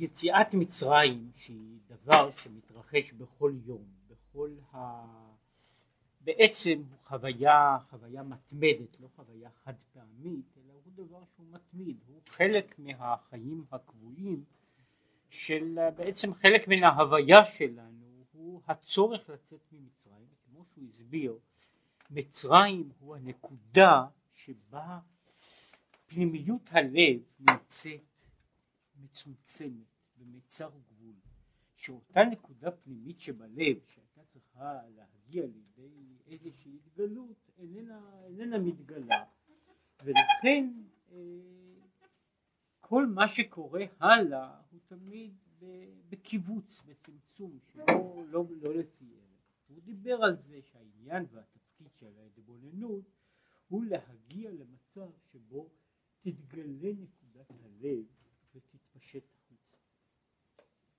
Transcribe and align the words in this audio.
יציאת 0.00 0.54
מצרים 0.54 1.30
שהיא 1.36 1.78
דבר 1.86 2.30
שמתרחש 2.30 3.12
בכל 3.12 3.52
יום, 3.64 3.84
בכל 4.08 4.50
ה... 4.74 5.04
בעצם 6.20 6.82
הוא 6.90 6.98
חוויה, 7.04 7.76
חוויה 7.90 8.22
מתמדת, 8.22 9.00
לא 9.00 9.08
חוויה 9.16 9.50
חד 9.64 9.74
פעמית, 9.92 10.58
אלא 10.58 10.72
הוא 10.84 10.92
דבר 11.06 11.22
שהוא 11.34 11.46
מתמיד, 11.50 11.96
הוא 12.06 12.20
חלק 12.26 12.78
מהחיים 12.78 13.64
הקבועים 13.72 14.44
של 15.28 15.78
בעצם 15.96 16.34
חלק 16.34 16.68
מן 16.68 16.84
ההוויה 16.84 17.44
שלנו 17.44 18.24
הוא 18.32 18.62
הצורך 18.66 19.30
לצאת 19.30 19.60
ממצרים, 19.72 20.28
כמו 20.44 20.64
שהוא 20.74 20.84
הסביר, 20.88 21.38
מצרים 22.10 22.90
הוא 22.98 23.16
הנקודה 23.16 24.06
שבה 24.34 24.98
פנימיות 26.06 26.62
הלב 26.70 27.20
נמצאת 27.40 28.07
מצומצמת 28.98 29.86
במצר 30.16 30.70
גבול, 30.86 31.14
שאותה 31.76 32.20
נקודה 32.24 32.70
פנימית 32.70 33.20
שבלב 33.20 33.76
שהייתה 33.86 34.24
צריכה 34.24 34.80
להגיע 34.96 35.46
לידי 35.46 36.16
איזושהי 36.26 36.76
התגלות 36.76 37.50
איננה, 37.58 38.24
איננה 38.26 38.58
מתגלה 38.58 39.24
ולכן 40.04 40.72
אה, 41.12 41.16
כל 42.80 43.06
מה 43.06 43.28
שקורה 43.28 43.84
הלאה 44.00 44.60
הוא 44.70 44.80
תמיד 44.86 45.34
בקיבוץ, 46.08 46.82
בצמצום, 46.86 47.58
שלא 47.72 48.24
לא, 48.28 48.44
לא 48.60 48.74
לפי 48.74 49.04
אלה. 49.04 49.36
הוא 49.66 49.80
דיבר 49.80 50.22
על 50.22 50.36
זה 50.36 50.62
שהעניין 50.62 51.26
והתפקיד 51.30 51.92
של 51.94 52.18
ההתבוננות 52.18 53.04
הוא 53.68 53.84
להגיע 53.84 54.50
למצב 54.50 55.10
שבו 55.32 55.70
תתגלה 56.20 56.92
נקודת 56.92 57.50
הלב 57.50 58.04
ותתפשט 58.98 59.24
החוצה. 59.34 59.76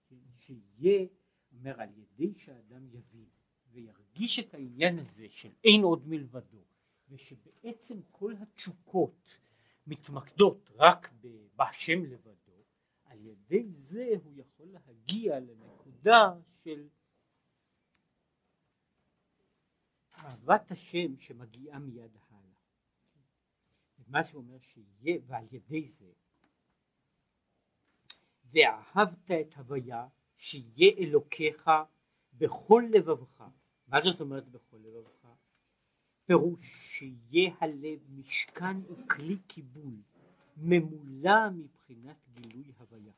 כן, 0.07 0.15
שיהיה, 0.37 1.07
אומר, 1.51 1.81
על 1.81 1.89
ידי 1.97 2.33
שאדם 2.39 2.87
יבין 2.87 3.29
וירגיש 3.71 4.39
את 4.39 4.53
העניין 4.53 4.99
הזה 4.99 5.27
של 5.29 5.51
אין 5.63 5.83
עוד 5.83 6.07
מלבדו, 6.07 6.63
ושבעצם 7.09 8.01
כל 8.11 8.33
התשוקות 8.39 9.39
מתמקדות 9.87 10.69
רק 10.75 11.09
בהשם 11.55 12.05
לבדו, 12.05 12.63
על 13.03 13.25
ידי 13.25 13.71
זה 13.77 14.13
הוא 14.23 14.33
יכול 14.35 14.67
להגיע 14.67 15.39
לנקודה 15.39 16.33
של 16.63 16.87
אהבת 20.13 20.71
השם 20.71 21.17
שמגיעה 21.17 21.79
מיד 21.79 22.17
הלאה. 22.29 22.39
מה 24.07 24.23
שאומר 24.23 24.59
שיהיה, 24.59 25.19
ועל 25.27 25.45
ידי 25.51 25.87
זה, 25.87 26.11
ואהבת 28.53 29.31
את 29.31 29.53
הוויה, 29.57 30.07
שיהיה 30.37 30.91
אלוקיך 30.97 31.69
בכל 32.33 32.83
לבבך. 32.91 33.43
מה 33.87 34.01
זאת 34.01 34.21
אומרת 34.21 34.47
בכל 34.47 34.77
לבבך? 34.77 35.27
פירוש 36.25 36.65
שיהיה 36.81 37.51
הלב 37.59 37.99
משכן 38.09 38.77
וכלי 38.89 39.37
קיבול 39.47 39.93
ממולא 40.57 41.49
מבחינת 41.49 42.17
גילוי 42.33 42.71
הוויה. 42.79 43.13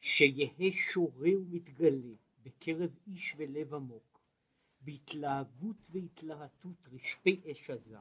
שיהא 0.00 0.70
שורה 0.70 1.30
ומתגלה 1.40 2.14
בקרב 2.42 2.90
איש 3.06 3.34
ולב 3.36 3.74
עמוק, 3.74 4.20
בהתלהבות 4.80 5.76
והתלהטות 5.90 6.88
רשפי 6.92 7.40
אש 7.52 7.70
עזה, 7.70 7.98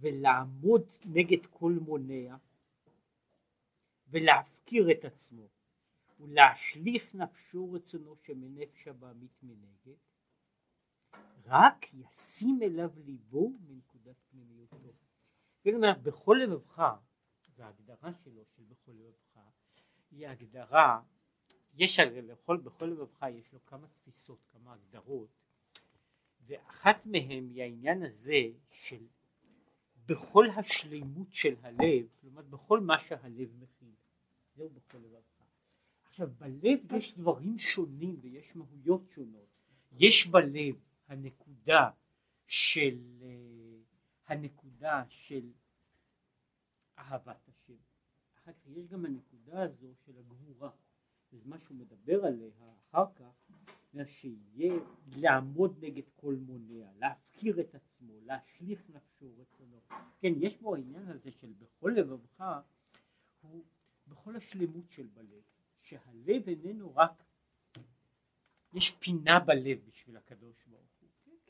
ולעמוד 0.00 0.82
נגד 1.04 1.46
כל 1.46 1.72
מונע, 1.72 2.36
ולהפקיר 4.10 4.90
את 4.90 5.04
עצמו, 5.04 5.48
ולהשליך 6.20 7.14
נפשו 7.14 7.72
רצונו 7.72 8.16
שמנפש 8.16 8.88
הבעמית 8.88 9.42
מנגד, 9.42 9.98
רק 11.44 11.86
ישים 11.94 12.58
אליו 12.62 12.90
ליבו 12.96 13.52
מנקודת 13.68 14.16
פנימיותו. 14.30 14.92
בכל 16.02 16.38
לבבך, 16.42 16.82
וההגדרה 17.56 18.12
שלו 18.24 18.44
של 18.44 18.62
בכל 18.62 18.92
לבבך, 18.92 19.40
היא 20.10 20.28
הגדרה, 20.28 21.02
יש 21.74 21.98
הרי 21.98 22.22
לכל, 22.22 22.56
בכל 22.56 22.84
לבבך 22.84 23.22
יש 23.30 23.52
לו 23.52 23.66
כמה 23.66 23.88
תפיסות, 23.88 24.38
כמה 24.52 24.72
הגדרות, 24.72 25.28
ואחת 26.46 27.06
מהן 27.06 27.48
היא 27.48 27.62
העניין 27.62 28.02
הזה 28.02 28.42
של 28.70 29.06
בכל 30.06 30.46
השלימות 30.56 31.32
של 31.32 31.54
הלב, 31.62 32.06
כלומר 32.20 32.42
בכל 32.42 32.80
מה 32.80 33.00
שהלב 33.00 33.54
מכין, 33.58 33.94
זהו 34.60 34.70
בכל 34.70 34.98
לבבך. 34.98 35.44
עכשיו 36.02 36.30
בלב 36.38 36.92
יש 36.92 37.14
דברים 37.14 37.58
שונים 37.58 38.16
ויש 38.20 38.56
מהויות 38.56 39.10
שונות, 39.10 39.48
יש 39.92 40.26
בלב 40.26 40.74
הנקודה 41.08 41.90
של 42.46 42.98
אה, 43.22 43.78
הנקודה 44.26 45.04
של 45.08 45.52
אהבת 46.98 47.48
השם. 47.48 47.76
אחר 48.34 48.52
כך 48.52 48.66
יש 48.66 48.86
גם 48.86 49.04
הנקודה 49.04 49.62
הזו 49.62 49.94
של 50.04 50.18
הגבורה, 50.18 50.70
וזה 51.32 51.48
מה 51.48 51.58
שהוא 51.58 51.76
מדבר 51.76 52.24
עליה 52.24 52.50
אחר 52.90 53.12
כך, 53.14 53.52
שיהיה 54.06 54.74
לעמוד 55.16 55.84
נגד 55.84 56.04
כל 56.16 56.34
מונע, 56.34 56.92
להפקיר 56.98 57.60
את 57.60 57.74
עצמו, 57.74 58.20
להשליך 58.20 58.90
נפשו 58.90 59.26
רצונו. 59.38 59.80
כן, 60.20 60.32
יש 60.36 60.58
בו 60.60 60.74
העניין 60.74 61.08
הזה 61.08 61.30
של 61.30 61.52
בכל 61.58 61.92
לבבך, 61.96 62.44
הוא 63.40 63.64
בכל 64.10 64.36
השלמות 64.36 64.90
של 64.90 65.06
בלב, 65.14 65.42
שהלב 65.82 66.48
איננו 66.48 66.96
רק, 66.96 67.24
יש 68.72 68.90
פינה 68.90 69.40
בלב 69.40 69.78
בשביל 69.88 70.16
הקדוש 70.16 70.64
ברוך 70.66 70.90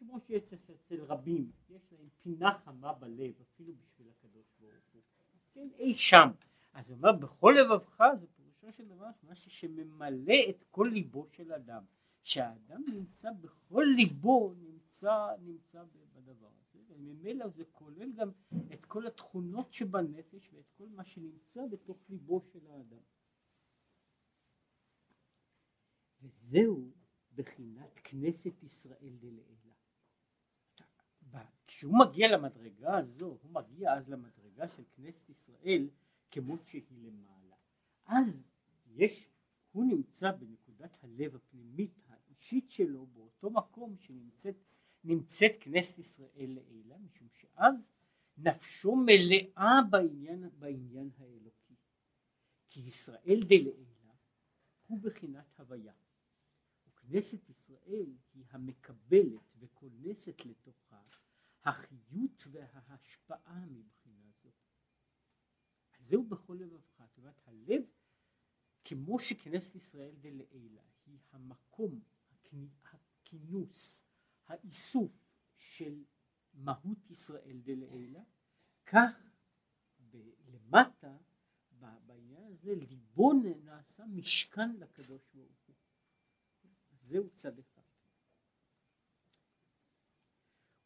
כמו 0.00 0.20
שיש 0.20 0.52
אצל 0.52 1.02
רבים, 1.02 1.50
יש 1.70 1.92
להם 1.92 2.08
פינה 2.22 2.58
חמה 2.64 2.92
בלב 2.92 3.34
אפילו 3.42 3.72
בשביל 3.74 4.08
הקדוש 4.10 4.46
ברוך 4.60 4.84
הוא, 4.92 5.02
כן, 5.52 5.68
אי 5.78 5.94
שם. 5.96 6.28
אז 6.72 6.90
הוא 6.90 6.96
אומר 6.96 7.12
בכל 7.12 7.54
לבבך 7.60 8.02
זה 8.20 8.26
פירושו 8.36 8.72
של 8.72 8.88
דבר 8.88 9.06
משהו 9.22 9.50
שממלא 9.50 10.34
את 10.50 10.64
כל 10.70 10.90
ליבו 10.92 11.26
של 11.30 11.52
אדם, 11.52 11.84
שהאדם 12.22 12.82
נמצא 12.92 13.28
בכל 13.40 13.84
ליבו 13.96 14.54
נמצא, 14.58 15.28
נמצא 15.40 15.82
בדבר 16.14 16.50
וממילא 16.90 17.48
זה 17.48 17.64
כולל 17.72 18.12
גם 18.12 18.30
את 18.72 18.84
כל 18.84 19.06
התכונות 19.06 19.72
שבנפש 19.72 20.52
ואת 20.52 20.70
כל 20.74 20.88
מה 20.88 21.04
שנמצא 21.04 21.66
בתוך 21.70 21.98
ליבו 22.08 22.40
של 22.40 22.66
האדם. 22.66 23.02
וזהו 26.22 26.90
בחינת 27.34 28.00
כנסת 28.04 28.62
ישראל 28.62 29.16
דלעילה. 29.20 29.74
כשהוא 31.66 31.98
מגיע 31.98 32.28
למדרגה 32.28 32.96
הזו, 32.98 33.38
הוא 33.42 33.50
מגיע 33.50 33.94
אז 33.94 34.08
למדרגה 34.08 34.68
של 34.68 34.82
כנסת 34.96 35.30
ישראל 35.30 35.90
כמות 36.30 36.66
שהיא 36.66 37.02
למעלה. 37.02 37.56
אז 38.06 38.42
יש, 38.86 39.28
הוא 39.72 39.84
נמצא 39.84 40.32
בנקודת 40.32 41.04
הלב 41.04 41.36
הפנימית 41.36 41.98
האישית 42.08 42.70
שלו 42.70 43.06
באותו 43.06 43.50
מקום 43.50 43.96
שנמצאת 43.98 44.56
נמצאת 45.04 45.52
כנסת 45.60 45.98
ישראל 45.98 46.50
לעילה, 46.54 46.98
משום 46.98 47.28
שאז 47.32 47.74
נפשו 48.36 48.96
מלאה 48.96 49.80
בעניין, 49.90 50.50
בעניין 50.58 51.10
האלוקי. 51.18 51.74
כי 52.70 52.80
ישראל 52.80 53.40
דלעילה 53.48 54.14
הוא 54.86 55.00
בחינת 55.02 55.60
הוויה. 55.60 55.94
וכנסת 56.86 57.48
ישראל 57.48 58.06
היא 58.34 58.44
המקבלת 58.50 59.56
וכונסת 59.58 60.44
לתוכה 60.44 61.02
החיות 61.64 62.46
וההשפעה 62.50 63.66
מבחינה 63.66 64.30
זו. 64.42 64.50
אז 65.98 66.06
זהו 66.08 66.24
בכל 66.24 66.56
לבבך, 66.60 67.02
זאת 67.06 67.18
אומרת 67.18 67.40
הלב 67.46 67.82
כמו 68.84 69.18
שכנסת 69.20 69.74
ישראל 69.74 70.14
דלעילה 70.20 70.82
היא 71.06 71.18
המקום, 71.32 72.00
הכינוס, 72.84 74.02
האיסוף 74.50 75.12
של 75.56 76.04
מהות 76.54 77.10
ישראל 77.10 77.60
דלעילה, 77.62 78.22
כך 78.86 79.30
למטה 80.46 81.16
בעניין 82.06 82.44
הזה 82.44 82.74
ליבו 82.74 83.32
נעשה 83.64 84.06
משכן 84.06 84.76
לקדוש 84.76 85.22
ברוך 85.34 85.60
הוא. 85.66 85.76
זהו 86.92 87.30
צד 87.30 87.58
אחד. 87.58 87.82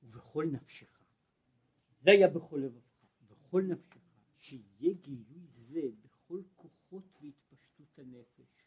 ובכל 0.03 0.47
נפשך. 0.53 1.01
זה 2.01 2.11
היה 2.11 2.29
בכל 2.29 2.61
לבבך, 2.65 3.07
בכל 3.27 3.63
נפשך, 3.63 4.01
שיהיה 4.37 4.95
גילוי 4.95 5.47
זה 5.53 5.81
בכל 6.03 6.43
כוחות 6.57 7.19
והתפשטות 7.21 7.99
הנפש, 7.99 8.65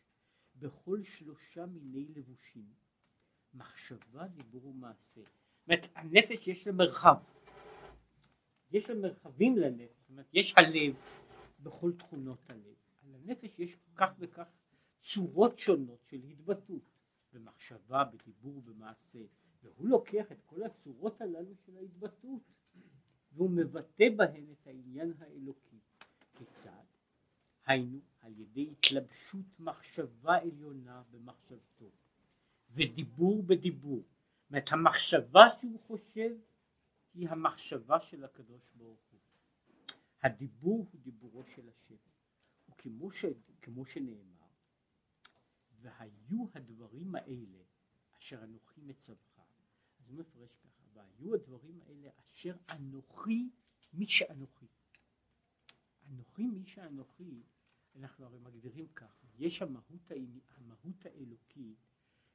בכל 0.55 1.03
שלושה 1.03 1.65
מיני 1.65 2.05
לבושים, 2.05 2.73
מחשבה, 3.53 4.27
דיבור 4.27 4.65
ומעשה. 4.65 5.21
זאת 5.21 5.67
אומרת, 5.67 5.87
הנפש 5.95 6.47
יש 6.47 6.67
לה 6.67 6.73
מרחב. 6.73 7.15
יש 8.71 8.89
לה 8.89 8.95
מרחבים 8.95 9.57
לנפש, 9.57 9.95
זאת 9.99 10.09
אומרת, 10.09 10.25
יש 10.33 10.53
הלב 10.57 10.95
בכל 11.59 11.91
תכונות 11.97 12.49
הלב. 12.49 12.75
בנפש 13.03 13.59
יש 13.59 13.77
כך 13.95 14.09
וכך 14.19 14.47
צורות 14.99 15.59
שונות 15.59 15.99
של 16.05 16.23
התבטאות, 16.23 16.83
במחשבה, 17.33 18.03
בדיבור, 18.03 18.61
במעשה, 18.61 19.19
והוא 19.63 19.87
לוקח 19.87 20.31
את 20.31 20.41
כל 20.45 20.63
הצורות 20.63 21.21
הללו 21.21 21.55
של 21.65 21.77
ההתבטאות 21.77 22.41
והוא 23.31 23.49
מבטא 23.49 24.05
בהן 24.15 24.45
את 24.51 24.67
העניין 24.67 25.13
האלוקי. 25.19 25.79
כיצד? 26.35 26.83
היינו 27.65 27.99
על 28.19 28.39
ידי 28.39 28.71
התלבשות 28.71 29.59
מחשבה 29.59 30.37
עליונה 30.37 31.03
במחשבתו 31.11 31.91
ודיבור 32.71 33.43
בדיבור. 33.43 34.03
זאת 34.03 34.49
אומרת 34.49 34.71
המחשבה 34.71 35.41
שהוא 35.61 35.79
חושב 35.79 36.35
היא 37.13 37.29
המחשבה 37.29 37.99
של 37.99 38.23
הקדוש 38.23 38.61
ברוך 38.75 38.99
הוא. 39.11 39.19
הדיבור 40.21 40.87
הוא 40.91 41.01
דיבורו 41.01 41.43
של 41.45 41.69
השם. 41.69 41.95
וכמו 42.69 43.11
ש, 43.11 43.25
כמו 43.61 43.85
שנאמר, 43.85 44.47
והיו 45.81 46.45
הדברים 46.53 47.15
האלה 47.15 47.63
אשר 48.17 48.43
אנוכי 48.43 48.81
מצווך. 48.81 49.39
אז 49.99 50.09
הוא 50.09 50.19
מפרש 50.19 50.55
ככה, 50.55 50.83
והיו 50.93 51.35
הדברים 51.35 51.81
האלה 51.81 52.09
אשר 52.19 52.55
אנוכי 52.69 53.49
מי 53.93 54.07
שאנוכי. 54.07 54.67
אנוכי 56.09 56.47
מי 56.47 56.65
שאנוכי, 56.65 57.43
אנחנו 57.95 58.25
הרי 58.25 58.39
מגדירים 58.39 58.87
ככה, 58.87 59.27
יש 59.37 59.61
המהות, 59.61 60.11
המהות 60.55 61.05
האלוקית 61.05 61.86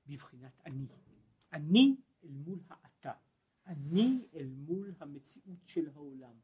בבחינת 0.06 0.60
אני. 0.66 0.86
אני 1.52 1.96
אל 2.24 2.30
מול 2.30 2.58
האתה. 2.68 3.12
אני 3.66 4.26
אל 4.34 4.48
מול 4.48 4.94
המציאות 5.00 5.58
של 5.66 5.88
העולם. 5.94 6.34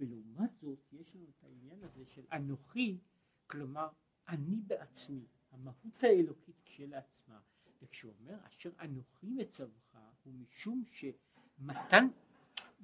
ולעומת 0.00 0.50
זאת 0.60 0.92
יש 0.92 1.14
לנו 1.14 1.26
את 1.28 1.44
העניין 1.44 1.84
הזה 1.84 2.04
של 2.06 2.24
אנוכי, 2.32 2.98
כלומר 3.46 3.88
אני 4.28 4.56
בעצמי, 4.66 5.26
המהות 5.50 6.02
האלוקית 6.04 6.60
כשלעצמה. 6.64 7.40
וכשהוא 7.82 8.12
אומר 8.20 8.38
אשר 8.46 8.70
אנוכי 8.80 9.26
מצווך 9.26 9.96
הוא 10.24 10.34
משום 10.34 10.84
שמתן, 10.90 12.08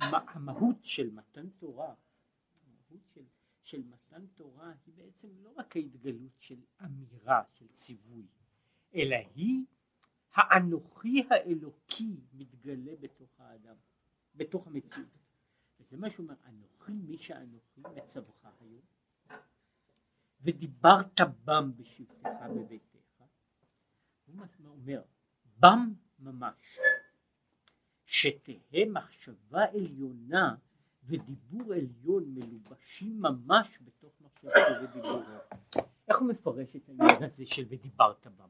המהות 0.00 0.85
של 0.85 1.11
מתן 1.11 1.49
תורה, 1.50 1.94
המהות 2.67 3.03
של, 3.15 3.25
של 3.62 3.82
מתן 3.82 4.26
תורה 4.26 4.73
היא 4.87 4.94
בעצם 4.94 5.29
לא 5.43 5.53
רק 5.56 5.76
ההתגלות 5.76 6.32
של 6.38 6.61
אמירה, 6.85 7.43
של 7.53 7.69
ציווי, 7.69 8.26
אלא 8.94 9.17
היא 9.35 9.65
האנוכי 10.35 11.27
האלוקי 11.31 12.17
מתגלה 12.33 12.93
בתוך 13.01 13.29
האדם, 13.39 13.75
בתוך 14.35 14.67
המציאות. 14.67 15.09
וזה 15.81 15.97
מה 15.97 16.11
שהוא 16.11 16.25
אומר, 16.25 16.35
אנוכי 16.49 16.93
מי 16.93 17.19
שאנוכי 17.19 17.81
מצווך 17.95 18.47
היום, 18.61 18.81
ודיברת 20.41 21.21
בם 21.45 21.73
בשבתך 21.77 22.29
בביתך. 22.57 22.95
הוא 24.27 24.47
אומר, 24.67 25.03
בם 25.59 25.93
ממש, 26.19 26.79
שתהא 28.07 28.85
מחשבה 28.89 29.65
עליונה 29.65 30.57
ודיבור 31.05 31.73
עליון 31.73 32.25
מלובשים 32.35 33.21
ממש 33.21 33.79
בתוך 33.85 34.13
מחשבתו 34.21 34.83
ודיבורו. 34.83 35.23
איך 36.09 36.19
הוא 36.19 36.29
מפרש 36.29 36.77
את 36.77 36.89
העניין 36.89 37.23
הזה 37.23 37.47
של 37.47 37.65
ודיברת 37.69 38.27
בם? 38.27 38.49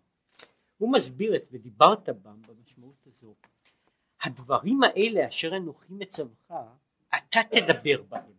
הוא 0.78 0.92
מסביר 0.92 1.36
את 1.36 1.48
ודיברת 1.50 2.08
בם 2.08 2.42
במשמעות 2.42 3.06
הזו. 3.06 3.34
הדברים 4.22 4.82
האלה 4.82 5.28
אשר 5.28 5.56
אנוכי 5.56 5.92
מצווך, 5.92 6.50
אתה 7.08 7.40
תדבר 7.50 8.02
בהם. 8.02 8.32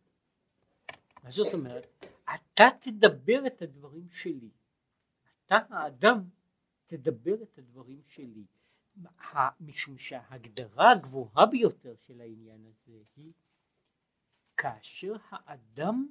מה 1.23 1.31
זאת 1.31 1.53
אומרת? 1.53 2.05
אתה 2.35 2.63
תדבר 2.79 3.47
את 3.47 3.61
הדברים 3.61 4.07
שלי. 4.11 4.49
אתה 5.45 5.57
האדם 5.69 6.23
תדבר 6.87 7.43
את 7.43 7.57
הדברים 7.57 8.01
שלי. 8.07 8.45
משום 9.59 9.97
שההגדרה 9.97 10.91
הגבוהה 10.91 11.45
ביותר 11.45 11.95
של 11.95 12.21
העניין 12.21 12.65
הזה 12.65 13.03
היא 13.15 13.33
כאשר 14.57 15.13
האדם 15.29 16.07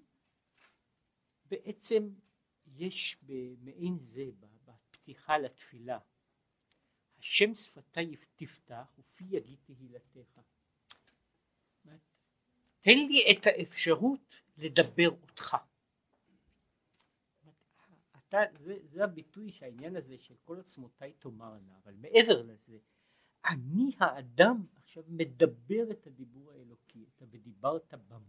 בעצם 1.47 2.09
יש 2.67 3.19
במעין 3.23 3.99
זה 3.99 4.31
בפתיחה 4.65 5.39
לתפילה 5.39 5.99
השם 7.25 7.55
שפתי 7.55 8.17
תפתח 8.37 8.93
ופי 8.99 9.25
יגיד 9.31 9.59
תהילתך. 9.65 10.41
תן 12.81 12.99
לי 12.99 13.33
את 13.33 13.47
האפשרות 13.47 14.35
לדבר 14.57 15.09
אותך. 15.09 15.57
אתה, 18.19 18.39
זה, 18.59 18.79
זה 18.83 19.05
הביטוי 19.05 19.53
שהעניין 19.53 19.97
הזה 19.97 20.19
של 20.19 20.35
כל 20.45 20.61
עצמותיי 20.61 21.13
תאמרנה, 21.13 21.79
אבל 21.85 21.95
מעבר 21.95 22.43
לזה, 22.43 22.79
אני 23.47 23.91
האדם 23.99 24.67
עכשיו 24.77 25.03
מדבר 25.09 25.91
את 25.91 26.07
הדיבור 26.07 26.53
האלוקי, 26.53 27.05
אתה 27.17 27.25
ודיברת 27.31 27.95
בם. 28.09 28.23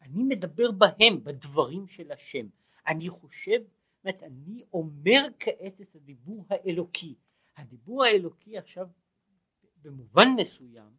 אני 0.00 0.22
מדבר 0.22 0.70
בהם, 0.70 1.24
בדברים 1.24 1.88
של 1.88 2.12
השם. 2.12 2.46
אני 2.86 3.10
חושב, 3.10 3.60
זאת 4.04 4.22
אני 4.22 4.64
אומר 4.72 5.20
כעת 5.38 5.80
את 5.80 5.94
הדיבור 5.94 6.44
האלוקי. 6.50 7.14
הדיבור 7.56 8.04
האלוקי 8.04 8.58
עכשיו 8.58 8.88
במובן 9.82 10.28
מסוים 10.36 10.96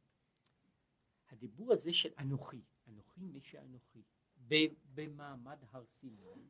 הדיבור 1.29 1.73
הזה 1.73 1.93
של 1.93 2.09
אנוכי, 2.19 2.61
אנוכי 2.87 3.21
מי 3.21 3.41
שאנוכי, 3.41 4.03
במעמד 4.93 5.57
הר 5.71 5.85
סיני, 5.85 6.47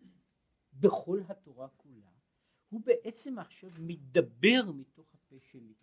בכל 0.74 1.20
התורה 1.30 1.68
כולה, 1.70 2.12
הוא 2.70 2.82
בעצם 2.86 3.40
עכשיו 3.40 3.70
מדבר 3.80 4.72
מתוך 4.76 5.14
הפה 5.14 5.36
שלי. 5.40 5.74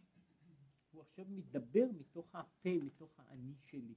הוא 0.90 1.02
עכשיו 1.02 1.24
מדבר 1.28 1.86
מתוך 1.98 2.34
הפה, 2.34 2.70
מתוך 2.82 3.20
האני 3.20 3.54
שלי. 3.64 3.94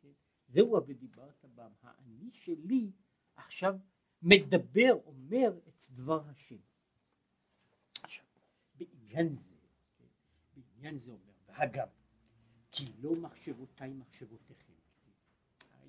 כן? 0.00 0.12
זהו 0.48 0.76
ה"ודיברת 0.76 1.44
בם", 1.44 1.72
האני 1.82 2.30
שלי 2.32 2.92
עכשיו 3.36 3.78
מדבר, 4.22 4.92
אומר 5.04 5.58
את 5.68 5.74
דבר 5.90 6.28
השם. 6.28 6.60
בעניין 9.08 9.36
זה 9.36 9.48
בעניין 10.54 10.98
זה 10.98 11.10
אומר, 11.10 11.32
ואגב, 11.46 11.88
כי 12.70 12.92
לא 12.98 13.16
מחשבותיי 13.16 13.92
מחשבותיכם. 13.92 14.72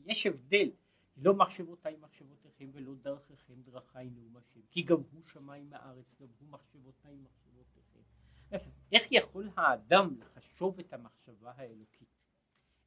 יש 0.06 0.26
הבדל, 0.26 0.72
לא 1.18 1.34
מחשבותיי 1.34 1.96
מחשבותיכם 1.96 2.70
ולא 2.74 2.96
דרככם 2.96 3.62
דרכי 3.62 4.10
נאום 4.10 4.38
השם, 4.38 4.62
כי 4.72 4.82
גם 4.82 4.98
הוא 5.12 5.22
שמיים 5.28 5.70
מארץ, 5.70 6.06
גם 6.20 6.28
הוא 6.40 6.50
מחשבותיי 6.50 7.16
מחשבותיכם. 7.16 8.00
איך 8.92 9.08
יכול 9.12 9.50
האדם 9.56 10.16
לחשוב 10.20 10.80
את 10.80 10.94
המחשבה 10.94 11.52
האלוקית? 11.52 12.10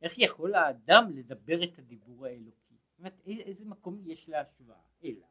איך 0.02 0.14
יכול 0.18 0.54
האדם 0.54 1.10
לדבר 1.14 1.64
את 1.64 1.78
הדיבור 1.78 2.26
האלוקי? 2.26 2.74
זאת 2.90 2.98
אומרת, 2.98 3.20
איזה 3.26 3.64
מקום 3.64 4.00
יש 4.04 4.28
להשוואה? 4.28 4.82
אלא. 5.04 5.26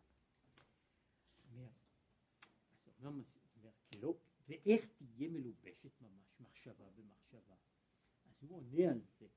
ואיך 4.52 4.86
תהיה 4.86 5.30
מלובשת 5.30 6.02
ממש 6.02 6.40
מחשבה 6.40 6.86
במחשבה. 6.96 7.56
אז 8.26 8.34
הוא 8.42 8.58
עונה 8.58 8.92
על 8.92 9.02
זה. 9.20 9.28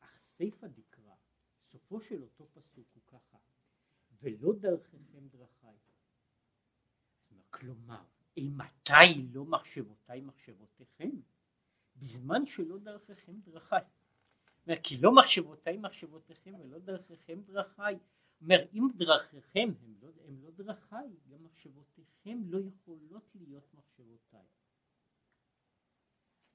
אך 0.00 0.18
סיפא 0.36 0.66
דקרא, 0.66 1.14
סופו 1.70 2.00
של 2.00 2.22
אותו 2.22 2.46
פסוק 2.52 2.86
הוא 2.94 3.02
ככה, 3.06 3.38
ולא 4.22 4.52
דרככם 4.60 5.28
דרכי. 5.28 5.66
כלומר, 7.50 8.04
אימתי 8.36 9.28
לא 9.32 9.44
מחשבותיי 9.44 10.20
מחשבותיכם? 10.20 11.10
בזמן 11.96 12.46
שלא 12.46 12.78
דרככם 12.78 13.40
דרכי. 13.40 13.76
כי 14.82 14.96
לא 14.96 15.14
מחשבותיי 15.14 15.76
מחשבותיכם 15.76 16.54
ולא 16.60 16.78
דרככם 16.78 17.40
דרכי. 17.42 17.82
אומר, 18.42 18.66
אם 18.72 18.88
דרככם 18.96 19.68
הם 19.82 19.94
לא, 20.00 20.12
הם 20.28 20.42
לא 20.42 20.50
דרכי, 20.50 20.96
גם 21.28 21.44
מחשבותיכם 21.44 22.38
לא 22.44 22.58
יכולות 22.60 23.30
להיות 23.34 23.74
מחשבותיי. 23.74 24.46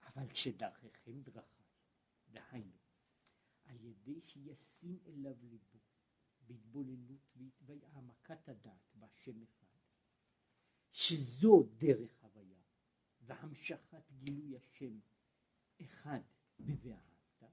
אבל 0.02 0.30
כשדרככם 0.30 1.22
דרכי, 1.22 1.64
דהיינו, 2.32 2.78
על 3.66 3.84
ידי 3.84 4.22
שישים 4.22 5.00
אליו 5.06 5.36
ליבו 5.44 5.80
בהתבוננות 6.48 7.38
והעמקת 7.62 8.50
הדעת 8.50 8.96
בהשם 8.96 9.44
אחד, 9.44 9.66
שזו 10.92 11.64
דרך 11.78 12.24
הוויה 12.24 12.62
והמשכת 13.22 14.12
גילוי 14.12 14.58
השם 14.58 15.00
אחד 15.82 16.22
ב"ואהבת", 16.60 17.44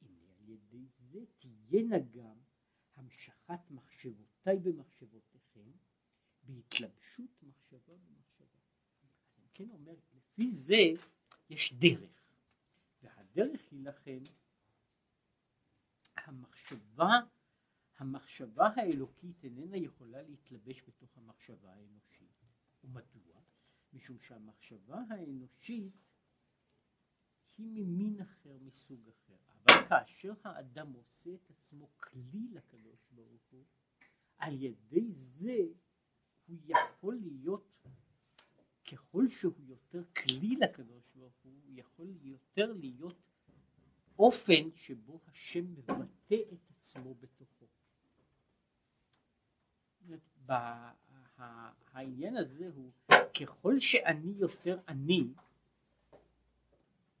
הנה 0.00 0.32
על 0.38 0.48
ידי 0.48 0.86
זה 0.98 1.24
תהיינה 1.38 1.98
גם 1.98 2.45
המשכת 2.96 3.70
מחשבותיי 3.70 4.56
במחשבותיכם 4.58 5.70
בהתלבשות 6.42 7.42
מחשבה 7.42 7.94
במחשבה. 7.96 8.60
אז 9.02 9.38
אם 9.38 9.48
כן 9.54 9.70
אומר, 9.70 9.94
לפי 10.14 10.50
זה 10.50 10.82
יש 11.50 11.72
דרך, 11.72 12.22
והדרך 13.02 13.60
היא 13.70 13.84
לכן 13.84 14.18
המחשבה 16.16 17.20
המחשבה 17.98 18.68
האלוקית 18.76 19.44
איננה 19.44 19.76
יכולה 19.76 20.22
להתלבש 20.22 20.82
בתוך 20.88 21.18
המחשבה 21.18 21.72
האנושית. 21.72 22.44
ומדוע? 22.84 23.40
משום 23.92 24.20
שהמחשבה 24.20 25.02
האנושית 25.10 25.92
היא 27.58 27.66
ממין 27.70 28.20
אחר, 28.20 28.58
מסוג 28.60 29.08
אחר. 29.08 29.45
כאשר 29.88 30.32
האדם 30.44 30.92
עושה 30.92 31.30
את 31.34 31.50
עצמו 31.50 31.88
כלי 31.96 32.48
לקדוש 32.52 33.08
ברוך 33.10 33.42
הוא, 33.50 33.64
על 34.38 34.62
ידי 34.62 35.12
זה 35.12 35.58
הוא 36.46 36.58
יכול 36.66 37.14
להיות, 37.14 37.88
ככל 38.92 39.28
שהוא 39.28 39.54
יותר 39.66 40.02
כלי 40.12 40.56
לקדוש 40.56 41.04
ברוך 41.14 41.34
הוא, 41.42 41.52
הוא 41.64 41.72
יכול 41.74 42.06
יותר 42.22 42.72
להיות 42.72 43.16
אופן 44.18 44.70
שבו 44.74 45.20
השם 45.26 45.72
מבטא 45.72 46.36
את 46.52 46.70
עצמו 46.70 47.14
בתוכו. 47.14 47.66
העניין 51.92 52.36
הזה 52.36 52.68
הוא 52.74 52.92
ככל 53.40 53.80
שאני 53.80 54.32
יותר 54.36 54.78
אני 54.88 55.24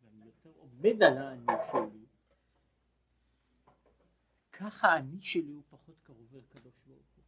ואני 0.02 0.24
יותר 0.24 0.50
עומד 0.58 1.02
על 1.02 1.18
האני 1.18 1.46
שלי 1.72 2.05
ככה 4.58 4.88
האני 4.88 5.22
שלי 5.22 5.52
הוא 5.52 5.62
פחות 5.68 6.00
קרוב 6.02 6.34
אל 6.34 6.40
הקדוש 6.40 6.74
ברוך 6.86 7.06
הוא 7.16 7.24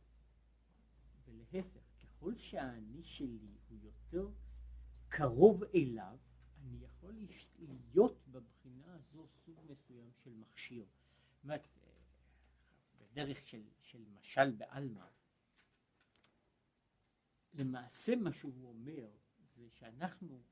ולהפך 1.25 1.81
ככל 2.03 2.37
שהאני 2.37 3.05
שלי 3.05 3.39
הוא 3.69 3.79
יותר 3.83 4.31
קרוב 5.09 5.65
אליו 5.75 6.19
אני 6.63 6.85
יכול 6.85 7.15
להיות 7.69 8.27
בבחינה 8.29 8.95
הזו 8.95 9.27
סוג 9.45 9.57
מסוים 9.69 10.11
של 10.25 10.35
מכשיר. 10.35 10.85
זאת 10.85 11.45
אומרת, 11.45 11.69
בדרך 12.99 13.47
של, 13.47 13.63
של 13.83 14.05
משל 14.13 14.51
בעלמא 14.51 15.07
למעשה 17.55 18.17
מה 18.17 18.33
שהוא 18.33 18.69
אומר 18.69 19.11
זה 19.57 19.71
שאנחנו, 19.71 20.43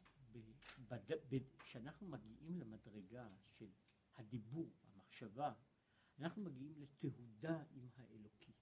כשאנחנו 1.59 2.09
מגיעים 2.09 2.59
למדרגה 2.59 3.29
של 3.45 3.69
הדיבור, 4.17 4.71
המחשבה, 4.85 5.53
אנחנו 6.19 6.43
מגיעים 6.43 6.75
לתהודה 6.79 7.63
עם 7.75 7.89
האלוקי. 7.97 8.53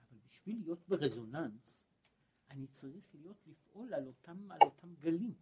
אבל 0.00 0.18
בשביל 0.28 0.58
להיות 0.58 0.88
ברזוננס, 0.88 1.72
אני 2.50 2.66
צריך 2.66 3.14
להיות 3.14 3.46
לפעול 3.46 3.94
על 3.94 4.06
אותם, 4.06 4.50
על 4.50 4.58
אותם 4.62 4.94
גלים. 5.00 5.34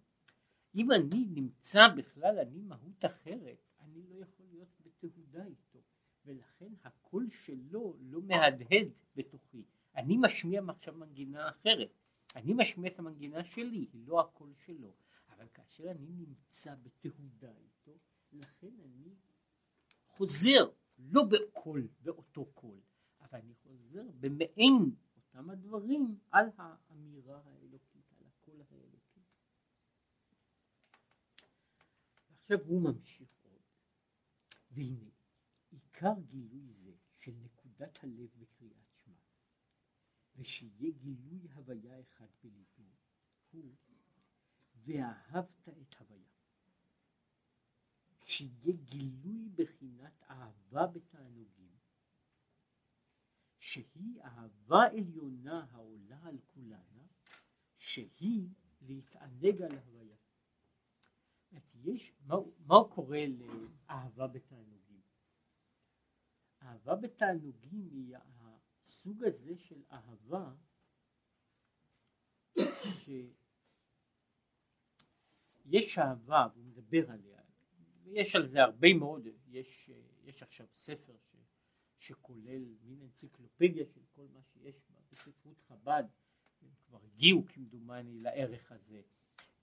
אם 0.74 0.92
אני 0.92 1.26
נמצא 1.34 1.88
בכלל, 1.96 2.38
אני 2.38 2.60
מהות 2.60 3.04
אחרת, 3.04 3.58
אני 3.80 4.02
לא 4.08 4.16
יכול 4.16 4.46
להיות 4.50 4.68
בתהודה 4.80 5.44
איתו, 5.46 5.78
ולכן 6.24 6.72
הקול 6.84 7.30
שלו 7.30 7.96
לא 8.00 8.22
מהדהד 8.22 8.88
בתוכי. 9.16 9.64
אני 9.96 10.16
משמיע 10.16 10.62
עכשיו 10.68 10.94
מנגינה 10.94 11.48
אחרת, 11.48 11.90
אני 12.36 12.54
משמיע 12.54 12.90
את 12.90 12.98
המנגינה 12.98 13.44
שלי, 13.44 13.88
היא 13.92 14.06
לא 14.06 14.20
הקול 14.20 14.54
שלו, 14.66 14.94
אבל 15.30 15.46
כאשר 15.54 15.90
אני 15.90 16.12
נמצא 16.12 16.74
בתהודה 16.74 17.52
איתו, 17.56 17.98
לכן 18.32 18.72
אני 18.84 19.14
חוזר, 20.20 20.70
לא 20.98 21.22
בקול, 21.24 21.88
באותו 22.02 22.46
קול, 22.54 22.80
אבל 23.20 23.38
אני 23.38 23.54
חוזר 23.54 24.02
במעין 24.20 24.94
אותם 25.16 25.50
הדברים 25.50 26.18
על 26.30 26.46
האמירה 26.56 27.42
האלוקית, 27.44 28.12
על 28.18 28.24
הקול 28.26 28.62
האלוקי. 28.70 29.20
עכשיו 32.30 32.58
הוא 32.66 32.82
ממשיך 32.82 33.28
עוד, 33.42 33.62
והנה 34.70 35.10
עיקר 35.70 36.14
גילוי 36.28 36.72
זה 36.72 36.92
של 37.18 37.32
נקודת 37.42 37.98
הלב 38.04 38.30
בקריאת 38.38 39.08
ושיהיה 40.36 40.90
גילוי 40.90 41.48
הוויה 41.54 42.00
אחד 42.00 42.28
בליבו, 42.44 42.90
הוא 43.50 43.74
ואהבת 44.74 45.68
את 45.68 45.94
הוויה. 46.00 46.29
שיהיה 48.30 48.76
גילוי 48.84 49.48
בחינת 49.54 50.22
אהבה 50.30 50.86
בתענוגים, 50.86 51.78
שהיא 53.58 54.22
אהבה 54.22 54.86
עליונה 54.86 55.66
העולה 55.70 56.18
על 56.22 56.38
כולנה, 56.46 57.06
שהיא 57.78 58.48
להתענג 58.80 59.62
על 59.62 59.78
הוויה. 59.78 60.16
יש, 61.74 62.12
מה, 62.26 62.34
מה 62.66 62.76
קורא 62.94 63.18
לאהבה 63.18 64.26
בתענוגים? 64.26 65.02
אהבה 66.62 66.96
בתענוגים 66.96 67.88
היא 67.92 68.16
הסוג 68.86 69.24
הזה 69.24 69.58
של 69.58 69.82
אהבה 69.90 70.54
שיש 72.74 73.38
אהבה, 75.98 76.46
והוא 76.54 76.64
מדבר 76.64 77.10
עליה, 77.10 77.39
ויש 78.10 78.36
על 78.36 78.48
זה 78.48 78.62
הרבה 78.62 78.94
מאוד, 78.94 79.26
יש, 79.48 79.90
יש 80.24 80.42
עכשיו 80.42 80.66
ספר 80.76 81.16
ש, 81.18 81.36
שכולל 81.98 82.64
מין 82.82 83.02
אנציקלופדיה 83.02 83.86
של 83.86 84.00
כל 84.10 84.26
מה 84.32 84.40
שיש 84.42 84.74
בספרות 85.12 85.60
חב"ד, 85.68 86.04
הם 86.62 86.68
כבר 86.86 86.98
הגיעו 87.04 87.44
כמדומני 87.48 88.20
לערך 88.20 88.72
הזה, 88.72 89.00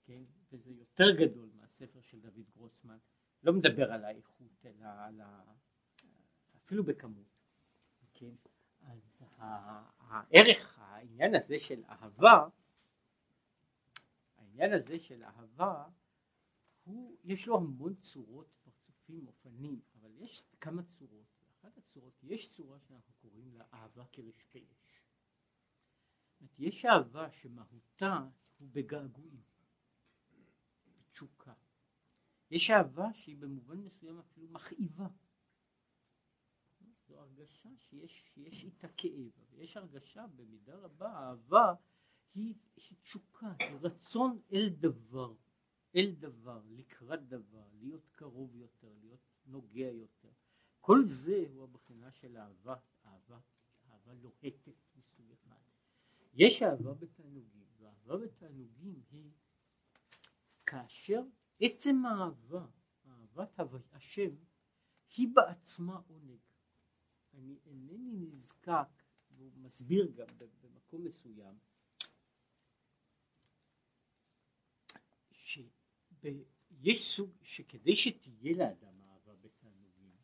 כן, 0.04 0.22
וזה 0.52 0.72
יותר 0.72 1.16
גדול 1.16 1.50
מהספר 1.54 2.00
של 2.00 2.20
דוד 2.20 2.50
גרוסמן, 2.56 2.98
לא 3.42 3.52
מדבר 3.52 3.92
על 3.92 4.04
האיכות 4.04 4.66
אלא 4.66 4.86
על 4.86 5.20
ה... 5.20 5.42
אפילו 6.56 6.84
בכמות, 6.84 7.26
כן, 8.14 8.34
אז 8.82 9.22
הערך, 10.08 10.78
העניין 10.78 11.34
הזה 11.34 11.58
של 11.58 11.84
אהבה, 11.88 12.48
העניין 14.36 14.72
הזה 14.72 14.98
של 14.98 15.24
אהבה, 15.24 15.84
הוא, 16.88 17.16
יש 17.24 17.46
לו 17.46 17.56
המון 17.56 17.94
צורות, 17.94 18.54
פרצופים, 18.64 19.26
אופנים, 19.26 19.80
אבל 19.94 20.10
יש 20.16 20.42
כמה 20.60 20.82
צורות. 20.82 21.26
אחת 21.60 21.78
הצורות, 21.78 22.14
יש 22.22 22.50
צורה 22.50 22.78
שאנחנו 22.80 23.14
קוראים 23.14 23.54
לה 23.54 23.64
אהבה 23.72 24.04
כרשפי 24.12 24.66
אש. 24.72 25.02
יש 26.58 26.84
אהבה 26.84 27.30
שמהותה 27.30 28.28
הוא 28.58 28.68
בגעגועים, 28.72 29.42
בתשוקה. 30.98 31.54
יש 32.50 32.70
אהבה 32.70 33.12
שהיא 33.14 33.36
במובן 33.36 33.78
מסוים 33.78 34.18
אפילו 34.18 34.48
מכאיבה. 34.48 35.08
זו 37.06 37.18
הרגשה 37.20 37.68
שיש, 37.78 38.24
שיש 38.34 38.64
איתה 38.64 38.88
כאב, 38.96 39.32
ויש 39.50 39.76
הרגשה 39.76 40.26
במידה 40.26 40.76
רבה, 40.76 41.12
אהבה 41.12 41.74
היא, 42.34 42.54
היא 42.76 42.98
תשוקה, 43.02 43.54
היא 43.58 43.76
רצון 43.80 44.40
אל 44.52 44.68
דבר, 44.68 45.34
אל 45.96 46.14
דבר, 46.18 46.62
לקראת 46.70 47.28
דבר, 47.28 47.68
להיות 47.80 48.08
קרוב 48.12 48.56
יותר, 48.56 48.92
להיות 49.00 49.20
נוגע 49.46 49.90
יותר. 49.90 50.32
כל 50.80 51.06
זה 51.06 51.44
הוא 51.52 51.64
הבחינה 51.64 52.12
של 52.12 52.36
אהבה, 52.36 52.76
אהבה, 53.04 53.38
אהבה 53.90 54.12
לוהטת 54.14 54.78
מסוג 54.96 55.32
אחד. 55.32 55.60
יש 56.34 56.62
אהבה 56.62 56.94
בתענוגים, 56.94 57.66
ואהבה 57.78 58.16
בתענוגים 58.16 59.02
היא 59.10 59.30
כאשר 60.66 61.22
עצם 61.60 62.06
האהבה, 62.06 62.66
אהבת 63.58 63.92
השם, 63.92 64.30
היא 65.16 65.28
בעצמה 65.34 66.00
עונג. 66.06 66.40
אני 67.34 67.58
אינני 67.66 68.26
נזקק, 68.26 69.02
והוא 69.30 69.52
מסביר 69.56 70.12
גם 70.14 70.26
במקום 70.60 71.04
מסוים, 71.04 71.58
שיש 76.20 77.14
סוג, 77.16 77.30
שכדי 77.42 77.96
שתהיה 77.96 78.56
לאדם 78.56 79.02
אהבה 79.02 79.34
בתענוגים, 79.34 80.16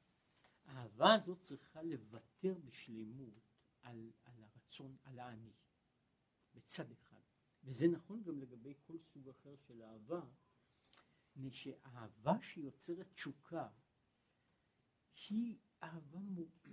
האהבה 0.64 1.14
הזאת 1.14 1.40
צריכה 1.40 1.82
לוותר 1.82 2.58
בשלמות 2.64 3.40
על, 3.82 4.12
על 4.24 4.42
הרצון, 4.42 4.96
על 5.02 5.18
האני, 5.18 5.52
בצד 6.54 6.90
אחד. 6.90 7.20
וזה 7.64 7.88
נכון 7.88 8.22
גם 8.22 8.38
לגבי 8.38 8.74
כל 8.86 8.98
סוג 8.98 9.28
אחר 9.28 9.56
של 9.56 9.82
אהבה, 9.82 10.20
מפני 11.36 11.50
שאהבה 11.50 12.42
שיוצרת 12.42 13.12
תשוקה 13.12 13.68
היא 15.28 15.58
אהבה 15.82 16.18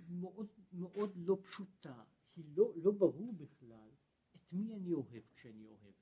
מאוד 0.08 0.48
מאוד 0.72 1.12
לא 1.16 1.38
פשוטה, 1.42 2.04
היא 2.36 2.44
לא, 2.56 2.72
לא 2.76 2.90
ברור 2.90 3.32
בכלל 3.32 3.90
את 4.36 4.52
מי 4.52 4.74
אני 4.74 4.92
אוהב 4.92 5.22
כשאני 5.34 5.66
אוהב. 5.66 5.94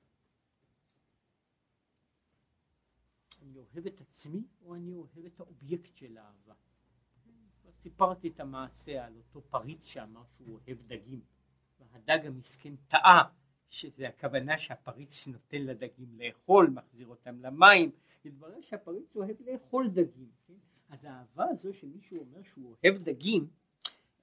אני 3.41 3.57
אוהב 3.57 3.87
את 3.87 4.01
עצמי 4.01 4.43
או 4.61 4.75
אני 4.75 4.93
אוהב 4.93 5.25
את 5.25 5.39
האובייקט 5.39 5.95
של 5.95 6.17
האהבה. 6.17 6.53
סיפרתי 7.81 8.27
את 8.27 8.39
המעשה 8.39 9.05
על 9.05 9.15
אותו 9.17 9.41
פריץ 9.41 9.85
שאמר 9.85 10.23
שהוא 10.37 10.59
אוהב 10.67 10.81
דגים 10.87 11.21
והדג 11.79 12.25
המסכן 12.25 12.75
טעה 12.87 13.23
שזה 13.69 14.07
הכוונה 14.07 14.59
שהפריץ 14.59 15.27
נותן 15.27 15.61
לדגים 15.61 16.19
לאכול, 16.19 16.69
מחזיר 16.69 17.07
אותם 17.07 17.39
למים, 17.39 17.91
התברר 18.25 18.61
שהפריץ 18.61 19.15
אוהב 19.15 19.41
לאכול 19.41 19.89
דגים. 19.89 20.31
כן? 20.47 20.53
אז 20.89 21.03
האהבה 21.03 21.45
הזו 21.49 21.73
שמישהו 21.73 22.19
אומר 22.19 22.43
שהוא 22.43 22.75
אוהב 22.83 23.01
דגים, 23.01 23.47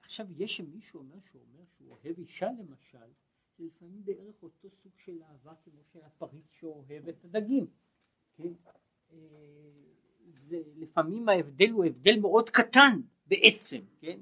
עכשיו 0.02 0.26
יש 0.36 0.56
שמישהו 0.56 1.00
אומר 1.00 1.16
שהוא 1.30 1.42
אומר 1.42 1.64
שהוא 1.76 1.90
אוהב 1.90 2.18
אישה 2.18 2.48
למשל, 2.58 3.12
זה 3.58 3.64
לפעמים 3.64 4.04
בערך 4.04 4.42
אותו 4.42 4.70
סוג 4.70 4.92
של 4.96 5.22
אהבה 5.22 5.54
כמו 5.64 5.84
של 5.92 6.02
הפריץ 6.04 6.50
שאוהב 6.50 7.08
את 7.08 7.24
הדגים, 7.24 7.66
כן? 8.36 8.52
זה 10.32 10.62
לפעמים 10.76 11.28
ההבדל 11.28 11.70
הוא 11.70 11.84
הבדל 11.84 12.20
מאוד 12.20 12.50
קטן 12.50 13.00
בעצם, 13.26 13.80
כן? 14.00 14.20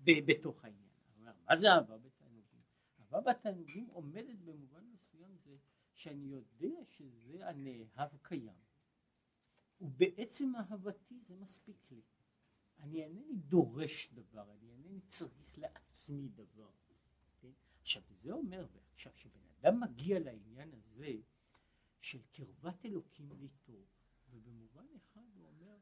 בתוך 0.00 0.64
העניין. 0.64 0.86
מה 1.48 1.56
זה 1.56 1.72
אהבה 1.72 1.98
בתענוגים? 1.98 2.60
אהבה 3.00 3.20
בתענוגים 3.20 3.86
עומדת 3.86 4.38
במובן 4.44 4.84
מסוים 4.92 5.36
זה 5.44 5.56
שאני 5.94 6.26
יודע 6.26 6.84
שזה 6.88 7.48
הנאהב 7.48 8.16
קיים, 8.22 8.66
ובעצם 9.80 10.52
אהבתי 10.56 11.20
זה 11.26 11.34
מספיק 11.36 11.90
לי. 11.90 12.00
אני 12.80 13.04
אינני 13.04 13.36
דורש 13.36 14.10
דבר, 14.14 14.52
אני 14.52 14.70
אינני 14.70 15.00
צריך 15.00 15.58
לעצמי 15.58 16.28
דבר. 16.28 16.70
כן? 17.40 17.48
עכשיו 17.80 18.02
זה 18.22 18.32
אומר, 18.32 18.66
עכשיו 18.92 19.12
כשבן 19.12 19.40
אדם 19.60 19.80
מגיע 19.80 20.18
לעניין 20.18 20.74
הזה 20.74 21.12
של 22.06 22.18
קרבת 22.32 22.86
אלוקים 22.86 23.28
טוב, 23.64 23.84
ובמובן 24.30 24.84
אחד 24.96 25.20
הוא 25.34 25.46
אומר, 25.46 25.76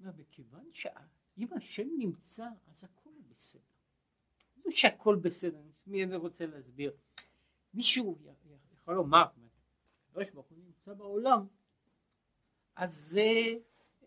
אומר 0.00 0.10
מכיוון 0.18 0.72
שאם 0.72 1.48
השם 1.56 1.88
נמצא 1.98 2.48
אז 2.66 2.84
הכל 2.84 3.10
בסדר. 3.28 3.62
לא 4.64 4.70
שהכל 4.70 5.16
בסדר, 5.16 5.62
מי 5.86 6.04
אני 6.04 6.16
רוצה 6.16 6.46
להסביר? 6.46 6.96
מישהו 7.74 8.18
יכול 8.72 8.94
לומר, 8.94 9.24
הקדוש 10.08 10.30
ברוך 10.30 10.46
הוא 10.46 10.58
נמצא 10.58 10.94
בעולם, 10.94 11.46
אז 12.76 12.94
זה 12.94 13.54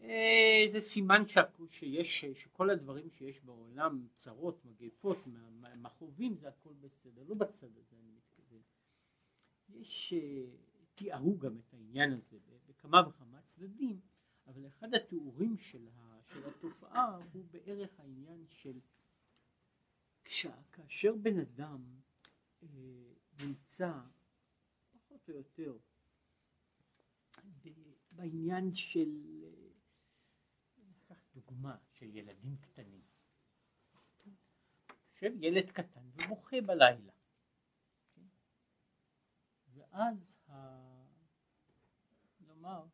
אה, 0.02 0.66
זה 0.72 0.80
סימן 0.80 1.24
שיש, 1.70 2.26
שכל 2.26 2.70
הדברים 2.70 3.10
שיש 3.12 3.42
בעולם, 3.42 4.08
צרות, 4.16 4.66
מגפות, 4.66 5.18
מכאובים, 5.76 6.36
זה 6.38 6.48
הכל 6.48 6.74
בסדר, 6.74 7.24
לא 7.28 7.36
בצד 7.36 7.78
הזה 7.78 7.96
אני 8.00 8.12
מתכוון. 8.12 8.62
יש, 9.70 10.14
אה, 10.14 10.44
תיארו 11.02 11.38
גם 11.38 11.58
את 11.58 11.74
העניין 11.74 12.14
הזה 12.14 12.40
בכמה 12.66 13.08
וכמה 13.08 13.42
צדדים, 13.42 14.02
אבל 14.48 14.68
אחד 14.68 14.94
התיאורים 14.94 15.58
של, 15.58 15.90
של 16.34 16.50
התופעה 16.50 17.18
הוא 17.34 17.46
בערך 17.52 18.00
העניין 18.00 18.46
של 18.50 18.80
כאשר 20.72 21.16
בן 21.16 21.40
אדם 21.40 22.02
אה, 22.64 22.68
נמצא 23.44 23.94
פחות 24.92 25.30
או 25.30 25.34
יותר 25.34 25.78
בעניין 28.12 28.74
של 28.74 29.10
דוגמה 31.34 31.78
של 31.92 32.16
ילדים 32.16 32.58
קטנים. 32.58 33.02
יושב 35.22 35.44
ילד 35.44 35.72
קטן 35.72 36.10
ובוכה 36.14 36.62
בלילה. 36.62 37.14
ואז, 39.74 40.36
ה... 40.48 40.81
נאמר, 42.62 42.86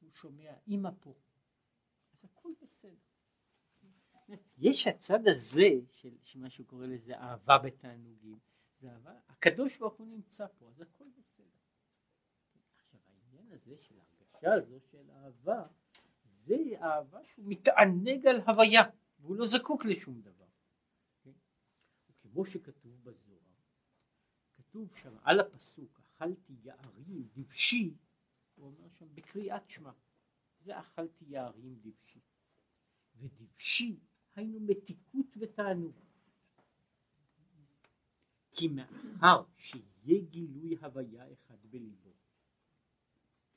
הוא 0.00 0.10
שומע 0.14 0.54
אימא 0.66 0.90
פה, 1.00 1.14
אז 2.12 2.24
הכל 2.24 2.50
בסדר. 2.62 2.96
יש 4.58 4.86
הצד 4.86 5.20
הזה 5.26 5.68
של, 5.90 6.16
מה 6.34 6.50
שהוא 6.50 6.66
קורא 6.66 6.86
לזה 6.86 7.16
אהבה 7.16 7.58
בתענוגים, 7.58 8.38
זה 8.80 8.90
אהבה, 8.90 9.12
הקדוש 9.28 9.78
ברוך 9.78 9.94
הוא 9.94 10.06
נמצא 10.06 10.46
פה, 10.58 10.68
אז 10.68 10.80
הכל 10.80 11.04
בסדר. 11.18 11.46
עכשיו 12.76 13.00
העניין 13.06 13.52
הזה 13.52 13.76
של 13.78 13.94
ההרגשה 13.98 14.54
הזו 14.54 14.80
של 14.80 15.10
אהבה, 15.10 15.66
זה 16.24 16.56
אהבה 16.82 17.24
שהוא 17.24 17.44
מתענג 17.48 18.26
על 18.26 18.40
הוויה 18.40 18.82
והוא 19.18 19.36
לא 19.36 19.46
זקוק 19.46 19.84
לשום 19.84 20.20
דבר. 20.20 20.48
כן? 21.22 21.32
וכמו 22.10 22.46
שכתוב 22.46 23.04
בזוהר, 23.04 23.44
כתוב 24.52 24.96
שם 24.96 25.16
על 25.22 25.40
הפסוק 25.40 26.00
אכלתי 26.00 26.52
יערים 26.62 27.28
דבשי, 27.32 27.94
הוא 28.54 28.66
אומר 28.66 28.88
שם 28.88 29.14
בקריאת 29.14 29.70
שמע, 29.70 29.92
זה 30.60 30.80
אכלתי 30.80 31.24
יערים 31.24 31.78
דבשי. 31.82 32.20
ודבשי 33.16 34.00
היינו 34.34 34.60
מתיקות 34.60 35.36
ותענוג. 35.36 35.94
כי 38.52 38.68
מאחר 38.68 39.42
שיהיה 39.56 40.20
גילוי 40.30 40.76
הוויה 40.76 41.32
אחד 41.32 41.66
בליבו, 41.70 42.12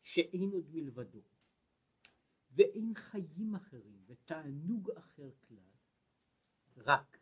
שאין 0.03 0.51
עוד 0.51 0.65
מלבדו, 0.71 1.21
ואין 2.51 2.93
חיים 2.95 3.55
אחרים 3.55 4.03
ותענוג 4.07 4.91
אחר 4.91 5.29
כלל, 5.47 5.71
רק 6.77 7.17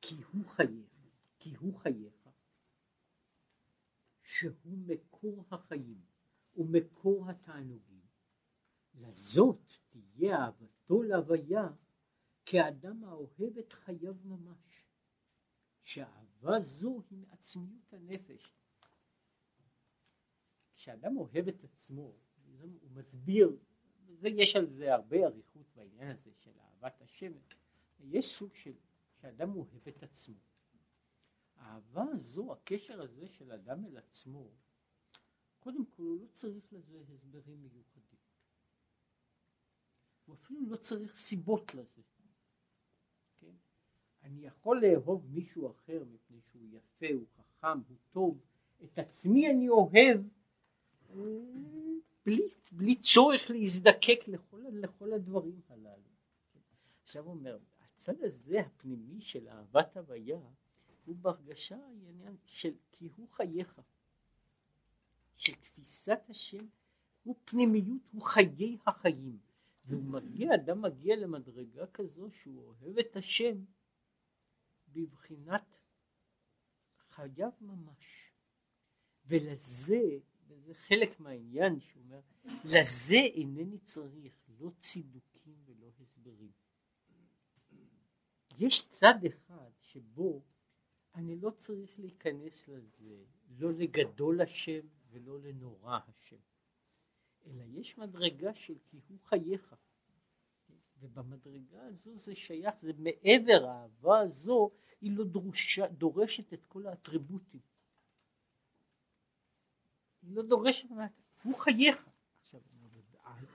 כי 0.00 0.22
הוא 0.22 0.46
חייך, 0.46 1.08
כי 1.38 1.54
הוא 1.54 1.74
חייך, 1.78 2.28
שהוא 4.24 4.78
מקור 4.86 5.44
החיים 5.50 6.11
ומקור 6.56 7.30
התענוגים, 7.30 8.06
לזאת 8.94 9.72
תהיה 9.88 10.36
אהבתו 10.36 11.02
להוויה 11.02 11.68
כאדם 12.44 13.04
האוהב 13.04 13.58
את 13.58 13.72
חייו 13.72 14.14
ממש, 14.24 14.86
שאהבה 15.82 16.60
זו 16.60 17.02
היא 17.10 17.18
מעצמיות 17.18 17.92
הנפש. 17.92 18.54
כשאדם 20.74 21.16
אוהב 21.16 21.48
את 21.48 21.64
עצמו, 21.64 22.12
הוא 22.60 22.90
מסביר 22.90 23.56
זה, 24.22 24.28
יש 24.28 24.56
על 24.56 24.66
זה 24.66 24.94
הרבה 24.94 25.26
אריכות 25.26 25.66
בעניין 25.76 26.10
הזה 26.10 26.30
של 26.34 26.50
אהבת 26.60 27.02
השם. 27.02 27.32
יש 28.00 28.26
סוג 28.26 28.54
של, 28.54 28.74
שאדם 29.20 29.54
אוהב 29.54 29.88
את 29.88 30.02
עצמו. 30.02 30.36
האהבה 31.56 32.04
הזו, 32.12 32.52
הקשר 32.52 33.02
הזה 33.02 33.28
של 33.28 33.52
אדם 33.52 33.84
אל 33.84 33.96
עצמו, 33.96 34.50
קודם 35.62 35.84
כל 35.86 36.02
הוא 36.02 36.20
לא 36.20 36.26
צריך 36.26 36.72
לזה 36.72 37.00
הסברים 37.14 37.62
מיוחדים. 37.62 38.18
הוא 40.26 40.34
אפילו 40.34 40.60
לא 40.66 40.76
צריך 40.76 41.14
סיבות 41.14 41.74
לזה. 41.74 42.02
כן? 43.40 43.54
אני 44.22 44.46
יכול 44.46 44.82
לאהוב 44.86 45.26
מישהו 45.30 45.70
אחר 45.70 46.04
מפני 46.04 46.40
שהוא 46.50 46.66
יפה, 46.72 47.06
הוא 47.14 47.26
חכם, 47.36 47.78
הוא 47.88 47.96
טוב. 48.10 48.38
את 48.84 48.98
עצמי 48.98 49.50
אני 49.50 49.68
אוהב 49.68 50.20
בלי, 52.26 52.48
בלי 52.72 52.96
צורך 52.96 53.50
להזדקק 53.50 54.28
לכל, 54.28 54.62
לכל 54.72 55.12
הדברים 55.12 55.60
הללו. 55.68 56.10
עכשיו 57.02 57.24
הוא 57.24 57.32
אומר, 57.32 57.58
הצד 57.80 58.22
הזה 58.22 58.60
הפנימי 58.60 59.20
של 59.20 59.48
אהבת 59.48 59.96
הוויה 59.96 60.40
הוא 61.04 61.16
בהרגשה 61.16 61.76
העניין 61.76 62.36
של 62.44 62.74
כי 62.92 63.08
הוא 63.16 63.28
חייך, 63.28 63.80
של 65.36 65.54
תפיסת 65.54 66.20
השם 66.28 66.66
הוא 67.22 67.36
פנימיות, 67.44 68.02
הוא 68.12 68.22
חיי 68.22 68.78
החיים. 68.86 69.38
והוא 69.84 70.04
מגיע, 70.04 70.54
אדם 70.54 70.82
מגיע 70.82 71.16
למדרגה 71.16 71.86
כזו 71.86 72.30
שהוא 72.30 72.64
אוהב 72.64 72.98
את 72.98 73.16
השם 73.16 73.64
בבחינת 74.88 75.76
חייו 77.10 77.50
ממש. 77.60 78.32
ולזה 79.26 80.18
וזה 80.48 80.74
חלק 80.74 81.20
מהעניין 81.20 81.80
שהוא 81.80 82.02
אומר, 82.02 82.20
לזה 82.64 83.16
אינני 83.16 83.78
צריך 83.78 84.34
לא 84.60 84.70
צידוקים 84.80 85.56
ולא 85.66 85.90
הסברים. 86.00 86.50
יש 88.58 88.88
צד 88.88 89.14
אחד 89.26 89.70
שבו 89.80 90.42
אני 91.14 91.36
לא 91.36 91.50
צריך 91.50 91.98
להיכנס 91.98 92.68
לזה, 92.68 93.24
לא 93.58 93.72
לגדול 93.72 94.40
השם 94.40 94.86
ולא 95.12 95.40
לנורא 95.40 95.98
השם, 96.08 96.36
אלא 97.46 97.62
יש 97.68 97.98
מדרגה 97.98 98.54
של 98.54 98.78
כי 98.90 99.00
הוא 99.08 99.18
חייך. 99.24 99.74
ובמדרגה 101.00 101.82
הזו 101.82 102.18
זה 102.18 102.34
שייך, 102.34 102.74
זה 102.82 102.92
מעבר 102.98 103.66
האהבה 103.68 104.20
הזו, 104.20 104.70
היא 105.00 105.16
לא 105.16 105.24
דרושה, 105.24 105.86
דורשת 105.88 106.52
את 106.52 106.66
כל 106.66 106.86
האטריבוטים. 106.86 107.60
היא 110.22 110.36
לא 110.36 110.42
דורשת. 110.42 110.88
הוא 111.42 111.58
חייך. 111.58 112.08
עכשיו, 112.42 112.60
אז 113.24 113.46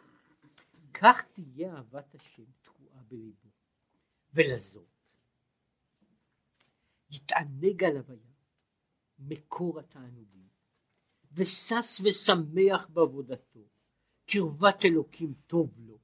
כך 0.93 1.23
תהיה 1.33 1.75
אהבת 1.75 2.15
השם 2.15 2.45
תקועה 2.61 3.03
בליבו. 3.03 3.49
ולזאת 4.33 4.87
יתענג 7.09 7.83
על 7.83 7.97
הוויה 7.97 8.33
מקור 9.19 9.79
התענוגים 9.79 10.46
ושש 11.37 12.01
ושמח 12.03 12.87
בעבודתו 12.89 13.59
קרבת 14.25 14.85
אלוקים 14.85 15.33
טוב 15.47 15.69
לו 15.77 15.97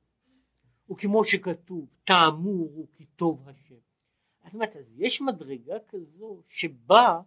וכמו 0.91 1.23
שכתוב 1.23 1.87
תאמור 2.03 2.71
הוא 2.73 2.87
כי 2.93 3.05
טוב 3.05 3.49
השם. 3.49 3.75
זאת 4.43 4.53
אומרת 4.53 4.75
אז 4.75 4.93
יש 4.95 5.21
מדרגה 5.21 5.75
כזו 5.87 6.41
שבה 6.49 7.21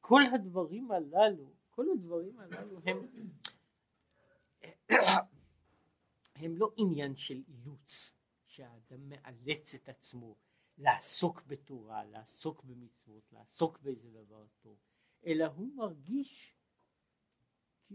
כל 0.00 0.22
הדברים 0.34 0.90
הללו 0.90 1.52
כל 1.70 1.86
הדברים 1.92 2.38
הללו 2.38 2.80
הם 2.86 3.06
הם 6.34 6.56
לא 6.56 6.72
עניין 6.76 7.16
של 7.16 7.42
אילוץ 7.48 8.14
שהאדם 8.46 9.08
מאלץ 9.08 9.74
את 9.74 9.88
עצמו 9.88 10.36
לעסוק 10.78 11.42
בתורה, 11.46 12.04
לעסוק 12.04 12.64
במצוות, 12.64 13.32
לעסוק 13.32 13.78
באיזה 13.82 14.10
דבר 14.10 14.44
טוב, 14.62 14.76
אלא 15.26 15.46
הוא 15.46 15.76
מרגיש 15.76 16.54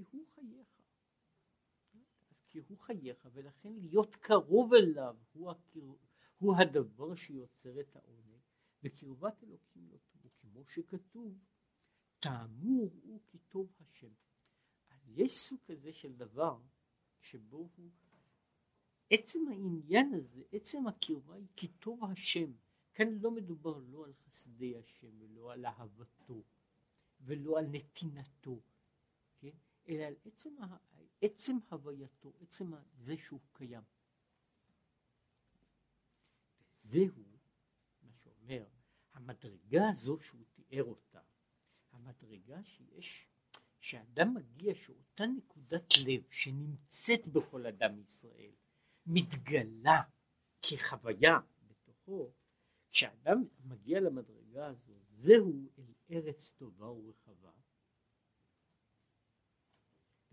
כי 0.06 0.18
הוא 0.18 0.28
חייך. 0.36 0.68
כי 2.48 2.60
הוא 2.60 2.78
חייך, 2.78 3.28
ולכן 3.34 3.74
להיות 3.74 4.16
קרוב 4.16 4.74
אליו 4.74 5.18
הוא, 5.34 5.52
הקר... 5.52 5.94
הוא 6.38 6.56
הדבר 6.56 7.16
שיוצר 7.16 7.80
את 7.80 7.96
העונג, 7.96 8.42
וקרבת 8.84 9.44
אלוקים 9.44 9.90
לא 9.92 9.98
טוב, 9.98 10.32
כמו 10.42 10.66
שכתוב, 10.66 11.38
תאמור 12.20 12.90
הוא 13.04 13.22
כי 13.28 13.38
טוב 13.38 13.72
השם. 13.80 14.12
אז 14.90 15.10
יש 15.10 15.32
סוג 15.32 15.60
כזה 15.66 15.94
של 15.94 16.16
דבר 16.16 16.60
שבו 17.22 17.70
הוא, 17.76 17.92
עצם 19.10 19.40
העניין 19.48 20.14
הזה, 20.14 20.42
עצם 20.52 20.88
הקרבה 20.88 21.36
היא 21.36 21.48
כי 21.56 21.68
טוב 21.68 22.04
השם. 22.04 22.52
כאן 22.94 23.08
לא 23.08 23.32
מדובר 23.32 23.78
לא 23.78 24.06
על 24.06 24.14
חסדי 24.14 24.78
השם 24.78 25.22
ולא 25.22 25.54
על 25.54 25.66
אהבתו 25.66 26.44
ולא 27.22 27.60
על 27.60 27.66
נתינתו? 27.72 28.62
אלא 29.90 30.04
על 30.04 30.16
עצם, 30.26 30.56
עצם 31.22 31.58
הווייתו, 31.70 32.34
עצם 32.42 32.72
זה 32.98 33.18
שהוא 33.18 33.40
קיים. 33.54 33.84
וזהו 36.84 37.24
מה 38.02 38.12
שאומר, 38.14 38.66
המדרגה 39.14 39.90
הזו 39.90 40.20
שהוא 40.22 40.46
תיאר 40.54 40.84
אותה, 40.84 41.22
המדרגה 41.92 42.64
שיש, 42.64 43.28
שאדם 43.80 44.34
מגיע 44.34 44.76
שאותה 44.76 45.26
נקודת 45.26 45.94
לב 46.06 46.24
שנמצאת 46.32 47.28
בכל 47.28 47.66
אדם 47.66 48.00
ישראל, 48.00 48.52
מתגלה 49.06 50.02
כחוויה 50.62 51.40
בתוכו, 51.68 52.32
כשאדם 52.92 53.44
מגיע 53.64 54.00
למדרגה 54.00 54.68
הזו, 54.68 54.94
זהו 55.10 55.70
אל 55.78 55.94
ארץ 56.12 56.50
טובה 56.50 56.86
ורחבה. 56.86 57.47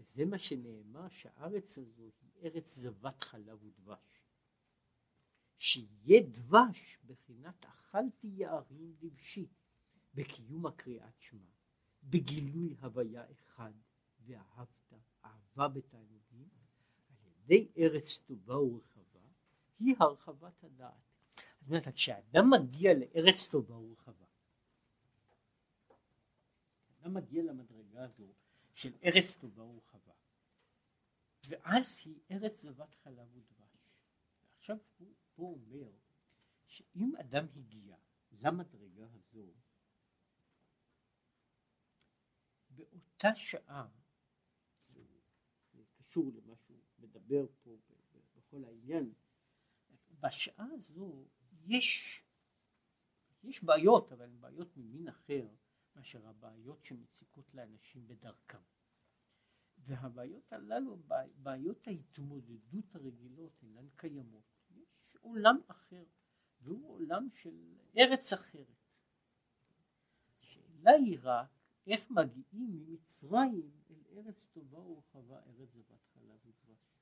וזה 0.05 0.25
מה 0.25 0.39
שנאמר 0.39 1.09
שהארץ 1.09 1.79
הזו 1.79 2.11
היא 2.21 2.31
ארץ 2.43 2.75
זבת 2.75 3.23
חלב 3.25 3.65
ודבש. 3.65 4.25
שיהיה 5.59 6.23
דבש 6.23 6.99
בחינת 7.07 7.65
אכלתי 7.65 8.27
יערים 8.27 8.95
דבשי 8.99 9.47
בקיום 10.15 10.67
הקריאת 10.67 11.21
שמע, 11.21 11.51
בגילוי 12.03 12.77
הוויה 12.81 13.25
אחד 13.33 13.73
ואהבת, 14.21 14.93
אהבה 15.25 15.69
בתענוגים, 15.69 16.49
על 17.09 17.27
ידי 17.27 17.69
ארץ 17.79 18.19
טובה 18.19 18.59
ורחבה, 18.59 19.21
היא 19.79 19.95
הרחבת 20.01 20.65
הדעת. 20.65 20.93
זאת 21.61 21.69
אומרת, 21.69 21.89
כשאדם 21.89 22.51
מגיע 22.51 22.93
לארץ 22.95 23.49
טובה 23.49 23.75
ורחבה, 23.75 24.27
אדם 27.01 27.15
מגיע 27.15 27.43
למדרגה 27.43 28.05
הזו 28.05 28.33
של 28.75 28.93
ארץ 29.05 29.37
טובה 29.37 29.63
ורחבה, 29.63 30.13
ואז 31.49 32.03
היא 32.05 32.21
ארץ 32.31 32.61
זבת 32.61 32.95
חלב 32.95 33.29
ודבש. 33.37 33.75
ועכשיו 34.43 34.77
הוא 34.99 35.15
פה 35.35 35.43
אומר 35.43 35.91
שאם 36.67 37.17
אדם 37.21 37.47
הגיע 37.57 37.97
למדרגה 38.33 39.07
הזו, 39.13 39.53
באותה 42.71 43.37
שעה, 43.37 43.89
זה 45.73 45.83
קשור 45.93 46.33
למה 46.35 46.57
שהוא 46.57 46.83
מדבר 46.99 47.47
פה 47.63 47.77
בכל 48.37 48.65
העניין, 48.65 49.13
בשעה 50.21 50.67
הזו 50.73 51.29
יש, 51.67 52.21
יש 53.43 53.65
בעיות, 53.65 54.13
אבל 54.13 54.25
הן 54.25 54.41
בעיות 54.41 54.77
ממין 54.77 55.09
אחר 55.09 55.49
מאשר 55.97 56.29
הבעיות 56.29 56.85
שמציקות 56.85 57.55
לאנשים 57.55 58.07
בדרכם. 58.07 58.59
והבעיות 59.79 60.53
הללו, 60.53 60.97
בעיות 61.37 61.89
ההתמודדות 61.89 62.95
הרגילות 62.95 63.53
אינן 63.63 63.89
קיימות. 63.97 64.45
יש 64.71 65.17
עולם 65.21 65.61
אחר, 65.67 66.05
והוא 66.61 66.95
עולם 66.95 67.29
של 67.35 67.77
ארץ 67.99 68.33
אחרת. 68.33 68.67
השאלה 70.41 70.91
היא 70.91 71.19
רק 71.23 71.49
איך 71.87 72.11
מגיעים 72.11 72.71
ממצרים 72.73 73.71
אל 73.91 74.19
ארץ 74.19 74.47
טובה 74.53 74.79
ורחבה, 74.79 75.41
ארץ 75.47 75.69
זבת 75.73 76.05
חלב 76.15 76.39
ודבש. 76.45 76.99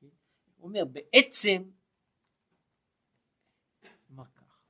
כן? 0.00 0.08
הוא 0.56 0.68
אומר 0.68 0.84
בעצם 0.84 1.70
מה 4.08 4.26
כך? 4.26 4.60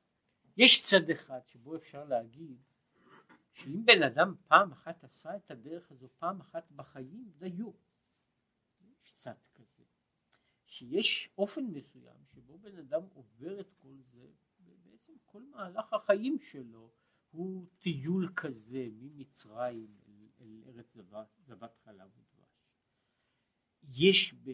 יש 0.57 0.83
צד 0.85 1.11
אחד 1.11 1.40
שבו 1.46 1.77
אפשר 1.77 2.05
להגיד 2.05 2.59
שאם 3.53 3.85
בן 3.87 4.03
אדם 4.03 4.35
פעם 4.49 4.73
אחת 4.73 5.05
עשה 5.05 5.37
את 5.37 5.51
הדרך 5.51 5.93
הזו 5.93 6.09
פעם 6.19 6.41
אחת 6.41 6.73
בחיים, 6.73 7.33
דיו. 7.38 7.71
יש 9.03 9.15
צד 9.19 9.35
כזה. 9.55 9.85
שיש 10.67 11.31
אופן 11.38 11.65
מסוים 11.65 12.25
שבו 12.35 12.59
בן 12.59 12.79
אדם 12.79 13.03
עובר 13.12 13.61
את 13.61 13.73
כל 13.79 13.97
זה, 14.12 14.27
ובעצם 14.61 15.12
כל 15.25 15.43
מהלך 15.43 15.93
החיים 15.93 16.38
שלו 16.38 16.91
הוא 17.31 17.67
טיול 17.79 18.33
כזה 18.37 18.88
ממצרים 18.93 19.97
אל, 20.07 20.29
אל 20.41 20.62
ארץ 20.67 20.97
זבת, 21.38 21.77
חלב 21.85 22.11
ודבש. 22.17 22.73
יש 23.83 24.35
ב, 24.35 24.51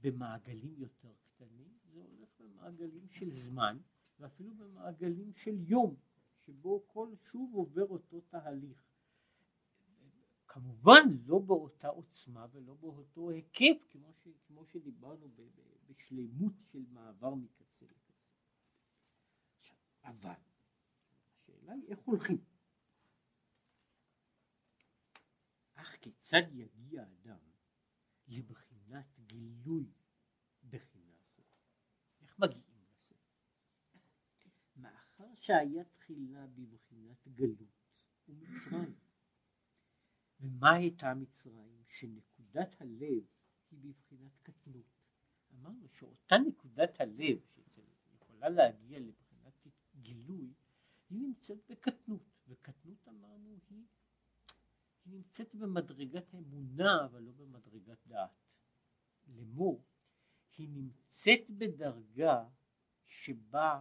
במעגלים 0.00 0.74
יותר 0.76 1.12
קטנים, 1.22 1.78
זה 1.84 2.02
הולך 2.02 2.28
במעגלים 2.40 3.08
של 3.08 3.32
זמן, 3.32 3.78
ואפילו 4.18 4.54
במעגלים 4.54 5.32
של 5.34 5.54
יום, 5.58 5.96
שבו 6.48 6.84
כל 6.86 7.14
שוב 7.30 7.54
עובר 7.54 7.84
אותו 7.84 8.20
תהליך. 8.20 8.82
כמובן 10.46 11.02
לא 11.26 11.38
באותה 11.38 11.88
עוצמה 11.88 12.46
ולא 12.52 12.74
באותו 12.74 13.30
היקף 13.30 13.86
כמו, 13.90 14.12
ש, 14.14 14.28
כמו 14.46 14.66
שדיברנו 14.66 15.28
ב, 15.28 15.40
ב, 15.40 15.60
בשלמות 15.86 16.52
של 16.72 16.84
מעבר 16.90 17.34
מקצה 17.34 17.86
לקצה. 17.86 18.12
אבל 20.02 20.40
השאלה 21.26 21.72
היא 21.72 21.88
איך 21.88 21.98
הולכים. 21.98 22.44
אך 25.74 25.96
כיצד 26.00 26.42
יגיע 26.52 27.02
אדם 27.02 27.38
לבחינת 28.28 29.18
גילוי 29.26 29.92
בחינה 30.70 31.14
זו? 31.36 31.42
איך 32.22 32.38
מגיעים? 32.38 32.68
מאחר 34.76 35.34
שהיה 35.34 35.84
תחילה 36.08 36.46
בבחינת 36.46 37.28
גלות 37.28 38.02
ומצרים. 38.28 38.94
ומה 40.40 40.72
הייתה 40.74 41.14
מצרים? 41.14 41.82
שנקודת 41.88 42.80
הלב 42.80 43.24
היא 43.70 43.78
בבחינת 43.80 44.38
קטנות. 44.42 44.86
אמרנו 45.54 45.88
שאותה 45.88 46.36
נקודת 46.48 47.00
הלב 47.00 47.38
שיכולה 47.74 48.48
להגיע 48.48 49.00
לבחינת 49.00 49.66
גילוי, 50.00 50.52
היא 51.10 51.20
נמצאת 51.20 51.58
בקטנות, 51.68 52.22
וקטנות 52.48 53.08
אמרנו 53.08 53.58
היא, 53.70 53.84
היא 55.04 55.14
נמצאת 55.14 55.54
במדרגת 55.54 56.34
אמונה 56.34 57.04
אבל 57.04 57.22
לא 57.22 57.32
במדרגת 57.32 58.06
דעת. 58.06 58.30
לאמור, 59.26 59.84
היא 60.56 60.68
נמצאת 60.68 61.50
בדרגה 61.50 62.48
שבה 63.06 63.80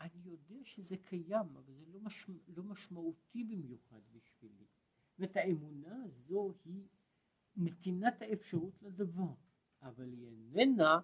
אני 0.00 0.20
יודע 0.24 0.64
שזה 0.64 0.96
קיים, 0.96 1.56
אבל 1.56 1.74
זה 1.74 1.86
לא, 1.86 2.00
משמע, 2.00 2.38
לא 2.48 2.62
משמעותי 2.62 3.44
במיוחד 3.44 4.00
בשבילי. 4.12 4.66
זאת 5.08 5.18
אומרת, 5.18 5.36
האמונה 5.36 6.02
הזו 6.04 6.54
היא 6.64 6.86
נתינת 7.56 8.22
האפשרות 8.22 8.82
לדבר, 8.82 9.34
אבל 9.82 10.12
היא 10.12 10.26
איננה 10.26 11.00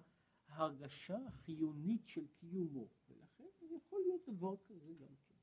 ההרגשה 0.47 1.17
החיונית 1.27 2.07
של 2.07 2.27
קיומו, 2.27 2.87
ולכן 3.09 3.43
יכול 3.75 4.01
להיות 4.01 4.21
דבר 4.27 4.55
כזה 4.67 4.93
גם 4.93 5.15
כן. 5.27 5.35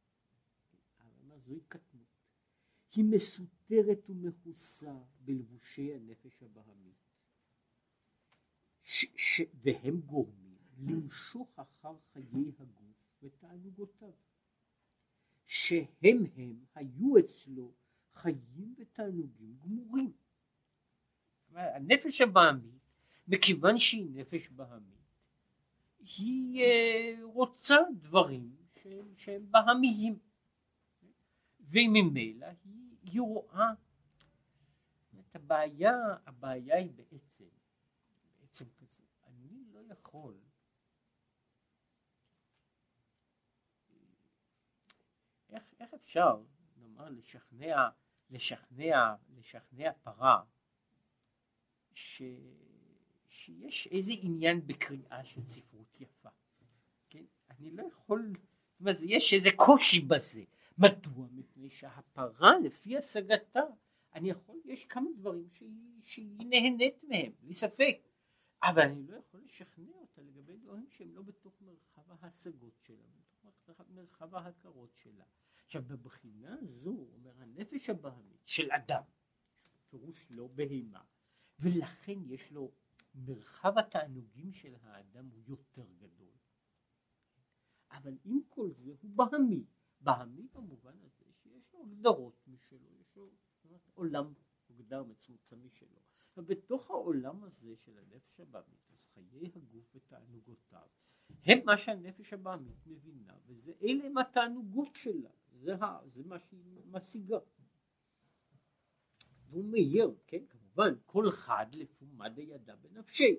אבל 0.98 1.38
זוהי 1.38 1.60
קטנות. 1.68 2.06
היא 2.94 3.04
מסותרת 3.04 4.10
ומכוסה 4.10 4.98
בלבושי 5.24 5.94
הנפש 5.94 6.42
ש- 9.16 9.40
והם 9.54 10.00
גורמים 10.00 10.56
למשוך 10.78 11.58
אחר 11.58 11.96
חיי 12.12 12.52
הגוף 12.58 12.91
ותענוגותיו, 13.22 14.12
שהם 15.46 16.24
הם 16.36 16.64
היו 16.74 17.18
אצלו 17.18 17.72
חיים 18.14 18.74
ותענוגים 18.78 19.56
גמורים. 19.58 20.12
הנפש 21.54 22.20
הבעמית, 22.20 22.82
מכיוון 23.28 23.78
שהיא 23.78 24.10
נפש 24.10 24.48
בעמית, 24.48 25.02
היא 25.98 26.62
אה, 26.62 27.18
רוצה 27.22 27.76
דברים 28.00 28.56
שהם, 28.82 29.14
שהם 29.16 29.50
בהמיים, 29.50 30.18
וממילא 31.60 32.46
היא, 32.64 32.96
היא 33.02 33.20
רואה 33.20 33.72
את 35.20 35.36
הבעיה, 35.36 35.94
הבעיה 36.26 36.76
היא 36.76 36.92
בעצם, 36.92 37.44
בעצם 38.40 38.64
כזה, 38.76 39.02
אני 39.26 39.64
לא 39.72 39.80
יכול 39.92 40.36
איך 45.82 45.94
אפשר, 45.94 46.42
נאמר, 46.76 47.08
לשכנע, 47.10 47.88
לשכנע, 48.30 49.14
לשכנע 49.36 49.92
פרה 49.92 50.42
ש... 51.92 52.22
שיש 53.28 53.86
איזה 53.86 54.12
עניין 54.20 54.66
בקריאה 54.66 55.24
של 55.24 55.40
ספרות 55.48 56.00
יפה. 56.00 56.28
כן? 57.10 57.24
אני 57.50 57.70
לא 57.70 57.82
יכול, 57.82 58.32
זאת 58.70 58.80
אומרת, 58.80 58.96
יש 59.02 59.34
איזה 59.34 59.50
קושי 59.56 60.00
בזה. 60.00 60.44
מדוע? 60.78 61.26
מפני 61.32 61.70
שהפרה, 61.70 62.58
לפי 62.64 62.96
השגתה, 62.96 63.60
אני 64.14 64.30
יכול, 64.30 64.56
יש 64.64 64.84
כמה 64.84 65.10
דברים 65.16 65.48
שהיא, 65.50 66.00
שהיא 66.04 66.46
נהנית 66.46 67.04
מהם, 67.04 67.32
בלי 67.40 67.54
ספק, 67.54 67.98
אבל 68.62 68.82
אני 68.82 69.06
לא 69.06 69.16
יכול 69.16 69.40
לשכנע 69.44 69.92
אותה 69.94 70.22
לגבי 70.22 70.56
דברים 70.56 70.86
שהם 70.90 71.14
לא 71.14 71.22
בתוך 71.22 71.54
מרחב 71.60 72.02
ההשגות 72.20 72.80
שלה, 72.86 73.08
בתוך 73.44 73.80
מרחב 73.88 74.34
ההכרות 74.34 74.96
שלה. 74.96 75.24
עכשיו 75.72 75.88
בבחינה 75.88 76.56
הזו 76.60 77.08
אומר 77.14 77.42
הנפש 77.42 77.90
הבהמית 77.90 78.46
של 78.46 78.72
אדם, 78.72 79.02
פירוש 79.90 80.26
לא 80.30 80.46
בהמה, 80.46 81.04
ולכן 81.58 82.18
יש 82.24 82.52
לו 82.52 82.72
מרחב 83.14 83.78
התענוגים 83.78 84.52
של 84.52 84.74
האדם 84.82 85.28
הוא 85.28 85.42
יותר 85.46 85.86
גדול. 85.98 86.34
אבל 87.90 88.18
עם 88.24 88.40
כל 88.48 88.70
זה 88.70 88.92
הוא 89.00 89.10
בהמי, 89.14 89.64
בהמי 90.00 90.48
במובן 90.52 90.98
הזה 91.02 91.32
שיש 91.42 91.74
לו 91.74 91.82
הגדרות 91.82 92.46
משלו, 92.46 92.88
יש 93.00 93.16
לו 93.16 93.30
עולם 93.94 94.32
מוגדר 94.70 95.02
מצומצם 95.02 95.64
משלו. 95.64 96.00
ובתוך 96.36 96.90
העולם 96.90 97.44
הזה 97.44 97.76
של 97.76 97.98
הנפש 97.98 98.40
הבהמית, 98.40 98.90
אז 98.90 99.06
חיי 99.14 99.50
הגוף 99.56 99.94
ותענוגותיו 99.94 100.88
הם 101.44 101.58
מה 101.64 101.76
שהנפש 101.76 102.32
הבהמית 102.32 102.86
מבינה, 102.86 103.38
וזה 103.46 103.72
אלה 103.82 104.06
הם 104.06 104.18
התענוגות 104.18 104.96
שלה, 104.96 105.30
זה, 105.62 105.74
זה 106.14 106.22
מה 106.24 106.38
שהיא 106.38 106.80
משיגה. 106.90 107.38
והוא 109.50 109.64
מאיר, 109.64 110.14
כן, 110.26 110.46
כמובן, 110.48 110.94
כל 111.06 111.28
אחד 111.28 111.66
לפי 111.74 112.04
מה 112.12 112.28
דידה 112.28 112.76
בנפשי. 112.76 113.38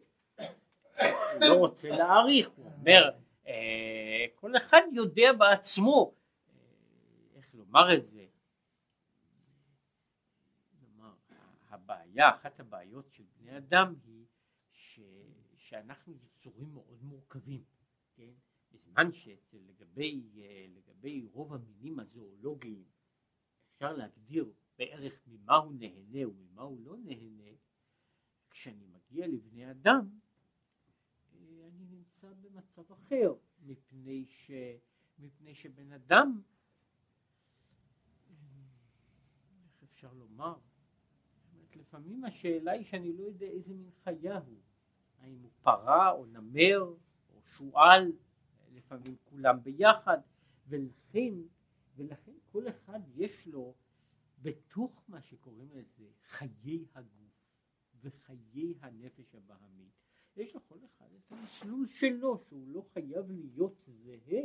הוא 0.99 1.39
לא 1.39 1.53
רוצה 1.53 1.89
להעריך, 1.89 2.49
הוא 2.49 2.65
אומר, 2.65 3.09
אה, 3.47 4.25
כל 4.35 4.57
אחד 4.57 4.81
יודע 4.93 5.33
בעצמו, 5.33 6.13
אה, 6.47 7.37
איך 7.37 7.55
לומר 7.55 7.93
את 7.93 8.07
זה, 8.07 8.25
לומר, 10.81 11.13
הבעיה, 11.69 12.35
אחת 12.35 12.59
הבעיות 12.59 13.11
של 13.11 13.23
בני 13.37 13.57
אדם 13.57 13.95
היא 14.05 14.25
ש, 14.71 14.99
שאנחנו 15.57 16.13
יצורים 16.13 16.73
מאוד 16.73 17.03
מורכבים, 17.03 17.63
כן? 18.15 18.31
בזמן 18.71 19.11
שלגבי 19.11 20.21
לגבי 21.03 21.27
רוב 21.33 21.53
המינים 21.53 21.99
הזואולוגיים 21.99 22.83
אפשר 23.73 23.93
להגדיר 23.93 24.51
בערך 24.77 25.13
ממה 25.27 25.55
הוא 25.55 25.73
נהנה 25.75 26.29
וממה 26.29 26.61
הוא 26.61 26.81
לא 26.85 26.97
נהנה, 26.97 27.49
כשאני 28.49 28.85
מגיע 28.85 29.27
לבני 29.27 29.71
אדם 29.71 30.09
אה, 31.33 31.67
אני 31.67 31.85
נמצא 31.85 32.27
במצב 32.41 32.91
אחר, 32.91 33.33
מפני, 33.63 34.25
ש, 34.25 34.51
מפני 35.19 35.55
שבן 35.55 35.91
אדם, 35.91 36.41
איך 39.65 39.83
אפשר 39.83 40.13
לומר, 40.13 40.55
לפעמים 41.75 42.25
השאלה 42.25 42.71
היא 42.71 42.85
שאני 42.85 43.13
לא 43.13 43.23
יודע 43.23 43.45
איזה 43.45 43.73
מין 43.73 43.91
חיה 44.03 44.37
הוא, 44.37 44.59
האם 45.19 45.39
הוא 45.41 45.51
פרה 45.61 46.11
או 46.11 46.25
נמר 46.25 46.95
או 47.29 47.41
שועל, 47.45 48.11
לפעמים 48.73 49.15
כולם 49.23 49.63
ביחד, 49.63 50.17
ולכן, 50.67 51.33
ולכן 51.95 52.31
כל 52.51 52.69
אחד 52.69 52.99
יש 53.15 53.47
לו 53.47 53.75
בתוך 54.41 55.03
מה 55.07 55.21
שקוראים 55.21 55.69
לזה 55.73 56.05
חיי 56.27 56.85
הגוף 56.93 57.33
וחיי 58.01 58.73
הנפש 58.81 59.35
הבהמית, 59.35 59.93
יש 60.35 60.55
לכל 60.55 60.77
אחד 60.85 61.05
את 61.15 61.31
המסלול 61.31 61.87
שלו 61.87 62.43
שהוא 62.47 62.67
לא 62.67 62.85
חייב 62.93 63.31
להיות 63.31 63.75
זהה 63.87 64.43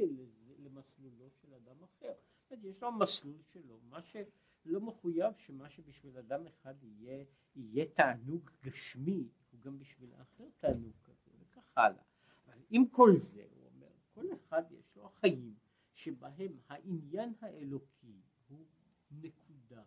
למסלולו 0.59 1.31
של 1.31 1.55
אדם 1.55 1.83
אחר. 1.83 2.13
יש 2.51 2.83
לו 2.83 2.93
מסלול 2.93 3.43
שלו, 3.53 3.81
מה 3.89 4.03
שלא 4.03 4.81
מחויב 4.81 5.35
שמה 5.37 5.71
שבשביל 5.71 6.17
אדם 6.17 6.47
אחד 6.47 6.75
יהיה, 6.83 7.25
יהיה 7.57 7.87
תענוג 7.87 8.51
גשמי, 8.63 9.29
הוא 9.51 9.61
גם 9.61 9.79
בשביל 9.79 10.13
האחר 10.15 10.49
תענוג 10.59 10.93
כזה 11.05 11.31
וכך 11.41 11.79
הלאה. 11.79 12.03
אבל 12.47 12.59
עם 12.71 12.89
כל 12.89 13.17
זה, 13.17 13.47
הוא 13.51 13.67
אומר, 13.67 13.91
כל 14.15 14.27
אחד 14.35 14.63
יש 14.71 14.97
לו 14.97 15.07
החיים 15.07 15.55
שבהם 15.99 16.59
העניין 16.69 17.35
האלוקי 17.41 18.21
הוא 18.49 18.67
נקודה 19.11 19.83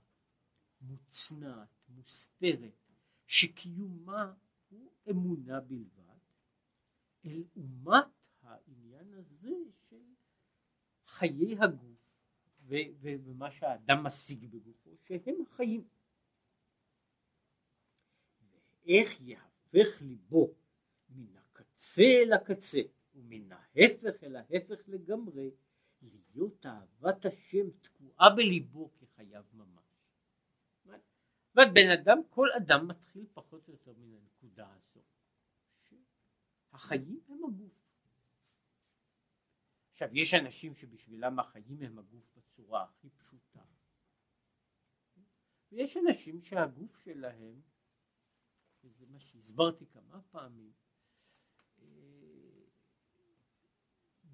מוצנעת, 0.82 1.70
מוסתרת, 1.90 2.92
שקיומה 3.28 4.34
הוא 4.70 4.92
אמונה 5.10 5.60
בלבד, 5.60 6.20
אל 7.26 7.44
אומת 7.56 8.06
העניין 8.42 9.14
הזה 9.14 9.56
של 9.90 10.04
חיי 11.06 11.56
הגוף 11.60 11.92
ומה 12.68 13.52
שהאדם 13.52 14.04
משיג 14.04 14.46
בגופו, 14.46 14.98
שהם 15.04 15.36
החיים. 15.42 15.88
ואיך 18.42 19.22
יהפך 19.22 20.02
ליבו 20.02 20.54
מן 21.10 21.36
הקצה 21.38 22.04
אל 22.24 22.34
הקצה 22.34 22.82
ומן 23.16 23.52
ההפך 23.52 24.24
אל 24.24 24.36
ההפך 24.36 24.80
לגמרי, 24.88 25.52
להיות 26.36 26.66
אהבת 26.66 27.26
השם 27.26 27.70
תקועה 27.82 28.30
בליבו 28.36 28.92
כחייו 28.98 29.44
ממש. 29.54 29.82
זאת 31.54 31.68
בן 31.74 31.90
אדם, 31.90 32.18
כל 32.30 32.48
אדם 32.58 32.88
מתחיל 32.88 33.26
פחות 33.34 33.68
או 33.68 33.74
יותר 33.74 33.94
מן 33.98 34.14
הנקודה 34.14 34.74
הזו. 34.74 35.02
החיים 36.72 37.20
הם 37.28 37.44
הגוף. 37.44 37.82
עכשיו 39.92 40.10
יש 40.18 40.34
אנשים 40.34 40.76
שבשבילם 40.76 41.40
החיים 41.40 41.82
הם 41.82 42.00
הגוף 42.00 42.24
בצורה 42.38 42.84
הכי 42.84 43.10
פשוטה. 43.10 43.64
ויש 45.72 45.98
אנשים 45.98 46.42
שהגוף 46.42 46.98
שלהם, 46.98 47.62
וזה 48.84 49.06
מה 49.10 49.20
שהסברתי 49.20 49.86
כמה 49.86 50.22
פעמים, 50.32 50.72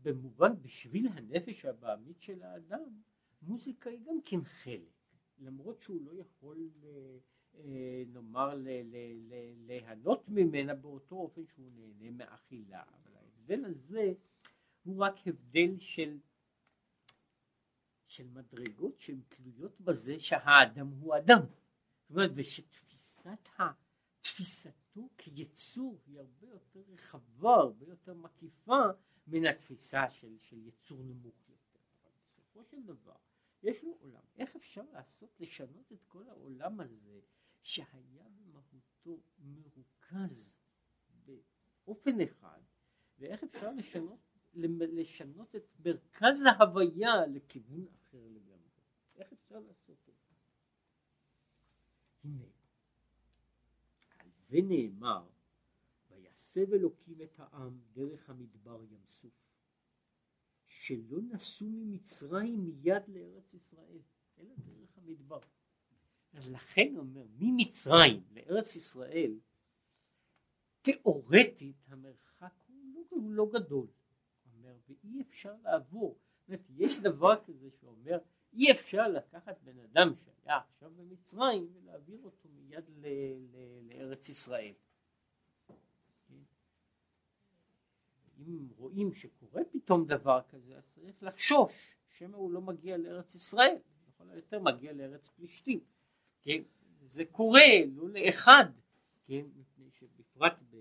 במובן 0.08 0.62
בשביל 0.62 1.08
הנפש 1.08 1.66
הבעמית 1.66 2.22
של 2.22 2.44
האדם 2.44 3.02
מוזיקה 3.42 3.90
היא 3.90 4.00
גם 4.06 4.22
כן 4.26 4.44
חלק. 4.44 4.98
למרות 5.40 5.82
שהוא 5.82 6.02
לא 6.02 6.12
יכול 6.22 6.70
אה, 6.84 7.18
אה, 7.56 8.04
נאמר 8.08 8.56
ליהנות 9.68 10.30
ממנה 10.30 10.76
באותו 10.76 11.16
אופן 11.16 11.42
שהוא 11.48 11.72
נהנה 11.72 12.12
מאכילה. 12.12 12.84
אבל 12.84 13.16
ההבדל 13.16 13.66
הזה 13.66 14.14
הוא 14.84 15.04
רק 15.04 15.14
הבדל 15.28 15.80
של 15.80 16.18
של 18.08 18.28
מדרגות 18.28 19.00
שהן 19.00 19.22
תלויות 19.30 19.82
בזה 19.82 20.20
שהאדם 20.20 20.88
הוא 20.88 21.18
אדם. 21.18 21.42
זאת 22.02 22.12
אומרת 22.12 22.32
ושתפיסת 22.36 23.48
ה... 23.60 23.64
תפיסתו 24.22 25.10
כיצור 25.18 26.00
היא 26.06 26.20
הרבה 26.20 26.48
יותר 26.48 26.80
רחבה, 26.88 27.56
הרבה 27.56 27.86
יותר 27.86 28.14
מקיפה 28.14 28.82
מן 29.28 29.46
התפיסה 29.46 30.10
של, 30.10 30.38
של 30.40 30.68
יצור 30.68 31.04
נמוך 31.04 31.50
יותר. 31.50 31.80
אבל 32.04 32.12
בסופו 32.24 32.64
של 32.64 32.84
דבר 32.84 33.16
יש 33.64 33.84
לו 33.84 33.98
עולם. 34.02 34.24
איך 34.38 34.56
אפשר 34.56 34.84
לעשות, 34.92 35.30
לשנות 35.40 35.92
את 35.92 36.04
כל 36.08 36.30
העולם 36.30 36.80
הזה 36.80 37.20
שהיה 37.62 38.24
במהותו 38.30 39.20
מרוכז 39.40 40.50
באופן 41.26 42.22
אחד, 42.22 42.62
ואיך 43.20 43.44
אפשר 43.44 43.72
לשנות, 43.72 44.20
לשנות 44.54 45.56
את 45.56 45.68
מרכז 45.86 46.46
ההוויה 46.46 47.28
לכיוון 47.28 47.88
אחר 47.88 48.28
לגמרי. 48.28 48.70
איך 49.16 49.34
אפשר 49.34 49.60
לעשות 49.60 50.10
את 50.10 50.16
זה? 50.28 50.34
הנה, 52.24 52.46
על 54.20 54.30
זה 54.44 54.58
נאמר 54.64 55.28
ויסב 56.58 56.74
אלוקים 56.74 57.22
את 57.22 57.40
העם 57.40 57.80
דרך 57.94 58.30
המדבר 58.30 58.84
ים 58.84 59.02
סוף. 59.10 59.32
שלא 60.66 61.22
נסעו 61.22 61.68
ממצרים 61.70 62.66
מיד 62.66 63.04
לארץ 63.08 63.54
ישראל 63.54 64.00
אלא 64.40 64.54
דרך 64.58 64.98
המדבר. 64.98 65.40
לכן 66.34 66.88
הוא 66.92 67.00
אומר 67.00 67.26
ממצרים 67.38 68.24
לארץ 68.32 68.76
ישראל 68.76 69.40
תיאורטית 70.82 71.76
המרחק 71.88 72.54
הוא 72.68 72.86
לא, 72.94 73.02
הוא 73.10 73.32
לא 73.32 73.50
גדול. 73.54 73.88
אומר 74.54 74.78
ואי 74.88 75.22
אפשר 75.22 75.54
לעבור. 75.64 76.18
זאת 76.40 76.48
אומרת, 76.48 76.62
יש 76.70 77.00
דבר 77.00 77.44
כזה 77.46 77.70
שאומר 77.72 78.20
אי 78.54 78.72
אפשר 78.72 79.08
לקחת 79.08 79.62
בן 79.64 79.80
אדם 79.80 80.14
שהיה 80.16 80.58
עכשיו 80.58 80.92
במצרים 80.96 81.68
ולהעביר 81.74 82.20
אותו 82.24 82.50
מיד 82.50 82.90
ל, 82.90 83.08
ל, 83.52 83.80
לארץ 83.90 84.30
ישראל 84.30 84.74
אם 88.38 88.68
רואים 88.78 89.14
שקורה 89.14 89.62
פתאום 89.72 90.06
דבר 90.06 90.42
כזה, 90.50 90.78
אז 90.78 90.84
צריך 90.96 91.24
לחשוש 91.24 91.96
שמא 92.10 92.36
הוא 92.36 92.52
לא 92.52 92.62
מגיע 92.62 92.98
לארץ 92.98 93.36
ישראל, 93.36 93.76
לכל 94.08 94.30
היותר 94.30 94.60
מגיע 94.60 94.94
לארץ 94.94 95.28
פלישתים, 95.28 95.80
כן, 96.42 96.62
זה 97.02 97.26
קורה 97.26 97.86
לא 97.96 98.10
לאחד, 98.10 98.66
כן, 99.26 99.46
מפני 99.56 99.92
שבפרט 99.92 100.54
ב, 100.70 100.78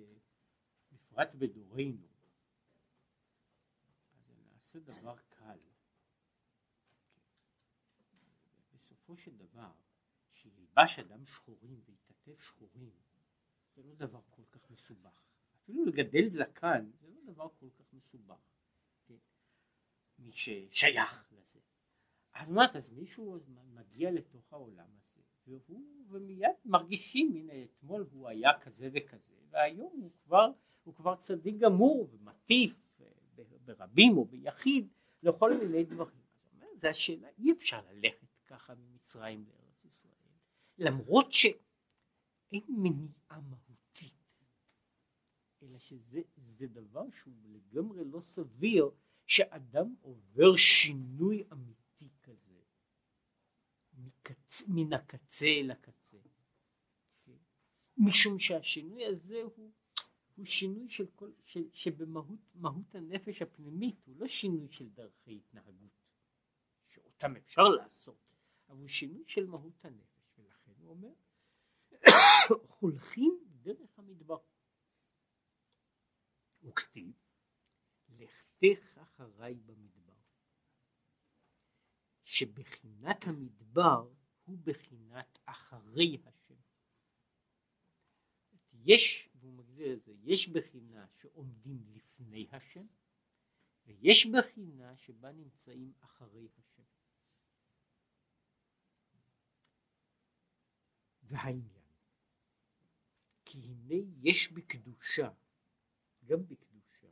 בפרט 0.93 1.35
בדורנו, 1.35 2.07
אז 4.15 4.33
נעשה 4.53 4.79
דבר 4.79 5.17
קל, 5.29 5.59
בסופו 8.75 9.17
של 9.17 9.37
דבר, 9.37 9.71
שילבש 10.33 10.99
אדם 10.99 11.27
שחורים 11.27 11.81
ויתעטף 11.87 12.41
שחורים, 12.41 12.91
זה 13.75 13.83
לא 13.83 13.95
דבר 13.95 14.21
כל 14.31 14.43
כך 14.51 14.71
מסובך. 14.71 15.36
אפילו 15.67 15.85
לגדל 15.85 16.29
זקן 16.29 16.91
זה 17.01 17.07
לא 17.09 17.33
דבר 17.33 17.49
כל 17.61 17.67
כך 17.79 17.85
מסובך. 17.93 18.39
כן? 19.07 19.15
מי 20.19 20.33
ששייך 20.33 21.33
לזה. 21.33 21.61
אז 22.35 22.49
אומרת, 22.49 22.77
אז 22.77 22.93
מישהו 22.93 23.39
מגיע 23.75 24.11
לתוך 24.11 24.53
העולם 24.53 24.87
הזה, 24.97 25.23
והוא, 25.47 26.05
ומיד 26.09 26.51
מרגישים, 26.65 27.33
הנה 27.35 27.53
אתמול 27.65 28.07
הוא 28.13 28.29
היה 28.29 28.51
כזה 28.61 28.89
וכזה, 28.95 29.35
והיום 29.51 30.01
הוא 30.01 30.11
כבר, 30.25 30.51
הוא 30.85 30.95
כבר 30.95 31.17
צדיק 31.17 31.57
גמור 31.59 32.09
ומטיף 32.13 33.01
ברבים 33.65 34.17
או 34.17 34.25
ביחיד 34.25 34.89
לכל 35.23 35.57
מיני 35.59 35.85
דברים. 35.85 36.27
זה 36.75 36.91
השאלה, 36.91 37.29
אי 37.39 37.53
אפשר 37.53 37.81
ללכת 37.93 38.27
ככה 38.47 38.75
ממצרים 38.75 39.45
לארץ 39.49 39.85
ישראל, 39.85 40.13
למרות 40.79 41.33
שאין 41.33 42.65
מניעה 42.69 43.41
מהותית, 43.41 43.66
אלא 45.67 45.79
שזה 45.79 46.21
דבר 46.59 47.11
שהוא 47.11 47.35
לגמרי 47.45 48.05
לא 48.05 48.21
סביר 48.21 48.91
שאדם 49.27 49.95
עובר 50.01 50.57
שינוי 50.57 51.45
אמיתי 51.53 52.09
כזה. 52.23 52.61
מקצ... 53.95 54.63
מן 54.69 54.93
הקצה 54.93 55.47
אל 55.47 55.71
הקצה? 55.71 56.17
משום 57.99 58.39
שהשינוי 58.39 59.07
הזה 59.07 59.43
הוא, 59.43 59.71
הוא 60.37 60.45
שינוי 60.45 60.89
של 60.89 61.07
כל, 61.07 61.31
של, 61.45 61.69
שבמהות 61.73 62.95
הנפש 62.95 63.43
הפנימית 63.43 64.07
הוא 64.07 64.17
לא 64.17 64.27
שינוי 64.27 64.69
של 64.71 64.89
דרכי 64.89 65.37
התנהגות 65.37 65.93
שאותם 66.87 67.37
אפשר 67.37 67.63
לעשות 67.63 68.27
אבל 68.69 68.79
הוא 68.79 68.89
שינוי 68.89 69.25
של 69.27 69.47
מהות 69.47 69.85
הנפש. 69.85 70.39
ולכן 70.39 70.73
הוא 70.79 70.91
אומר 70.91 71.13
הולכים 72.81 73.39
דרך 73.63 73.99
המדבר 73.99 74.39
וכתיב 76.67 77.13
לכתך 78.09 78.99
אחריי 78.99 79.55
במדבר 79.55 80.17
שבחינת 82.25 83.25
המדבר 83.27 84.09
הוא 84.45 84.59
בחינת 84.65 85.39
אחרי 85.45 86.19
השם. 86.25 86.55
יש, 88.73 89.29
והוא 89.35 89.53
מגדיר 89.53 89.95
את 89.95 90.03
זה, 90.03 90.13
יש 90.23 90.49
בחינה 90.49 91.07
שעומדים 91.21 91.85
לפני 91.89 92.47
השם 92.53 92.87
ויש 93.87 94.27
בחינה 94.27 94.97
שבה 94.97 95.33
נמצאים 95.33 95.93
אחרי 96.01 96.49
השם. 96.59 96.83
והעניין 101.23 101.87
כי 103.45 103.59
הנה 103.59 103.95
יש 104.23 104.53
בקדושה 104.53 105.31
גם 106.27 106.47
בקדושה, 106.47 107.09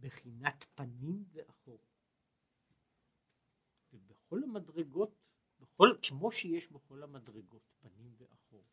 בחינת 0.00 0.64
פנים 0.74 1.24
ואחור. 1.32 1.78
ובכל 3.92 4.42
המדרגות, 4.42 5.14
בכל, 5.60 5.88
כמו 6.02 6.32
שיש 6.32 6.72
בכל 6.72 7.02
המדרגות 7.02 7.62
פנים 7.80 8.14
ואחור, 8.16 8.64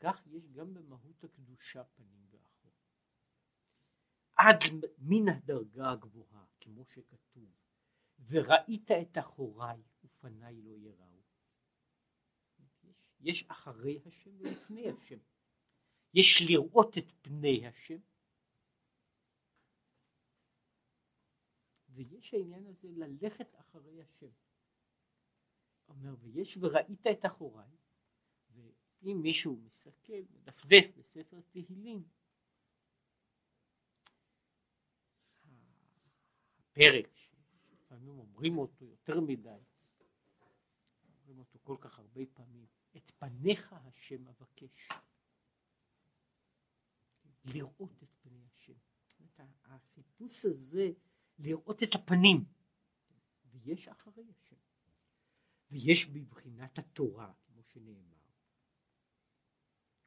כך 0.00 0.26
יש 0.26 0.48
גם 0.48 0.74
במהות 0.74 1.24
הקדושה 1.24 1.84
פנים 1.84 2.26
ואחור. 2.30 2.72
עד 4.36 4.58
מן 4.98 5.28
הדרגה 5.28 5.90
הגבוהה, 5.90 6.44
כמו 6.60 6.84
שכתוב, 6.84 7.50
וראית 8.26 8.90
את 8.90 9.18
אחוריי 9.18 9.82
ופניי 10.04 10.62
לא 10.62 10.78
יראו. 10.78 11.22
יש, 13.20 13.44
אחרי 13.48 14.00
השם 14.06 14.30
ולפני 14.38 14.90
השם. 14.90 15.18
יש 16.14 16.42
לראות 16.48 16.98
את 16.98 17.12
פני 17.22 17.66
השם 17.66 17.98
ויש 21.88 22.34
העניין 22.34 22.66
הזה 22.66 22.88
ללכת 22.88 23.54
אחרי 23.60 24.02
השם. 24.02 24.30
אומר 25.88 26.14
ויש 26.20 26.56
וראית 26.56 27.06
את 27.06 27.26
אחוריי 27.26 27.76
ואם 28.50 29.18
מישהו 29.22 29.56
מסתכל 29.56 30.22
מדפדף 30.30 30.86
בספר 30.96 31.40
תהילים 31.50 32.08
הפרק 36.58 37.16
שלפעמים 37.16 38.18
אומרים 38.18 38.58
אותו 38.58 38.84
יותר 38.84 39.20
מדי 39.20 39.60
אומרים 41.04 41.38
אותו 41.38 41.58
כל 41.62 41.76
כך 41.80 41.98
הרבה 41.98 42.20
פעמים 42.34 42.66
את 42.96 43.10
פניך 43.10 43.72
השם 43.72 44.28
אבקש 44.28 44.88
לראות 47.44 48.02
את 48.02 48.08
פני 48.22 48.44
השם. 48.46 48.72
החיפוש 49.64 50.44
הזה 50.44 50.90
לראות 51.38 51.82
את 51.82 51.94
הפנים. 51.94 52.44
ויש 53.44 53.88
אחרי 53.88 54.24
השם. 54.30 54.56
ויש 55.70 56.08
בבחינת 56.08 56.78
התורה 56.78 57.32
כמו 57.46 57.62
שנאמר. 57.62 58.16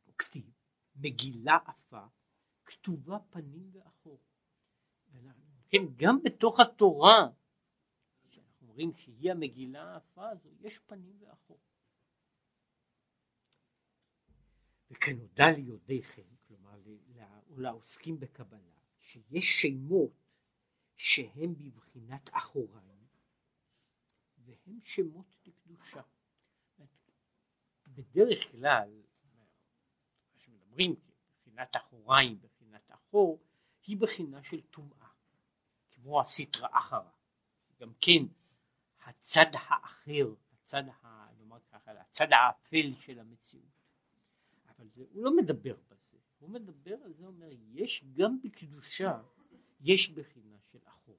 וכתיב 0.08 0.52
מגילה 0.96 1.58
עפה 1.66 2.06
כתובה 2.66 3.20
פנים 3.30 3.70
ואחור. 3.74 4.20
כן 5.70 5.82
גם 5.96 6.20
בתוך 6.24 6.60
התורה 6.60 7.30
שאנחנו 8.30 8.68
אומרים 8.68 8.94
שהיא 8.96 9.32
המגילה 9.32 9.84
העפה 9.84 10.30
הזו 10.30 10.50
יש 10.60 10.80
פנים 10.80 11.22
ואחור. 11.22 11.60
וכנודע 14.90 15.46
ולעוסקים 17.56 18.20
בקבלה 18.20 18.76
שיש 19.02 19.62
שמות 19.62 20.12
שהם 20.98 21.56
בבחינת 21.56 22.30
אחוריים 22.32 23.08
והם 24.38 24.80
שמות 24.84 25.36
לקדושה. 25.46 26.02
בדרך 27.88 28.52
כלל 28.52 29.02
מה 29.38 29.46
שמדברים 30.38 30.96
בחינת 31.42 31.76
אחוריים, 31.76 32.42
בחינת 32.42 32.92
אחור, 32.92 33.40
היא 33.84 33.98
בחינה 33.98 34.44
של 34.44 34.62
טומאה, 34.62 35.08
כמו 35.92 36.22
הסטרא 36.22 36.68
אחרא, 36.72 37.12
גם 37.80 37.94
כן 38.02 38.26
הצד 39.04 39.46
האחר, 39.54 40.34
הצד, 40.54 40.84
ה, 41.04 41.28
נאמר 41.38 41.60
ככה, 41.72 41.92
הצד 41.92 42.28
האפל 42.32 42.96
של 43.00 43.20
המציאות, 43.20 43.66
אבל 44.68 44.88
זה, 44.90 45.04
הוא 45.12 45.24
לא 45.24 45.36
מדבר. 45.38 45.76
הוא 46.46 46.54
מדבר 46.54 46.96
על 47.04 47.14
זה, 47.14 47.26
אומר, 47.26 47.50
יש 47.74 48.06
גם 48.14 48.42
בקדושה, 48.42 49.22
יש 49.80 50.10
בחינה 50.10 50.60
של 50.72 50.80
אחור. 50.84 51.18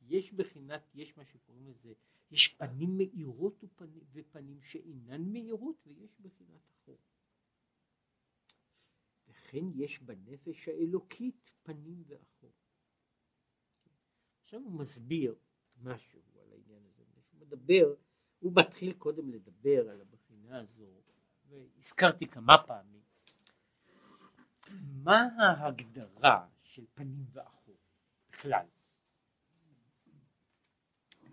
יש 0.00 0.32
בחינת, 0.32 0.82
יש 0.94 1.16
מה 1.16 1.24
שקוראים 1.24 1.66
לזה, 1.66 1.92
יש 2.30 2.48
פנים 2.48 2.98
מאירות 2.98 3.64
ופנים, 3.64 4.04
ופנים 4.12 4.62
שאינן 4.62 5.32
מאירות, 5.32 5.76
ויש 5.86 6.20
בחינת 6.20 6.70
אחור. 6.70 6.98
וכן 9.28 9.64
יש 9.74 10.02
בנפש 10.02 10.68
האלוקית 10.68 11.50
פנים 11.62 12.02
ואחור. 12.06 12.52
עכשיו 14.42 14.60
הוא 14.60 14.72
מסביר 14.72 15.34
משהו 15.76 16.20
על 16.40 16.52
העניין 16.52 16.84
הזה, 16.84 17.02
הוא 17.32 17.40
מדבר, 17.40 17.94
הוא 18.38 18.52
מתחיל 18.56 18.92
קודם 18.92 19.30
לדבר 19.30 19.90
על 19.90 20.00
הבחינה 20.00 20.60
הזו, 20.60 21.02
והזכרתי 21.48 22.26
כמה 22.26 22.54
פעמים 22.66 23.11
מה 24.80 25.28
ההגדרה 25.38 26.48
של 26.62 26.86
פנים 26.94 27.26
ואחור 27.32 27.76
בכלל? 28.30 28.66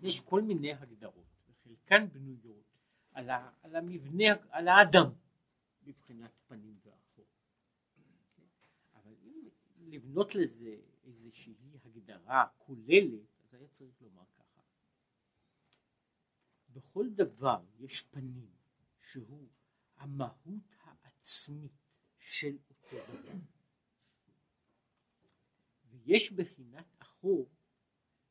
יש 0.02 0.20
כל 0.20 0.42
מיני 0.42 0.72
הגדרות, 0.72 1.26
וחלקן 1.48 2.08
בנויות 2.08 2.76
על, 3.12 3.30
ה, 3.30 3.50
על 3.62 3.76
המבנה, 3.76 4.24
על 4.50 4.68
האדם 4.68 5.10
מבחינת 5.82 6.30
פנים 6.46 6.78
ואחור. 6.84 7.26
אבל 8.94 9.14
אם 9.22 9.48
לבנות 9.78 10.34
לזה 10.34 10.76
איזושהי 11.04 11.54
הגדרה 11.84 12.46
כוללת, 12.58 13.20
אז 13.42 13.54
היה 13.54 13.68
צריך 13.68 14.02
לומר 14.02 14.24
ככה. 14.34 14.62
בכל 16.72 17.06
דבר 17.10 17.64
יש 17.78 18.02
פנים 18.02 18.50
שהוא 19.10 19.48
המהות 19.96 20.74
העצמית 20.80 21.72
של 22.18 22.56
אותו. 22.68 22.79
ויש 25.90 26.32
בחינת 26.32 26.86
אחור 26.98 27.48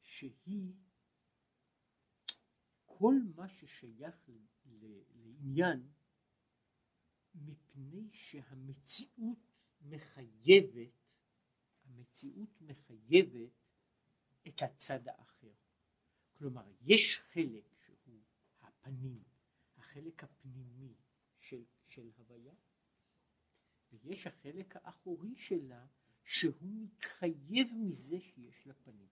שהיא 0.01 0.74
כל 2.86 3.16
מה 3.36 3.49
ששייך 3.49 4.30
לעניין 4.66 5.89
מפני 7.36 8.10
שהמציאות 8.14 9.39
מחייבת, 9.82 10.91
המציאות 11.84 12.62
מחייבת 12.62 13.51
את 14.47 14.62
הצד 14.62 15.07
האחר. 15.07 15.53
כלומר, 16.34 16.72
יש 16.82 17.20
חלק 17.20 17.64
שהוא 17.86 18.22
הפנים, 18.62 19.24
החלק 19.78 20.24
הפנימי 20.24 20.93
של, 21.39 21.64
של 21.88 22.10
הוויה, 22.18 22.53
ויש 23.94 24.28
החלק 24.28 24.76
האחורי 24.76 25.36
שלה 25.36 25.88
שהוא 26.24 26.54
מתחייב 26.62 27.68
מזה 27.74 28.20
שיש 28.20 28.68
לה 28.68 28.74
פנים. 28.74 29.08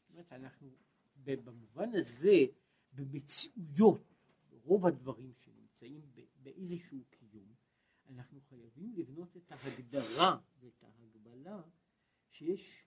זאת 0.00 0.10
אומרת, 0.10 0.32
אנחנו 0.32 0.76
במובן 1.24 1.94
הזה, 1.94 2.36
במציאויות, 2.92 4.14
רוב 4.50 4.86
הדברים 4.86 5.32
שנמצאים 5.34 6.10
באיזשהו 6.42 7.04
קיום, 7.10 7.54
אנחנו 8.08 8.40
חייבים 8.40 8.92
לבנות 8.96 9.36
את 9.36 9.52
ההגדרה 9.52 10.38
ואת 10.60 10.82
ההגבלה 10.82 11.62
שיש 12.30 12.86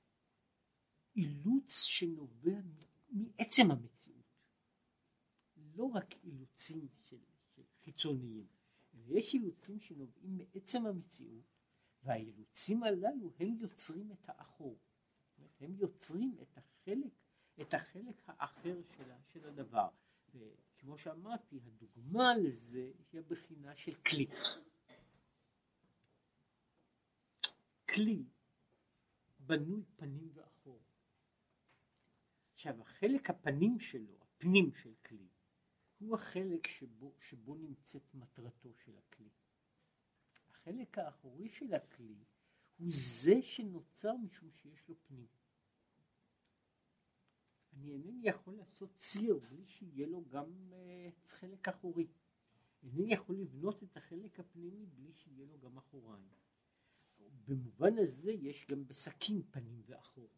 אילוץ 1.16 1.84
שנובע 1.84 2.60
מעצם 3.10 3.72
המציאות, 3.72 4.20
לא 5.58 5.84
רק 5.84 6.14
אילוצים 6.24 6.88
של, 7.02 7.20
של 7.56 7.64
חיצוניים, 7.84 8.48
אלא 9.10 9.18
יש 9.18 9.34
אילוצים 9.34 9.80
שנובעים 9.80 10.38
מעצם 10.38 10.86
המציאות, 10.86 11.46
והאילוצים 12.04 12.84
הללו 12.84 13.32
הם 13.40 13.56
יוצרים 13.60 14.12
את 14.12 14.30
האחור, 14.30 14.78
הם 15.60 15.76
יוצרים 15.76 16.36
את 16.42 16.58
החלק, 16.58 17.14
את 17.62 17.74
החלק 17.74 18.16
האחר 18.26 18.82
של, 18.98 19.12
של 19.28 19.48
הדבר. 19.48 19.90
וכמו 20.36 20.98
שאמרתי, 20.98 21.60
הדוגמה 21.66 22.38
לזה 22.38 22.92
היא 23.12 23.20
הבחינה 23.20 23.76
של 23.76 23.96
כלי. 23.96 24.28
כלי 27.90 28.24
בנוי 29.40 29.84
פנים 29.96 30.30
ואחור. 30.34 30.82
עכשיו 32.54 32.82
החלק 32.82 33.30
הפנים 33.30 33.80
שלו, 33.80 34.18
הפנים 34.22 34.74
של 34.74 34.94
כלי, 35.06 35.28
הוא 36.00 36.16
החלק 36.16 36.68
שבו, 36.68 37.16
שבו 37.20 37.56
נמצאת 37.56 38.14
מטרתו 38.14 38.74
של 38.74 38.98
הכלי. 38.98 39.30
החלק 40.50 40.98
האחורי 40.98 41.50
של 41.50 41.74
הכלי 41.74 42.24
הוא 42.78 42.88
זה 42.92 43.42
שנוצר 43.42 44.18
משום 44.18 44.52
שיש 44.52 44.88
לו 44.90 44.96
פנים. 45.08 45.28
אני 47.74 47.92
אינני 47.92 48.28
יכול 48.28 48.54
לעשות 48.54 48.96
ציר 48.96 49.40
בלי 49.50 49.66
שיהיה 49.66 50.08
לו 50.08 50.26
גם 50.28 50.72
uh, 50.72 51.28
חלק 51.30 51.68
אחורי. 51.68 52.08
אינני 52.84 53.14
יכול 53.14 53.36
לבנות 53.36 53.84
את 53.84 53.98
החלק 53.98 54.40
הפנימי 54.40 54.86
בלי 54.86 55.14
שיהיה 55.14 55.46
לו 55.46 55.60
גם 55.60 55.78
אחוריים. 55.78 56.30
במובן 57.48 57.98
הזה 57.98 58.32
יש 58.32 58.66
גם 58.66 58.88
בסכין 58.88 59.42
פנים 59.52 59.82
ואחור. 59.86 60.30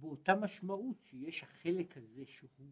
באותה 0.00 0.34
משמעות 0.34 0.96
שיש 1.10 1.42
החלק 1.42 1.96
הזה 1.96 2.26
שהוא 2.26 2.70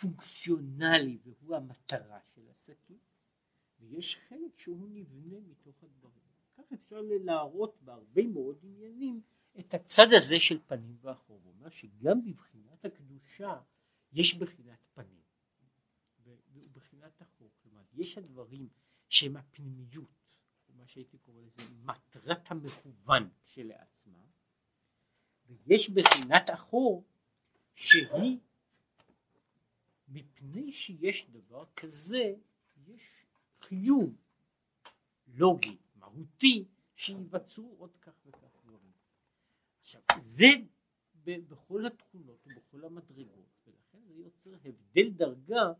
פונקציונלי 0.00 1.18
והוא 1.24 1.56
המטרה 1.56 2.20
של 2.34 2.48
הסכין, 2.50 2.98
ויש 3.78 4.16
חלק 4.28 4.58
שהוא 4.58 4.88
נבנה 4.88 5.40
מתוך 5.40 5.82
הדברים. 5.82 6.22
כך 6.56 6.72
אפשר 6.72 7.00
להראות 7.00 7.76
בהרבה 7.82 8.26
מאוד 8.26 8.58
עניינים 8.62 9.20
את 9.58 9.74
הצד 9.74 10.06
הזה 10.16 10.40
של 10.40 10.58
פנים 10.66 10.96
ואחור. 11.00 11.40
הוא 11.44 11.70
שגם 11.70 12.24
בבחינת 12.24 12.84
הקדושה 12.84 13.60
יש 14.12 14.34
בחינת 14.34 14.78
פנים 14.94 15.22
ובחינת 16.52 17.22
אחור. 17.22 17.50
כלומר, 17.62 17.82
יש 17.92 18.18
הדברים 18.18 18.68
שהם 19.08 19.36
הפנימיות, 19.36 20.36
מה 20.68 20.86
שהייתי 20.86 21.18
קורא 21.18 21.40
לזה 21.40 21.74
מטרת 21.84 22.50
המכוון 22.50 23.28
כשלעצמה, 23.44 24.22
ויש 25.66 25.90
בחינת 25.90 26.50
אחור 26.50 27.04
שהיא 27.74 28.38
מפני 30.08 30.72
שיש 30.72 31.26
דבר 31.30 31.64
כזה, 31.80 32.34
יש 32.86 33.26
חיוב 33.60 34.16
לוגי, 35.34 35.76
מהותי, 35.96 36.64
שיבצעו 36.96 37.74
עוד 37.78 37.96
כך 37.96 38.12
וכך 38.26 38.56
דברים. 38.64 38.92
עכשיו, 39.80 40.02
זה 40.24 40.46
בכל 41.24 41.86
התכונות 41.86 42.46
ובכל 42.46 42.84
המדרגות, 42.84 43.48
ולכן 43.66 43.98
זה 44.08 44.14
יוצר 44.14 44.54
הבדל 44.64 45.10
דרגה 45.10 45.72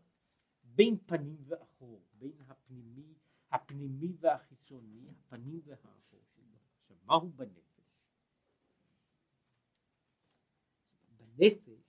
בין 0.63 0.97
פנים 1.05 1.37
ואחור, 1.47 2.01
בין 2.13 2.41
הפנימי 2.47 3.13
הפנימי 3.53 4.13
והחיצוני, 4.19 5.07
הפנים 5.09 5.61
והאחור. 5.65 6.21
עכשיו, 6.81 6.97
מהו 7.05 7.29
בנפש? 7.29 7.72
בנפש, 11.35 11.83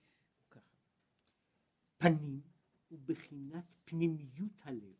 ככה, 0.49 0.75
פנים 1.97 2.41
הוא 2.89 2.99
בחינת 3.05 3.65
פנימיות 3.85 4.51
הלב, 4.61 4.95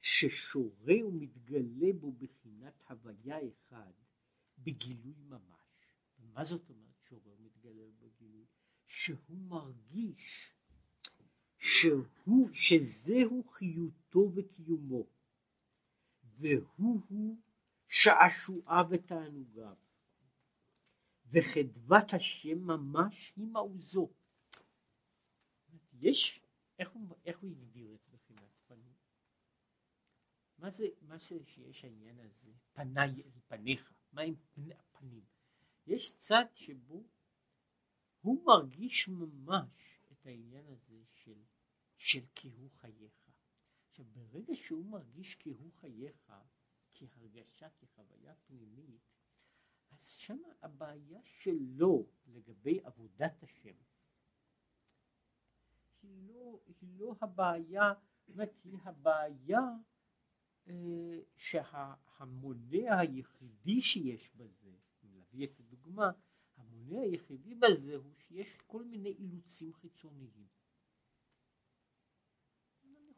ששורה 0.00 1.06
ומתגלה 1.06 1.92
בו 2.00 2.12
בחינת 2.12 2.82
הוויה 2.88 3.38
אחד 3.48 3.92
בגילוי 4.58 5.14
ממש. 5.28 5.62
ומה 6.18 6.44
זאת 6.44 6.70
אומרת 6.70 7.00
שורה 7.08 7.32
ומתגלה 7.38 7.90
בו 7.90 8.08
בגילוי? 8.08 8.46
שהוא 8.86 9.38
מרגיש 9.38 10.52
שהוא, 11.62 12.48
שזהו 12.52 13.44
חיותו 13.44 14.32
וקיומו, 14.34 15.06
והוא-הוא 16.24 17.38
שעשועיו 17.88 18.86
ותענוגיו, 18.90 19.76
וחדוות 21.32 22.14
השם 22.14 22.58
ממש 22.58 23.32
היא 23.36 23.46
מעוזו. 23.46 24.12
יש, 25.92 26.40
איך 26.78 26.90
הוא, 26.90 27.16
איך 27.24 27.38
הוא 27.38 27.50
הגדיר 27.50 27.94
את 27.94 28.08
בחינת 28.08 28.58
פנים? 28.66 28.92
מה 30.58 30.70
זה, 30.70 30.84
מה 31.00 31.18
זה 31.18 31.44
שיש 31.44 31.84
העניין 31.84 32.20
הזה, 32.20 32.52
פניי 32.72 33.22
אל 33.22 33.40
פניך, 33.46 33.92
מה 34.12 34.22
עם 34.22 34.34
פני 34.54 34.74
הפנים? 34.74 35.24
יש 35.86 36.16
צד 36.16 36.44
שבו 36.52 37.04
הוא 38.20 38.44
מרגיש 38.46 39.08
ממש 39.08 40.00
את 40.12 40.26
העניין 40.26 40.66
הזה 40.66 41.02
של 41.06 41.42
של 42.02 42.24
כהוא 42.34 42.70
חייך. 42.70 43.30
עכשיו 43.88 44.04
ברגע 44.04 44.56
שהוא 44.56 44.86
מרגיש 44.86 45.36
כהוא 45.40 45.72
חייך 45.72 46.32
כהרגשה, 46.94 47.68
כחוויה 47.70 48.34
פנימית, 48.46 49.11
אז 49.92 50.08
שמה 50.08 50.48
הבעיה 50.62 51.20
שלו 51.24 52.06
לגבי 52.26 52.80
עבודת 52.84 53.42
השם 53.42 53.74
היא 56.02 56.28
לא, 56.28 56.58
היא 56.66 56.88
לא 56.98 57.14
הבעיה, 57.20 57.92
זאת 58.20 58.28
אומרת 58.28 58.54
היא 58.64 58.78
הבעיה 58.84 59.60
אה, 60.68 61.20
שהמונה 61.36 62.98
היחידי 62.98 63.80
שיש 63.80 64.30
בזה, 64.36 64.70
אם 65.04 65.10
נביא 65.14 65.46
את 65.46 65.60
הדוגמה, 65.60 66.10
המונה 66.56 67.00
היחידי 67.00 67.54
בזה 67.54 67.96
הוא 67.96 68.12
שיש 68.16 68.56
כל 68.66 68.84
מיני 68.84 69.14
אילוצים 69.18 69.72
חיצוניים. 69.72 70.46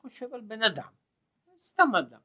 חושב 0.05 0.35
על 0.35 0.41
בן 0.41 0.63
אדם, 0.63 0.93
סתם 1.65 1.89
אדם, 1.99 2.21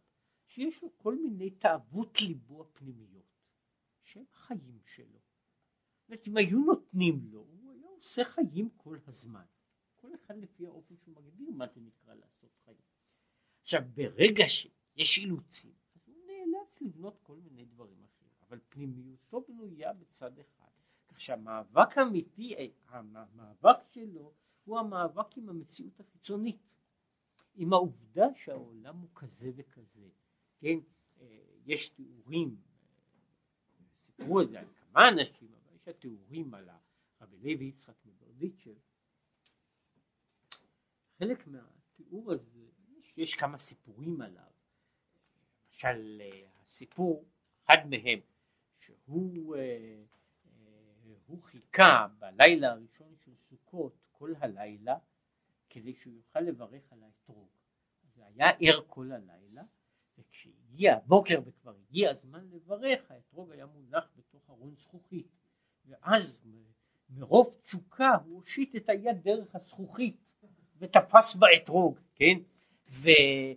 שיש 0.46 0.84
לו 0.84 0.98
כל 0.98 1.16
מיני 1.16 1.50
תאוות 1.50 2.22
ליבו 2.22 2.62
הפנימיות, 2.62 3.29
שהם 4.10 4.24
החיים 4.34 4.80
שלו. 4.86 5.20
זאת 6.08 6.28
אם 6.28 6.38
היו 6.38 6.60
נותנים 6.60 7.22
לו, 7.32 7.40
הוא 7.40 7.72
היה 7.72 7.88
עושה 7.88 8.24
חיים 8.26 8.70
כל 8.78 8.98
הזמן. 9.08 9.46
כל 9.96 10.16
אחד 10.16 10.38
לפי 10.38 10.68
האופן 10.68 10.96
שהוא 10.98 11.16
מגדיר 11.16 11.52
מה 11.52 11.68
זה 11.68 11.82
נקרא 11.82 12.14
לעשות 12.14 12.50
חיים. 12.66 12.78
עכשיו 13.62 13.82
ברגע 13.94 14.44
שיש 14.48 15.18
אילוצים, 15.18 15.74
אז 15.96 16.02
הוא 16.08 16.16
נאלץ 16.28 16.82
לבנות 16.82 17.20
כל 17.24 17.38
מיני 17.38 17.66
דברים 17.66 18.04
אחרים, 18.04 18.32
אבל 18.48 18.60
פנימיותו 18.70 19.46
בנויה 19.48 19.94
בצד 19.94 20.40
אחד. 20.40 20.70
כך 21.08 21.22
שהמאבק 21.22 21.98
האמיתי, 21.98 22.72
המאבק 22.88 23.78
שלו 23.90 24.34
הוא 24.64 24.80
המאבק 24.80 25.38
עם 25.38 25.50
המציאות 25.50 26.00
החיצונית. 26.00 26.70
עם 27.56 27.74
העובדה 27.74 28.28
שהעולם 28.36 28.98
הוא 28.98 29.10
כזה 29.16 29.52
וכזה, 29.56 30.10
כן, 30.60 30.80
אה, 31.20 31.40
יש 31.66 31.90
תיאורים, 31.90 32.56
סיפרו 34.20 34.42
את 34.42 34.50
זה 34.50 34.60
על 34.60 34.66
כמה 34.76 35.10
אנשים, 35.10 35.48
אבל 35.54 35.76
יש 35.76 35.88
התיאורים 35.88 36.54
על 36.54 36.70
הרבי 37.20 37.38
לוי 37.38 37.66
יצחק 37.66 37.94
מברדיצ'ב, 38.06 38.74
חלק 41.20 41.48
מהתיאור 41.48 42.32
הזה, 42.32 42.60
יש, 43.00 43.14
יש 43.18 43.36
כמה 43.36 43.58
סיפורים 43.58 44.22
עליו, 44.22 44.52
למשל 45.68 46.22
הסיפור, 46.64 47.26
אחד 47.66 47.78
מהם 47.90 48.20
שהוא 48.80 49.56
אה, 49.56 49.62
אה, 49.62 51.16
הוא 51.28 51.44
חיכה 51.44 52.08
בלילה 52.20 52.72
הראשון 52.72 53.16
של 53.26 53.36
סוכות 53.36 53.94
כל 54.12 54.34
הלילה 54.40 54.98
כדי 55.70 55.94
שהוא 55.94 56.14
יוכל 56.14 56.40
לברך 56.40 56.92
על 56.92 57.04
האתרוג. 57.04 57.50
זה 58.16 58.26
היה 58.26 58.50
ער 58.60 58.82
כל 58.88 59.12
הלילה 59.12 59.64
וכשהגיע 60.20 60.96
הבוקר 60.96 61.40
וכבר 61.46 61.74
הגיע 61.88 62.12
הזמן 62.12 62.48
לברך 62.52 63.12
האתרוג 63.12 63.52
היה 63.52 63.66
מונח 63.66 64.12
בתוך 64.18 64.50
ארון 64.50 64.76
זכוכית 64.76 65.28
ואז 65.86 66.42
מרוב 67.10 67.60
תשוקה 67.64 68.18
הוא 68.26 68.36
הושיט 68.36 68.76
את 68.76 68.90
היד 68.90 69.24
דרך 69.24 69.56
הזכוכית 69.56 70.18
ותפס 70.80 71.36
באתרוג, 71.36 72.00
כן? 72.16 72.40
והוא 72.92 73.56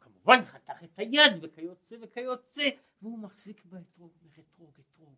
כמובן 0.00 0.44
חתך 0.44 0.84
את 0.84 0.98
היד 0.98 1.32
וכיוצא 1.42 1.96
וכיוצא 2.00 2.68
והוא 3.02 3.18
מחזיק 3.18 3.64
באתרוג, 3.64 4.12
אתרוג, 4.38 4.72
אתרוג, 4.80 5.14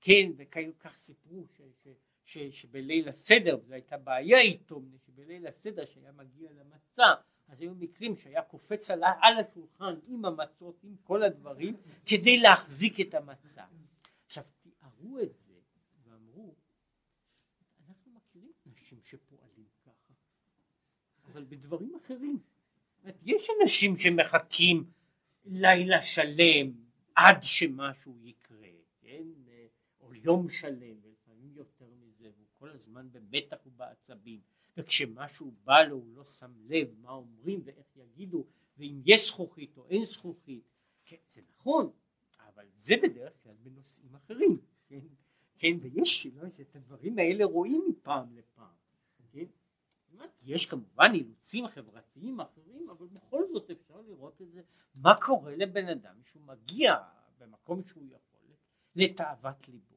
כן? 0.00 0.30
וכך 0.36 0.96
סיפרו 0.96 1.46
ש, 1.56 1.60
ש, 2.24 2.38
שבליל 2.38 3.08
הסדר, 3.08 3.58
זו 3.66 3.74
הייתה 3.74 3.98
בעיה 3.98 4.40
איתו, 4.40 4.82
שבליל 5.06 5.46
הסדר 5.46 5.86
שהיה 5.86 6.12
מגיע 6.12 6.50
למצה, 6.52 7.14
אז 7.48 7.60
היו 7.60 7.74
מקרים 7.74 8.16
שהיה 8.16 8.42
קופץ 8.42 8.90
על, 8.90 9.02
על 9.22 9.38
השולחן 9.38 9.94
עם 10.06 10.24
המצות, 10.24 10.80
עם 10.84 10.96
כל 11.04 11.22
הדברים, 11.22 11.76
כדי 12.06 12.40
להחזיק 12.40 13.00
את 13.00 13.14
המצה. 13.14 13.64
עכשיו 14.26 14.44
תיארו 14.62 15.18
את 15.18 15.32
זה 15.46 15.54
ואמרו, 16.04 16.54
אנחנו 17.88 18.12
מכירים 18.12 18.52
נשים 18.66 18.98
שפועלים 19.02 19.66
ככה, 19.86 20.14
אבל 21.32 21.44
בדברים 21.44 21.94
אחרים. 21.94 22.38
יש 23.22 23.48
אנשים 23.62 23.96
שמחכים 23.96 24.90
לילה 25.44 26.02
שלם 26.02 26.72
עד 27.14 27.42
שמשהו 27.42 28.16
יקרה, 28.22 28.68
כן? 29.00 29.24
או 30.00 30.14
יום 30.14 30.48
שלם, 30.48 30.96
ולפעמים 31.02 31.52
יותר 31.54 31.90
מזה, 32.00 32.30
והוא 32.36 32.46
כל 32.58 32.70
הזמן 32.70 33.08
במתח 33.12 33.56
ובעצבים, 33.66 34.40
וכשמשהו 34.78 35.52
בא 35.64 35.82
לו 35.82 35.96
הוא 35.96 36.16
לא 36.16 36.24
שם 36.24 36.52
לב 36.66 36.94
מה 37.00 37.10
אומרים 37.10 37.60
ואיך 37.64 37.96
יגידו, 37.96 38.44
ואם 38.76 39.00
יש 39.04 39.28
זכוכית 39.28 39.76
או 39.76 39.86
אין 39.86 40.04
זכוכית, 40.04 40.64
כן, 41.04 41.16
זה 41.28 41.40
נכון, 41.50 41.90
אבל 42.38 42.66
זה 42.78 42.94
בדרך 43.02 43.32
כלל 43.42 43.54
בנושאים 43.62 44.14
אחרים, 44.14 44.58
כן? 44.86 45.00
כן, 45.58 45.76
ויש, 45.80 46.26
לא, 46.26 46.46
את 46.60 46.76
הדברים 46.76 47.18
האלה 47.18 47.44
רואים 47.44 47.84
מפעם 47.88 48.36
לפעם, 48.36 48.74
כן? 49.32 49.44
יש 50.42 50.66
כמובן 50.66 51.10
אילוצים 51.14 51.68
חברתיים 51.68 52.40
אחרים, 52.40 52.90
אבל 52.90 53.06
בכל 53.06 53.44
זאת 53.52 53.70
אפשר 53.70 54.00
לראות 54.00 54.42
את 54.42 54.50
זה, 54.50 54.62
מה 54.94 55.14
קורה 55.20 55.56
לבן 55.56 55.88
אדם 55.88 56.22
שהוא 56.22 56.42
מגיע 56.42 56.94
במקום 57.38 57.84
שהוא 57.84 58.04
יכול 58.06 58.48
לתאוות 58.96 59.68
ליבו. 59.68 59.96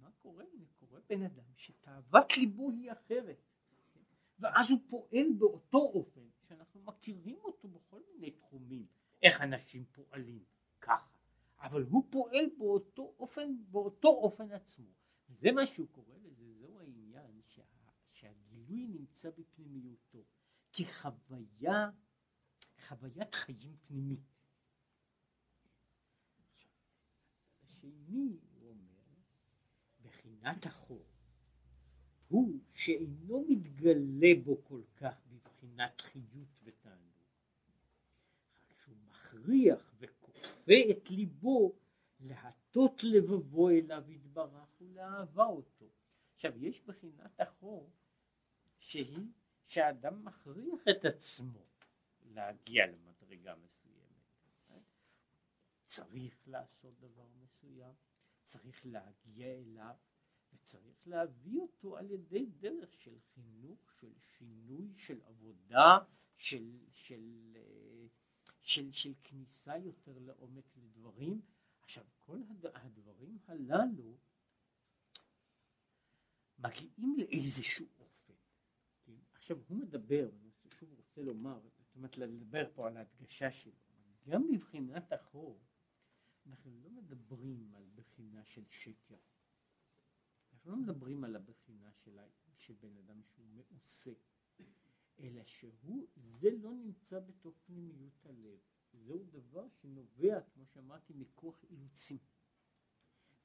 מה 0.00 0.10
קורה? 0.22 0.44
קורה 0.78 1.00
בן 1.08 1.22
אדם 1.22 1.44
שתאוות 1.54 2.36
ליבו 2.36 2.70
היא 2.70 2.92
אחרת? 2.92 3.45
ואז 4.38 4.70
הוא 4.70 4.78
פועל 4.88 5.32
באותו 5.38 5.78
אופן 5.78 6.28
שאנחנו 6.48 6.82
מכירים 6.82 7.38
אותו 7.44 7.68
בכל 7.68 8.00
מיני 8.12 8.30
תחומים, 8.30 8.86
איך 9.22 9.42
אנשים 9.42 9.84
פועלים 9.92 10.44
ככה, 10.80 11.16
אבל 11.60 11.82
הוא 11.82 12.06
פועל 12.10 12.46
באותו 12.58 13.14
אופן, 13.18 13.56
באותו 13.70 14.08
אופן 14.08 14.52
עצמו. 14.52 14.90
זה 15.28 15.52
מה 15.52 15.66
שהוא 15.66 15.88
קורא 15.88 16.14
לזה, 16.22 16.54
זהו 16.54 16.78
העניין 16.78 17.40
שה, 17.46 17.62
שהגילוי 18.12 18.86
נמצא 18.86 19.30
בפנימיותו, 19.30 20.24
כחוויה, 20.72 21.90
חוויית 22.88 23.34
חיים 23.34 23.76
פנימית. 23.86 24.36
השני 27.62 28.38
הוא 28.52 28.70
אומר, 28.70 29.02
בחינת 30.02 30.66
החור, 30.66 31.15
הוא 32.28 32.60
שאינו 32.74 33.44
מתגלה 33.48 34.34
בו 34.44 34.64
כל 34.64 34.82
כך 34.96 35.14
בבחינת 35.28 36.00
חיות 36.00 36.48
ותענוג, 36.64 37.24
שהוא 38.84 38.96
מכריח 39.08 39.94
וכופה 39.98 40.72
את 40.90 41.10
ליבו 41.10 41.72
להטות 42.20 43.04
לבבו 43.04 43.70
אליו 43.70 44.10
יתברך 44.10 44.68
ולאהבה 44.80 45.44
אותו. 45.44 45.86
עכשיו 46.34 46.64
יש 46.64 46.80
בחינת 46.80 47.40
החור 47.40 47.90
שהיא 48.78 49.28
שהאדם 49.66 50.24
מכריח 50.24 50.80
את 50.90 51.04
עצמו 51.04 51.66
להגיע 52.24 52.86
למדרגה 52.86 53.54
מסוימת. 53.54 54.06
צריך 55.84 56.48
לעשות 56.48 57.00
דבר 57.00 57.26
מסוים, 57.42 57.94
צריך 58.42 58.86
להגיע 58.86 59.46
אליו 59.46 59.94
וצריך 60.66 61.08
להביא 61.08 61.60
אותו 61.60 61.96
על 61.96 62.10
ידי 62.10 62.46
דרך 62.46 62.94
של 62.94 63.18
חינוך, 63.34 63.92
של 64.00 64.12
שינוי, 64.18 64.94
של 64.96 65.20
עבודה, 65.22 65.98
של, 66.36 66.78
של, 66.92 67.56
של, 68.62 68.92
של, 68.92 68.92
של 68.92 69.12
כניסה 69.22 69.76
יותר 69.76 70.18
לעומק 70.18 70.76
לדברים 70.76 71.40
עכשיו 71.80 72.04
כל 72.18 72.42
הדברים 72.74 73.38
הללו 73.46 74.16
מגיעים 76.58 77.16
לאיזשהו 77.18 77.86
אופן. 77.98 78.34
כן? 79.04 79.16
עכשיו 79.32 79.58
הוא 79.68 79.78
מדבר, 79.78 80.28
אני 80.40 80.50
שוב 80.70 80.94
רוצה 80.96 81.20
לומר, 81.20 81.60
זאת 81.78 81.96
אומרת 81.96 82.18
לדבר 82.18 82.70
פה 82.74 82.86
על 82.86 82.96
ההדגשה 82.96 83.52
שלו, 83.52 83.72
גם 84.28 84.48
מבחינת 84.50 85.12
החור 85.12 85.60
אנחנו 86.46 86.80
לא 86.82 86.90
מדברים 86.90 87.74
על 87.74 87.84
בחינה 87.94 88.44
של 88.44 88.64
שקר. 88.70 89.16
אנחנו 90.66 90.80
לא 90.80 90.82
מדברים 90.82 91.24
על 91.24 91.36
הבחינה 91.36 91.92
של, 91.92 92.18
של 92.56 92.74
בן 92.80 92.96
אדם 92.96 93.22
שהוא 93.22 93.46
מעושה, 93.46 94.12
אלא 95.20 95.42
שהוא, 95.44 96.06
זה 96.16 96.50
לא 96.50 96.74
נמצא 96.74 97.20
בתוך 97.20 97.54
פנימיות 97.66 98.26
הלב. 98.26 98.58
זהו 98.92 99.24
דבר 99.24 99.68
שנובע, 99.68 100.40
כמו 100.40 100.66
שאמרתי, 100.66 101.12
מכוח 101.16 101.64
אילוצים. 101.70 102.18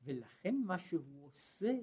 ולכן 0.03 0.61
מה 0.65 0.79
שהוא 0.79 1.25
עושה, 1.25 1.79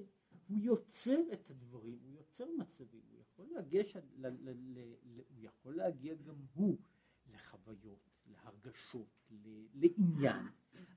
הוא 0.49 0.59
יוצר 0.59 1.21
את 1.33 1.51
הדברים, 1.51 1.99
הוא 2.03 2.13
יוצר 2.13 2.47
מצבים, 2.59 3.03
הוא 3.11 3.21
יכול 3.21 3.47
להגיע, 3.47 3.85
ש... 3.85 3.97
ל... 3.97 4.27
ל... 4.27 4.51
ל... 4.51 4.79
ל... 5.05 5.21
הוא 5.29 5.39
יכול 5.41 5.77
להגיע 5.77 6.15
גם 6.15 6.37
הוא 6.55 6.77
לחוויות, 7.27 8.11
להרגשות, 8.27 9.27
ל... 9.31 9.67
לעניין, 9.75 10.47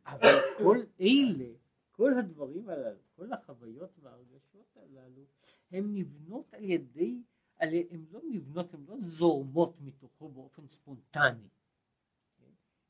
אבל 0.06 0.40
כל 0.58 0.78
אלה, 1.00 1.54
כל 2.02 2.18
הדברים 2.20 2.70
הללו, 2.70 3.00
כל 3.16 3.34
החוויות 3.34 4.00
וההרגשות 4.00 4.78
הללו, 4.78 5.26
הן 5.72 5.94
נבנות 5.94 6.54
על 6.54 6.64
ידי, 6.64 7.24
הן 7.60 8.06
לא 8.12 8.22
נבנות, 8.30 8.74
הן 8.74 8.86
לא 8.88 8.96
זורמות 9.00 9.82
מתוכו 9.82 10.30
באופן 10.30 10.68
ספונטני. 10.68 11.48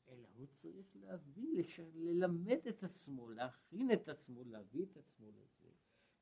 אלא 0.08 0.26
הוא 0.34 0.46
צריך 0.46 0.86
להביא, 0.94 1.58
לש... 1.58 1.80
ללמד 1.94 2.58
את 2.68 2.84
עצמו, 2.84 3.28
להכין 3.28 3.92
את 3.92 4.08
עצמו, 4.08 4.44
להביא 4.44 4.84
את 4.84 4.96
עצמו 4.96 5.30
לזה. 5.30 5.68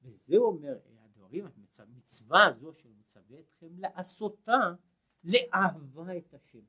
וזה 0.02 0.36
אומר, 0.36 0.78
הדברים, 0.98 1.46
המצווה 1.78 2.46
הזו 2.46 2.72
של 2.72 2.88
מצווה 2.98 3.40
אתכם 3.40 3.78
לעשותה, 3.78 4.74
לאהבה 5.24 6.16
את 6.16 6.34
השם. 6.34 6.64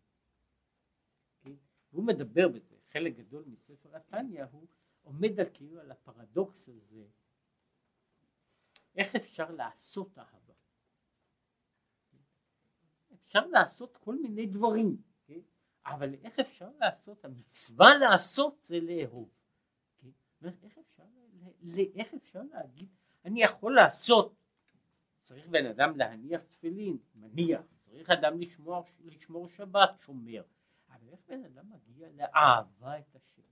כן? 1.42 1.54
הוא 1.92 2.04
מדבר 2.04 2.48
בזה, 2.48 2.76
חלק 2.92 3.18
גדול 3.18 3.44
מספר 3.48 3.96
התניא 3.96 4.44
הוא 4.52 4.68
עומד 5.04 5.32
כאילו 5.54 5.80
על 5.80 5.92
הפרדוקס 5.92 6.70
הזה, 6.70 7.06
איך 8.96 9.16
אפשר 9.16 9.52
לעשות 9.52 10.18
אהבה? 10.18 10.54
אפשר 13.14 13.48
לעשות 13.48 13.98
כל 13.98 14.16
מיני 14.16 14.46
דברים. 14.46 15.02
אבל 15.86 16.14
איך 16.24 16.40
אפשר 16.40 16.70
לעשות, 16.80 17.26
המצווה 17.26 17.98
לעשות 17.98 18.64
זה 18.64 18.80
לאהוב. 18.80 19.30
כן? 20.02 20.10
איך, 20.44 20.78
אפשר, 20.78 21.04
איך 21.96 22.14
אפשר 22.14 22.42
להגיד, 22.54 22.90
אני 23.26 23.44
יכול 23.44 23.76
לעשות, 23.76 24.36
צריך 25.24 25.48
בן 25.48 25.66
אדם 25.66 25.98
להניח 25.98 26.42
תפילין, 26.42 26.98
מניח, 27.16 27.62
צריך 27.86 28.10
אדם 28.10 28.40
לשמור, 28.40 28.84
לשמור 29.00 29.48
שבת, 29.48 30.00
שומר, 30.00 30.44
אבל 30.90 31.10
איך 31.10 31.20
בן 31.28 31.44
אדם 31.46 31.66
מגיע 31.70 32.10
לאהבה 32.10 33.00
את 33.00 33.16
השם? 33.16 33.51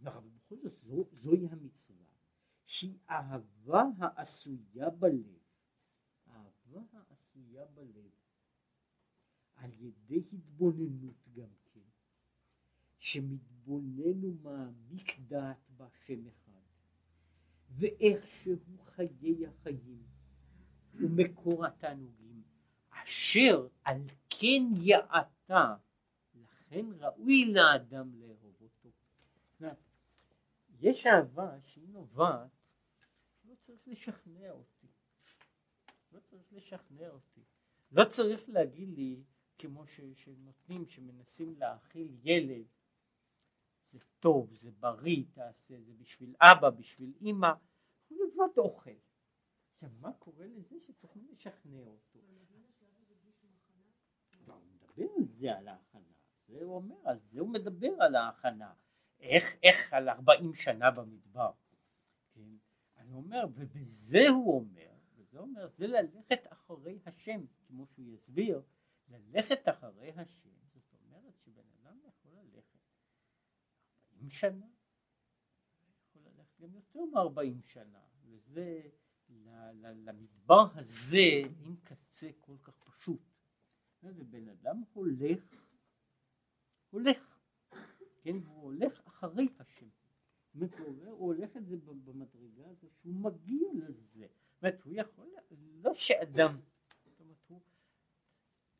כן? 0.00 0.06
אבל 0.06 0.28
בכל 0.28 0.56
זאת 0.62 0.78
זו, 0.82 1.04
זוהי 1.12 1.46
המצווה, 1.50 2.04
שהיא 2.66 2.98
אהבה 3.10 3.84
העשויה 3.98 4.90
בלב, 4.90 5.38
אהבה 6.28 6.80
העשויה 6.92 7.64
בלב. 7.66 8.10
על 9.54 9.70
ידי 9.80 10.22
התבוננות 10.32 11.28
גם 11.32 11.48
כן, 11.64 11.80
שמתבונן 12.98 14.24
ומעמיק 14.24 15.18
דעת 15.18 15.70
בהשם 15.76 16.26
אחד, 16.26 16.52
ואיך 17.68 18.26
שהוא 18.26 18.78
חיי 18.84 19.46
החיים 19.46 20.02
ומקור 20.94 21.66
התענוגים, 21.66 22.42
אשר 22.90 23.68
על 23.84 24.02
כן 24.30 24.62
יעתה, 24.82 25.74
לכן 26.34 26.86
ראוי 26.98 27.52
לאדם 27.52 28.14
לאהוב. 28.14 28.47
יש 30.80 31.06
אהבה 31.06 31.60
שהיא 31.60 31.88
נובעת, 31.88 32.50
לא 33.44 33.54
צריך 33.54 33.88
לשכנע 33.88 34.50
אותי. 34.50 34.86
לא 36.12 36.20
צריך 36.20 36.52
לשכנע 36.52 37.08
אותי. 37.08 37.44
לא 37.92 38.04
צריך 38.04 38.48
להגיד 38.48 38.88
לי, 38.88 39.22
כמו 39.58 39.86
ש, 39.86 40.00
שנותנים, 40.14 40.86
שמנסים 40.86 41.54
להאכיל 41.58 42.16
ילד, 42.22 42.66
זה 43.90 43.98
טוב, 44.20 44.54
זה 44.54 44.70
בריא, 44.70 45.24
תעשה, 45.32 45.80
זה 45.80 45.92
בשביל 45.94 46.34
אבא, 46.40 46.70
בשביל 46.70 47.12
אימא, 47.20 47.52
הוא 48.08 48.18
לבד 48.18 48.58
אוכל. 48.58 48.90
עכשיו, 49.74 49.90
מה 50.00 50.12
קורה 50.12 50.46
לזה 50.46 50.76
שצריכים 50.86 51.26
לשכנע 51.30 51.80
אותו? 51.80 52.18
הוא 52.18 52.28
מדבר 54.68 55.06
על 55.16 55.26
זה, 55.26 55.58
על 55.58 55.68
ההכנה. 55.68 56.12
זה 56.48 56.62
הוא 56.62 56.74
אומר, 56.74 56.96
על 57.04 57.18
זה 57.18 57.40
הוא 57.40 57.48
מדבר 57.48 57.92
על 58.00 58.14
ההכנה. 58.14 58.74
איך, 59.20 59.44
איך 59.62 59.92
על 59.92 60.08
ארבעים 60.08 60.54
שנה 60.54 60.90
במדבר. 60.90 61.52
כן? 62.34 62.56
אני 62.96 63.12
אומר, 63.12 63.44
ובזה 63.54 64.28
הוא 64.28 64.54
אומר, 64.60 64.94
וזה 65.14 65.38
אומר, 65.38 65.68
זה 65.68 65.86
ללכת 65.86 66.40
אחרי 66.52 66.98
השם, 67.06 67.44
כמו 67.66 67.86
שהוא 67.86 68.06
יסביר, 68.14 68.62
ללכת 69.08 69.68
אחרי 69.68 70.12
השם, 70.12 70.50
זאת 70.74 70.92
אומרת 70.92 71.34
שבן 71.44 71.70
אדם 71.80 71.98
יכול 72.06 72.32
ללכת 72.32 72.78
ארבעים 74.10 74.30
שנה, 74.30 74.66
יכול 76.00 76.22
ללכת 76.22 76.60
גם 76.60 76.74
יותר 76.74 77.04
מארבעים 77.12 77.62
שנה, 77.62 78.02
וזה, 78.24 78.82
למדבר 79.82 80.66
הזה 80.74 81.18
אין 81.44 81.76
קצה 81.84 82.30
כל 82.40 82.56
כך 82.62 82.78
פשוט. 82.78 83.20
ובן 84.02 84.48
אדם 84.48 84.82
הולך, 84.92 85.54
הולך, 86.90 87.37
כן, 88.20 88.36
והוא 88.36 88.62
הולך 88.62 89.00
אחרי 89.04 89.48
השם. 89.58 89.88
זאת 90.54 90.74
הוא 91.04 91.26
הולך 91.26 91.56
את 91.56 91.66
זה 91.66 91.76
במדרגה 91.76 92.68
הזו 92.68 92.88
שהוא 92.90 93.14
מגיע 93.14 93.68
לזה. 93.74 94.26
זאת 94.54 94.62
אומרת, 94.62 94.82
הוא 94.82 94.92
יכול, 94.96 95.34
לא 95.82 95.94
שאדם, 95.94 96.60
זאת 97.04 97.20
אומרת, 97.20 97.36
הוא, 97.46 97.60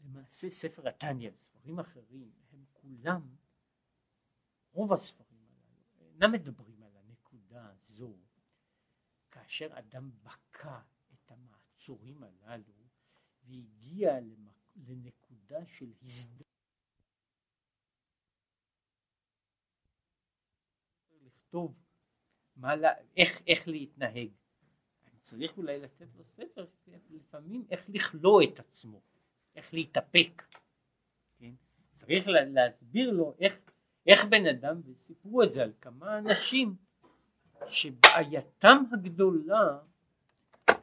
למעשה 0.00 0.50
ספר 0.50 0.88
התניא 0.88 1.30
וספרים 1.34 1.78
אחרים, 1.78 2.32
הם 2.52 2.64
כולם, 2.72 3.36
רוב 4.72 4.92
הספרים 4.92 5.46
הללו, 5.50 6.12
אינם 6.12 6.32
מדברים 6.32 6.82
על 6.82 6.96
הנקודה 6.96 7.68
הזו, 7.70 8.16
כאשר 9.30 9.78
אדם 9.78 10.10
בקע 10.22 10.80
את 11.12 11.30
המעצורים 11.30 12.22
הללו 12.22 12.88
והגיע 13.42 14.20
לנקודה 14.76 15.66
של 15.66 15.92
הזדמנות 16.02 16.47
לכתוב 21.48 21.74
מה, 22.56 22.74
איך, 23.16 23.42
איך 23.46 23.68
להתנהג. 23.68 24.28
אני 25.04 25.20
צריך 25.20 25.56
אולי 25.56 25.78
לתת 25.80 26.06
לו 26.16 26.24
ספר 26.24 26.66
לפעמים 27.10 27.64
איך 27.70 27.84
לכלוא 27.88 28.42
את 28.42 28.58
עצמו, 28.58 29.00
איך 29.56 29.74
להתאפק. 29.74 30.42
כן? 31.38 31.52
צריך 32.00 32.28
לה, 32.28 32.44
להסביר 32.44 33.10
לו 33.10 33.34
איך, 33.40 33.58
איך 34.06 34.24
בן 34.24 34.46
אדם, 34.46 34.80
וסיפרו 34.84 35.42
את 35.42 35.52
זה 35.52 35.62
על 35.62 35.72
כמה 35.80 36.18
אנשים, 36.18 36.76
שבעייתם 37.68 38.82
הגדולה 38.92 39.78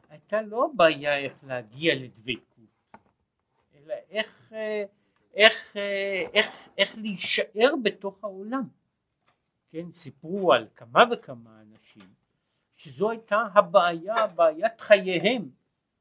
הייתה 0.08 0.42
לא 0.42 0.70
הבעיה 0.72 1.18
איך 1.18 1.44
להגיע 1.44 1.94
לדבקות, 1.94 2.98
אלא 3.74 3.94
איך, 4.10 4.52
איך, 5.34 5.76
איך, 6.34 6.68
איך 6.78 6.94
להישאר 6.98 7.74
בתוך 7.82 8.24
העולם. 8.24 8.68
כן, 9.76 9.92
סיפרו 9.92 10.52
על 10.52 10.68
כמה 10.74 11.04
וכמה 11.12 11.60
אנשים 11.60 12.14
שזו 12.76 13.10
הייתה 13.10 13.36
הבעיה, 13.54 14.26
בעיית 14.26 14.80
חייהם, 14.80 15.50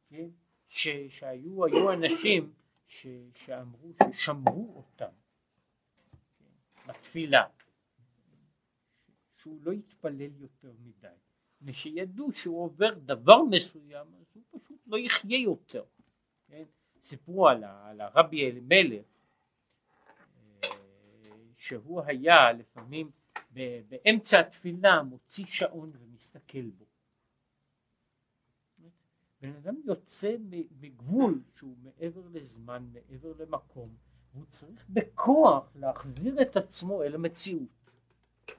כן, 0.10 0.28
ש, 0.68 0.88
שהיו 1.10 1.66
היו 1.66 1.94
אנשים 1.94 2.54
ש, 2.88 3.08
שאמרו 3.34 3.92
ששמרו 4.14 4.74
אותם 4.76 5.12
כן, 6.38 6.46
בתפילה, 6.88 7.44
שהוא 9.36 9.60
לא 9.62 9.72
יתפלל 9.72 10.42
יותר 10.42 10.74
מדי, 10.80 11.08
ושידעו 11.62 12.32
שהוא 12.32 12.64
עובר 12.64 12.94
דבר 12.94 13.44
מסוים 13.44 14.08
אז 14.20 14.26
הוא 14.34 14.62
פשוט 14.62 14.80
לא 14.88 14.98
יחיה 14.98 15.40
יותר, 15.40 15.84
כן, 16.48 16.64
סיפרו 17.04 17.48
על, 17.48 17.64
על 17.64 18.02
הרבי 18.02 18.46
אלימלך 18.46 19.06
אה, 20.64 20.70
שהוא 21.58 22.02
היה 22.02 22.52
לפעמים 22.52 23.12
באמצע 23.88 24.40
התפילה 24.40 25.04
מוציא 25.04 25.46
שעון 25.46 25.92
ומסתכל 26.00 26.70
בו. 26.70 26.86
בן 29.42 29.54
אדם 29.56 29.76
יוצא 29.86 30.36
מגבול 30.82 31.42
שהוא 31.56 31.76
מעבר 31.84 32.28
לזמן, 32.32 32.90
מעבר 32.94 33.34
למקום, 33.40 33.96
והוא 34.34 34.46
צריך 34.46 34.86
בכוח 34.90 35.76
להחזיר 35.76 36.42
את 36.42 36.58
עצמו 36.58 37.04
אל 37.04 37.16
המציאות, 37.16 37.92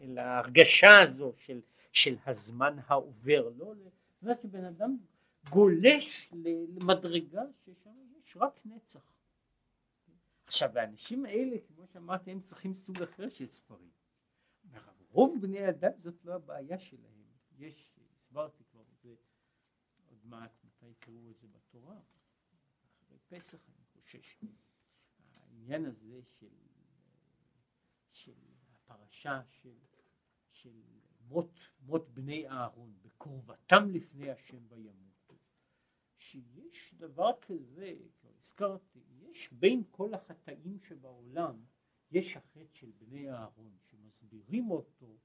אל 0.01 0.19
ההרגשה 0.19 1.01
הזו 1.03 1.33
של, 1.37 1.61
של 1.93 2.17
הזמן 2.27 2.77
העובר, 2.87 3.49
לא, 3.57 3.75
זאת 3.75 4.23
אומרת 4.23 4.43
שבן 4.43 4.65
אדם 4.65 4.97
גולש 5.51 6.31
למדרגה 6.33 7.43
ששם 7.65 7.91
יש 8.25 8.37
רק 8.37 8.61
נצח. 8.65 9.13
עכשיו 10.47 10.79
האנשים 10.79 11.25
האלה, 11.25 11.57
כמו 11.69 11.87
שאמרתי, 11.93 12.31
הם 12.31 12.41
צריכים 12.41 12.75
סוג 12.75 13.03
אחר 13.03 13.29
של 13.29 13.47
ספרים. 13.47 13.96
רוב 15.17 15.39
בני 15.41 15.69
אדם 15.69 15.91
זאת 15.99 16.25
לא 16.25 16.35
הבעיה 16.35 16.79
שלהם. 16.79 17.25
יש, 17.59 17.99
הסברתי 18.13 18.65
כבר 18.65 18.81
את 18.81 19.01
זה 19.03 19.15
עוד 20.07 20.19
מעט, 20.25 20.65
מתי 20.65 20.87
יקראו 20.87 21.31
את 21.31 21.39
זה 21.39 21.49
בתורה, 21.49 22.01
אחרי 23.03 23.19
פסח 23.29 23.59
אני 23.69 23.85
חושש. 23.93 24.39
העניין 25.35 25.85
הזה 25.85 26.21
של, 26.39 26.55
של 28.13 28.35
הפרשה 28.73 29.43
של, 29.49 29.79
של 30.53 30.83
מות, 31.29 31.59
מות 31.81 32.09
בני 32.15 32.49
אהרון, 32.49 32.95
בקרבתם 33.03 33.91
לפני 33.91 34.31
השם 34.31 34.67
וימותו, 34.69 35.35
שיש 36.19 36.95
דבר 36.95 37.31
כזה, 37.41 37.95
כבר 38.21 38.31
הזכרתי, 38.39 39.01
יש 39.19 39.53
בין 39.53 39.83
כל 39.91 40.15
החטאים 40.15 40.81
שבעולם, 40.81 41.65
יש 42.11 42.37
החטא 42.37 42.75
של 42.75 42.91
בני 42.99 43.31
אהרון, 43.31 43.77
שמסבירים 44.07 44.71
אותו 44.71 45.17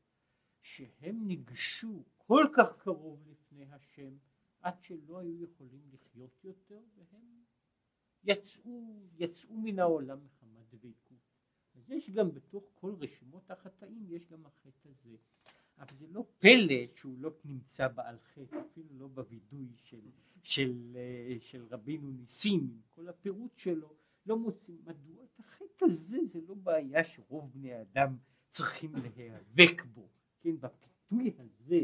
שהם 0.61 1.27
ניגשו 1.27 2.03
כל 2.17 2.47
כך 2.57 2.77
קרוב 2.77 3.27
לפני 3.27 3.65
השם 3.65 4.17
עד 4.61 4.81
שלא 4.81 5.19
היו 5.19 5.43
יכולים 5.43 5.81
לחיות 5.93 6.43
יותר 6.43 6.81
והם 6.95 7.43
יצאו, 8.23 8.99
יצאו 9.17 9.57
מן 9.57 9.79
העולם 9.79 10.19
מחמת 10.25 10.73
דבקות. 10.73 11.17
אז 11.75 11.91
יש 11.91 12.09
גם 12.09 12.31
בתוך 12.31 12.63
כל 12.75 12.95
רשימות 12.99 13.51
החטאים 13.51 14.05
יש 14.09 14.27
גם 14.27 14.45
החטא 14.45 14.89
הזה. 14.89 15.15
אבל 15.77 15.97
זה 15.97 16.07
לא 16.07 16.25
פלא 16.39 16.95
שהוא 16.95 17.19
לא 17.19 17.31
נמצא 17.45 17.87
בעל 17.87 18.19
חטא, 18.19 18.55
אפילו 18.71 18.99
לא 18.99 19.07
בווידוי 19.07 19.67
של, 19.75 20.01
של, 20.43 20.95
אה, 20.95 21.37
של 21.39 21.65
רבינו 21.69 22.11
ניסים, 22.11 22.59
עם 22.59 22.81
כל 22.89 23.09
הפירוט 23.09 23.57
שלו, 23.57 23.93
לא 24.25 24.37
מוצאים. 24.37 24.77
מדוע 24.85 25.23
את 25.23 25.39
החטא 25.39 25.85
הזה 25.85 26.17
זה 26.33 26.39
לא 26.47 26.53
בעיה 26.53 27.03
שרוב 27.03 27.51
בני 27.53 27.73
האדם 27.73 28.17
צריכים 28.51 28.95
להיאבק 28.95 29.81
בו, 29.93 30.07
כן, 30.41 30.59
בפיתוי 30.59 31.33
הזה, 31.37 31.79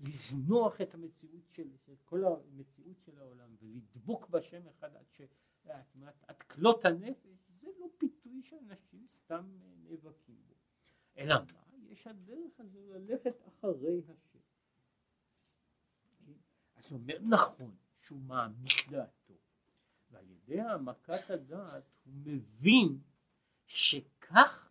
לזנוח 0.00 0.80
את 0.80 0.94
המציאות 0.94 1.48
של, 1.52 1.68
של 1.86 1.94
כל 2.04 2.24
המציאות 2.24 2.96
של 3.04 3.18
העולם 3.18 3.56
ולדבוק 3.62 4.28
בשם 4.28 4.68
אחד 4.68 4.96
עד, 4.96 5.04
ש, 5.12 5.20
עד, 5.64 6.12
עד 6.26 6.42
כלות 6.42 6.84
הנפש, 6.84 7.36
זה 7.60 7.68
לא 7.80 7.86
פיתוי 7.98 8.42
שאנשים 8.42 9.06
סתם 9.24 9.44
נאבקים 9.82 10.36
בו. 10.48 10.54
אלא 11.18 11.34
מה? 11.34 11.62
יש 11.88 12.06
הדרך 12.06 12.60
הזו 12.60 12.78
ללכת 12.92 13.34
אחרי 13.48 14.02
השם. 14.08 14.38
כן? 16.26 16.32
אז 16.76 16.92
אומר 16.92 17.18
נכון 17.22 17.74
שהוא 18.02 18.20
מעמיק 18.20 18.88
דעתו, 18.90 19.34
ועל 20.10 20.30
ידי 20.30 20.60
העמקת 20.60 21.30
הדעת 21.30 21.84
הוא 22.04 22.14
מבין 22.14 22.98
שכך 23.66 24.69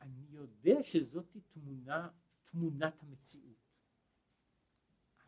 אני 0.00 0.26
יודע 0.30 0.82
שזאת 0.82 1.36
תמונה, 1.52 2.08
תמונת 2.50 3.02
המציאות. 3.02 3.58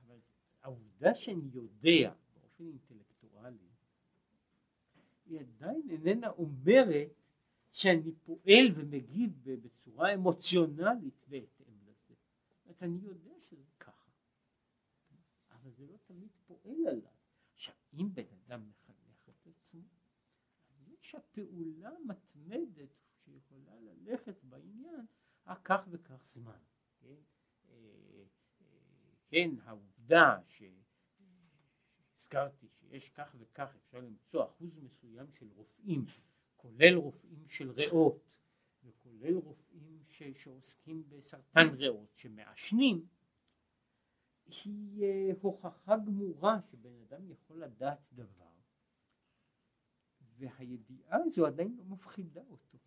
אבל 0.05 0.19
העובדה 0.63 1.15
שאני 1.15 1.49
יודע 1.53 2.15
באופן 2.35 2.65
אינטלקטואלי, 2.65 3.69
היא 5.27 5.41
עדיין 5.41 5.83
איננה 5.91 6.29
אומרת 6.29 7.09
שאני 7.73 8.13
פועל 8.13 8.67
ומגיב 8.75 9.31
בצורה 9.45 10.15
אמוציונלית 10.15 11.25
בהתאם 11.29 11.75
לזה. 11.85 12.15
זאת 12.65 12.83
אני 12.83 12.99
יודע 13.03 13.35
שזה 13.51 13.71
ככה, 13.81 14.11
אבל 15.51 15.71
זה 15.71 15.87
לא 15.87 15.97
תמיד 16.07 16.31
פועל 16.47 16.87
עליי. 16.89 17.13
עכשיו, 17.55 17.75
אם 17.95 18.15
בן 18.15 18.27
אדם 18.47 18.69
מחנך 18.69 19.29
את 19.29 19.47
עצמו, 19.47 19.81
יש 20.87 21.15
הפעולה 21.15 21.91
מתמדת 22.07 23.02
שיכולה 23.53 23.81
ללכת 23.81 24.45
בעניין 24.45 25.07
כך 25.65 25.81
וכך 25.91 26.25
זמן. 26.35 26.59
כן, 27.01 27.15
אה, 27.71 28.25
כן 29.29 29.51
העובדה 29.65 30.39
שהזכרתי 32.17 32.69
שיש 32.69 33.09
כך 33.09 33.37
וכך 33.39 33.75
אפשר 33.77 33.99
למצוא 33.99 34.45
אחוז 34.45 34.79
מסוים 34.79 35.33
של 35.33 35.49
רופאים 35.55 36.05
כולל 36.57 36.95
רופאים 36.95 37.49
של 37.49 37.71
ריאות 37.71 38.29
וכולל 38.85 39.35
רופאים 39.35 40.03
ש, 40.09 40.23
שעוסקים 40.23 41.09
בסרטן 41.09 41.69
ריאות 41.69 42.17
שמעשנים 42.17 43.07
היא 44.47 45.05
אה, 45.05 45.31
הוכחה 45.41 45.97
גמורה 45.97 46.61
שבן 46.71 47.01
אדם 47.09 47.31
יכול 47.31 47.63
לדעת 47.63 47.99
דבר 48.13 48.53
והידיעה 50.39 51.19
הזו 51.27 51.47
עדיין 51.47 51.77
לא 51.77 51.85
מפחידה 51.85 52.41
אותו. 52.51 52.79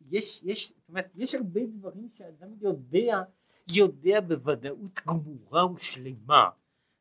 יש, 0.00 0.40
יש, 0.42 0.72
זאת 0.76 0.88
אומרת, 0.88 1.10
יש 1.14 1.34
הרבה 1.34 1.60
דברים 1.66 2.08
שאדם 2.14 2.48
יודע, 2.60 3.22
יודע 3.68 4.20
בוודאות 4.20 5.00
גמורה 5.06 5.72
ושלמה 5.72 6.50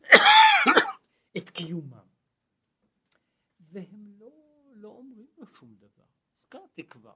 את 1.38 1.50
קיומם. 1.50 2.08
והם 3.60 4.16
לא, 4.20 4.32
לא 4.74 4.90
אומרים 4.90 5.28
לו 5.38 5.46
שום 5.46 5.76
דבר. 5.76 6.06
הזכרתי 6.40 6.88
כבר. 6.88 7.16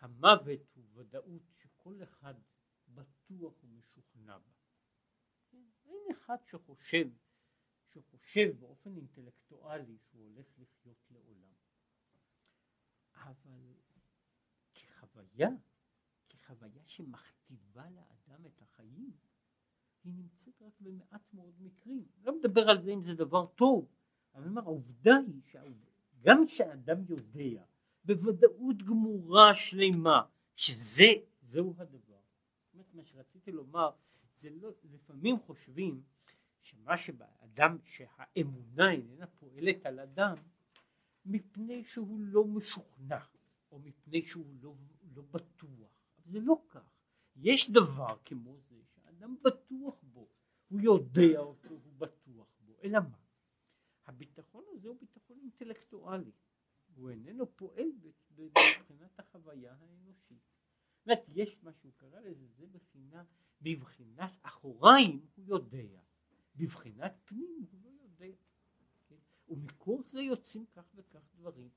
המוות 0.00 0.60
הוא 0.74 0.84
ודאות 0.94 1.42
שכל 1.56 2.02
אחד 2.02 2.34
בטוח 2.88 3.64
ומשוכנע 3.64 4.38
בה. 4.38 4.52
אין 5.86 6.02
אחד 6.10 6.36
שחושב, 6.46 7.08
שחושב 7.92 8.60
באופן 8.60 8.96
אינטלקטואלי 8.96 9.98
שהוא 9.98 10.24
הולך 10.24 10.46
לחיות. 10.58 10.79
אבל 13.22 13.74
כחוויה, 14.74 15.48
כחוויה 16.28 16.82
שמכתיבה 16.86 17.84
לאדם 17.90 18.46
את 18.46 18.62
החיים, 18.62 19.12
היא 20.04 20.12
נמצאת 20.14 20.62
רק 20.62 20.72
במעט 20.80 21.32
מאוד 21.32 21.54
מקרים. 21.60 22.04
לא 22.22 22.38
מדבר 22.38 22.70
על 22.70 22.82
זה 22.82 22.90
אם 22.90 23.02
זה 23.02 23.14
דבר 23.14 23.46
טוב, 23.46 23.88
אבל 24.34 24.42
אני 24.42 24.50
אומר, 24.50 24.62
העובדה 24.62 25.16
היא 25.16 25.40
שגם 25.44 26.46
כשאדם 26.46 27.04
יודע 27.08 27.64
בוודאות 28.04 28.82
גמורה 28.82 29.54
שלמה 29.54 30.22
שזה, 30.56 31.08
זהו 31.42 31.74
הדבר. 31.78 32.20
זאת 32.72 32.94
מה 32.94 33.04
שרציתי 33.04 33.52
לומר, 33.52 33.90
זה 34.34 34.50
לא, 34.50 34.70
לפעמים 34.84 35.38
חושבים 35.38 36.02
שמה 36.60 36.98
שבאדם, 36.98 37.78
שהאמונה 37.84 38.92
איננה 38.92 39.26
פועלת 39.26 39.86
על 39.86 40.00
אדם, 40.00 40.34
מפני 41.24 41.84
שהוא 41.84 42.20
לא 42.20 42.44
משוכנע, 42.44 43.24
או 43.72 43.78
מפני 43.78 44.26
שהוא 44.26 44.54
לא, 44.60 44.74
לא 45.14 45.22
בטוח. 45.22 45.90
אבל 46.18 46.32
זה 46.32 46.40
לא 46.40 46.62
כך. 46.68 47.00
יש 47.36 47.70
דבר 47.70 48.16
כמו 48.24 48.56
זה 48.68 48.76
שהאדם 48.94 49.36
בטוח 49.44 50.02
בו, 50.02 50.28
הוא 50.68 50.80
יודע 50.80 51.38
אותו, 51.38 51.68
הוא 51.68 51.92
בטוח 51.98 52.46
בו, 52.60 52.76
אלא 52.82 53.00
מה? 53.00 53.18
הביטחון 54.06 54.64
הזה 54.72 54.88
הוא 54.88 54.96
ביטחון 55.00 55.38
אינטלקטואלי, 55.42 56.32
הוא 56.94 57.10
איננו 57.10 57.56
פועל 57.56 57.88
מבחינת 58.38 59.20
החוויה 59.20 59.74
האנושית. 59.74 60.42
זאת 60.98 61.06
אומרת, 61.06 61.24
יש 61.28 61.58
מה 61.62 61.72
שהוא 61.72 61.92
קרא 61.96 62.20
לזה, 62.20 62.46
זה 62.46 62.66
בחינה, 62.66 63.24
בבחינת 63.62 64.32
אחוריים 64.42 65.26
הוא 65.36 65.44
יודע, 65.48 66.00
בבחינת 66.56 67.12
פנים 67.24 67.66
הוא 67.70 67.80
לא 67.82 67.90
יודע. 68.02 68.36
ומכוח 69.50 70.00
זה 70.12 70.20
יוצאים 70.20 70.66
כך 70.72 70.84
וכך 70.94 71.34
דברים. 71.34 71.68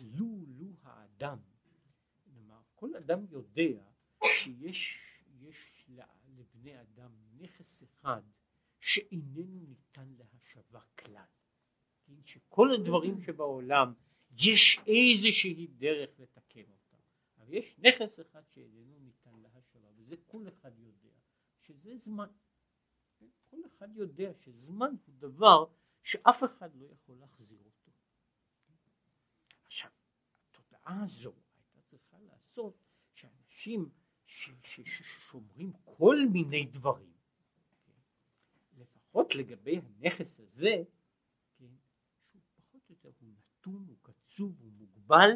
לו, 0.00 0.44
לו 0.58 0.72
האדם, 0.82 1.38
כלומר, 2.24 2.60
כל 2.74 2.96
אדם 2.96 3.24
יודע 3.30 3.82
שיש 4.24 5.02
יש 5.40 5.90
לבני 6.36 6.80
אדם 6.80 7.10
נכס 7.38 7.82
אחד 7.82 8.22
שאיננו 8.80 9.64
ניתן 9.68 10.14
להשבה 10.18 10.80
כלל. 10.98 11.24
כן? 12.06 12.14
שכל 12.24 12.72
הדברים 12.72 13.20
שבעולם 13.20 13.92
יש 14.38 14.80
איזושהי 14.86 15.66
דרך 15.66 16.20
לתקן 16.20 16.60
אותם. 16.60 16.96
אבל 17.38 17.52
יש 17.52 17.76
נכס 17.78 18.20
אחד 18.20 18.42
שאיננו 18.48 18.98
ניתן 19.00 19.34
להשבה, 19.42 19.88
וזה 19.96 20.16
כל 20.26 20.48
אחד 20.48 20.78
יודע, 20.78 21.16
שזה 21.62 21.96
זמן. 21.96 22.28
כן? 23.18 23.26
כל 23.50 23.60
אחד 23.66 23.96
יודע 23.96 24.32
שזמן 24.40 24.94
הוא 25.06 25.14
דבר 25.18 25.66
שאף 26.06 26.44
אחד 26.44 26.74
לא 26.74 26.86
יכול 26.92 27.16
להחזיר 27.16 27.58
אותו. 27.64 27.90
עכשיו, 29.66 29.90
התודעה 30.50 31.04
הזו 31.04 31.32
הייתה 31.54 31.80
צריכה 31.90 32.16
לעשות 32.20 32.74
שאנשים 33.14 33.90
ששומרים 34.26 35.72
כל 35.84 36.16
מיני 36.32 36.64
דברים, 36.64 37.12
כן? 37.86 37.92
לפחות 38.76 39.34
לגבי 39.34 39.78
הנכס 39.78 40.40
הזה, 40.40 40.82
כן? 41.58 41.74
שהוא 42.30 42.42
פחות 42.56 42.82
או 42.90 42.94
יותר 42.94 43.10
הוא 43.20 43.28
נתון, 43.28 43.86
הוא 43.88 43.96
קצוב, 44.02 44.60
הוא 44.60 44.72
מוגבל, 44.72 45.30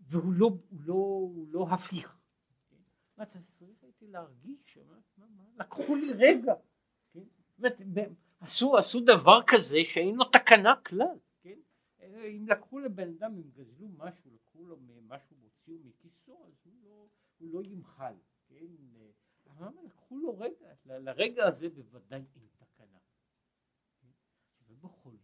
והוא 0.00 0.32
לא, 0.32 0.46
הוא 0.46 0.80
לא, 0.80 0.94
הוא 0.94 1.48
לא 1.48 1.66
הפיך. 1.70 2.18
כן? 2.70 3.22
אתה 3.22 3.38
צריך 3.58 3.82
הייתי 3.82 4.06
להרגיש, 4.06 4.78
מה, 4.78 4.98
מה, 5.16 5.26
מה, 5.28 5.44
לקחו 5.56 5.96
לי 5.96 6.12
רגע, 6.12 6.54
כן? 7.12 7.24
עשו, 8.40 8.76
עשו 8.76 9.00
דבר 9.00 9.40
כזה 9.46 9.78
שאין 9.84 10.14
לו 10.14 10.24
תקנה 10.24 10.76
כלל, 10.76 11.18
כן? 11.40 11.58
אם 12.36 12.46
לקחו 12.48 12.78
לבן 12.78 13.08
אדם, 13.08 13.36
אם 13.36 13.50
גזלו 13.50 13.88
משהו, 13.88 14.30
לקחו 14.34 14.64
לו 14.64 14.78
משהו, 15.02 15.36
הוציאו 15.40 15.78
מכיסו, 15.84 16.44
אז 16.46 16.54
הוא 16.64 16.74
לא, 16.84 17.08
הוא 17.38 17.52
לא 17.52 17.62
ימחל, 17.62 18.14
כן? 18.46 18.66
אבל 19.46 19.72
לקחו 19.84 20.18
לו 20.18 20.38
רגע, 20.38 20.74
לרגע 20.84 21.46
הזה 21.48 21.68
בוודאי 21.68 22.24
אין 22.34 22.48
תקנה. 22.56 22.98
כן? 24.00 24.08
ובכל 24.66 25.16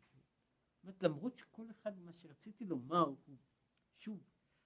זאת, 0.85 1.03
למרות 1.03 1.37
שכל 1.37 1.71
אחד, 1.71 1.99
מה 1.99 2.13
שרציתי 2.13 2.65
לומר 2.65 3.15
הוא, 3.27 3.37
שוב, 3.99 4.23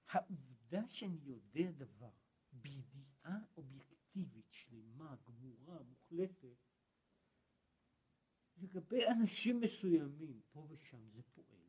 העובדה 0.09 0.89
שאני 0.89 1.19
יודע 1.23 1.71
דבר 1.71 2.11
בידיעה 2.53 3.39
אובייקטיבית, 3.57 4.47
שלמה, 4.51 5.17
גמורה, 5.27 5.83
מוחלטת, 5.83 6.57
לגבי 8.65 9.07
אנשים 9.07 9.61
מסוימים, 9.61 10.41
פה 10.53 10.67
ושם 10.71 11.09
זה 11.09 11.23
פועל. 11.35 11.69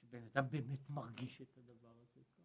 שבן 0.00 0.22
אדם 0.22 0.44
באמת 0.50 0.90
מרגיש 0.90 1.42
את 1.42 1.58
הדבר 1.58 1.98
הזה 2.02 2.20
כך. 2.24 2.42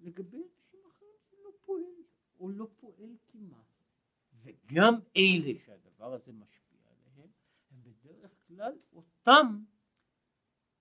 לגבי 0.00 0.36
אנשים 0.36 0.80
אחרים 0.90 1.16
זה 1.30 1.36
לא 1.44 1.50
פועל, 1.62 2.02
או 2.38 2.50
לא 2.50 2.68
פועל 2.76 3.16
כמעט. 3.28 3.84
וגם 4.42 4.94
אלה 5.16 5.58
שהדבר 5.64 6.12
הזה 6.12 6.32
משפיע 6.32 6.80
עליהם, 6.90 7.30
הם 7.70 7.82
בדרך 7.82 8.46
כלל 8.46 8.78
אותם 8.92 9.64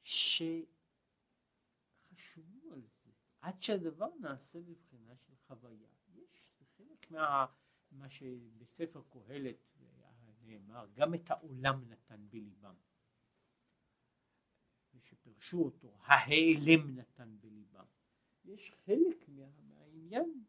שחשבו 0.04 0.68
על 2.72 2.82
זה, 2.82 3.12
עד 3.42 3.62
שהדבר 3.62 4.10
נעשה 4.20 4.62
בבחינה 4.62 5.16
של 5.16 5.36
חוויה. 5.48 5.88
יש, 6.16 6.52
חלק 6.78 7.12
מה, 7.12 7.46
מה 7.92 8.10
שבספר 8.10 9.02
קהלת 9.10 9.74
נאמר, 10.54 10.88
גם 10.94 11.14
את 11.14 11.32
העולם 11.32 11.90
נתן 11.90 12.28
בליבם. 12.30 12.76
ושפרשו 14.94 15.58
אותו, 15.58 15.98
ההיעלם 16.02 16.96
נתן 16.96 17.38
בליבם. 17.42 17.86
יש 18.46 18.72
חלק 18.86 19.28
מה, 19.28 19.46
מהעניין, 19.68 20.44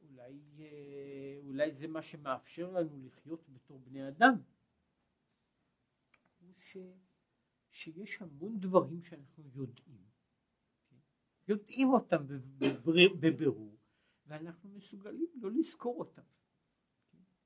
אולי, 0.00 0.40
אה, 0.58 1.38
אולי 1.42 1.74
זה 1.74 1.86
מה 1.86 2.02
שמאפשר 2.02 2.70
לנו 2.70 3.06
לחיות 3.06 3.48
בתור 3.48 3.78
בני 3.78 4.08
אדם, 4.08 4.34
הוא 6.40 6.54
ש, 6.58 6.76
שיש 7.70 8.22
המון 8.22 8.60
דברים 8.60 9.02
שאנחנו 9.02 9.44
יודעים? 9.54 10.04
יודעים 11.48 11.88
אותם 11.88 12.26
בבירור, 13.20 13.78
ואנחנו 14.26 14.70
מסוגלים 14.70 15.28
לא 15.34 15.50
לזכור 15.52 15.98
אותם? 15.98 16.22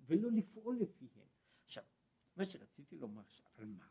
ולא 0.06 0.30
לפעול 0.32 0.78
לפיהם. 0.80 1.27
עכשיו, 2.40 2.60
מה 2.60 2.66
שרציתי 2.66 2.98
לומר, 2.98 3.22
אבל 3.56 3.66
מה, 3.66 3.86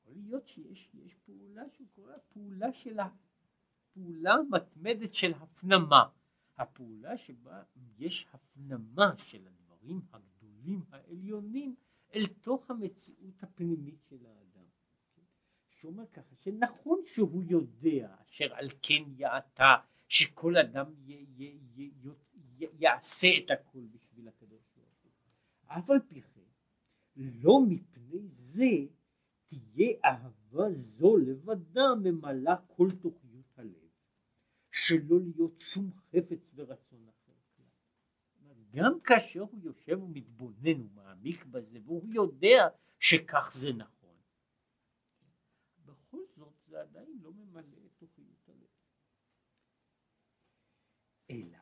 יכול 0.00 0.14
להיות 0.16 0.46
שיש 0.46 1.14
פעולה 1.24 1.62
שהוא 1.76 1.86
קורא 1.94 2.12
פעולה 2.28 2.72
של 2.72 2.98
הפעולה 3.00 4.34
המתמדת 4.34 5.14
של 5.14 5.32
הפנמה, 5.34 6.08
הפעולה 6.56 7.18
שבה 7.18 7.62
יש 7.98 8.26
הפנמה 8.32 9.14
של 9.16 9.46
הדברים 9.46 10.00
הגדולים 10.12 10.82
העליונים 10.90 11.74
אל 12.14 12.26
תוך 12.26 12.70
המציאות 12.70 13.42
הפנימית 13.42 14.02
של 14.08 14.26
האדם. 14.26 14.64
שאומר 15.70 16.06
ככה, 16.06 16.36
שנכון 16.36 17.00
שהוא 17.04 17.42
יודע 17.42 18.14
אשר 18.22 18.54
על 18.54 18.68
כן 18.82 19.02
יעתה 19.16 19.76
שכל 20.08 20.56
אדם 20.56 20.86
י, 21.06 21.12
י, 21.12 21.58
י, 21.76 21.90
י, 22.04 22.66
יעשה 22.78 23.28
את 23.38 23.50
הכל 23.50 23.86
בשביל 23.90 24.28
הקדוש 24.28 24.62
ברוך 24.76 25.02
הוא. 25.02 25.12
אף 25.66 25.90
על 25.90 26.00
פי 26.08 26.22
לא 27.16 27.60
מפני 27.68 28.28
זה 28.28 28.70
תהיה 29.46 29.92
אהבה 30.04 30.72
זו 30.72 31.16
לבדה 31.16 31.94
ממלאה 32.02 32.56
כל 32.66 32.88
תוכניות 33.02 33.58
הלב, 33.58 33.90
שלא 34.70 35.20
להיות 35.20 35.60
שום 35.60 35.90
חפץ 35.92 36.50
ורצון 36.54 37.08
אחר 37.08 37.32
כלל. 37.56 37.64
גם 38.70 39.00
כאשר 39.04 39.40
הוא 39.40 39.60
יושב 39.62 40.02
ומתבונן 40.02 40.80
ומעמיק 40.80 41.44
בזה 41.44 41.78
והוא 41.84 42.12
יודע 42.12 42.68
שכך 42.98 43.50
זה 43.54 43.72
נכון, 43.72 44.16
בכל 45.84 46.22
זאת 46.36 46.54
זה 46.66 46.80
עדיין 46.80 47.18
לא 47.22 47.32
ממלא 47.32 47.76
את 47.86 47.92
תוכניות 47.98 48.48
הלב. 48.48 48.68
אלא 51.30 51.58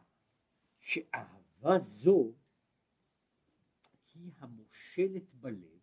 שאהבה 0.80 1.78
זו 1.78 2.32
המושלת 5.00 5.34
בלב 5.34 5.80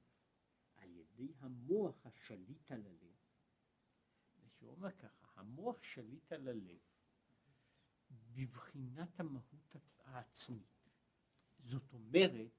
על 0.75 0.95
ידי 0.95 1.33
המוח 1.39 2.05
השליט 2.05 2.71
על 2.71 2.85
הלב. 2.85 3.15
ושהוא 4.39 4.71
אומר 4.71 4.91
ככה, 4.91 5.27
המוח 5.35 5.83
שליט 5.83 6.31
על 6.31 6.47
הלב 6.47 6.79
בבחינת 8.11 9.19
המהות 9.19 9.75
העצמית. 9.99 10.89
זאת 11.59 11.93
אומרת? 11.93 12.51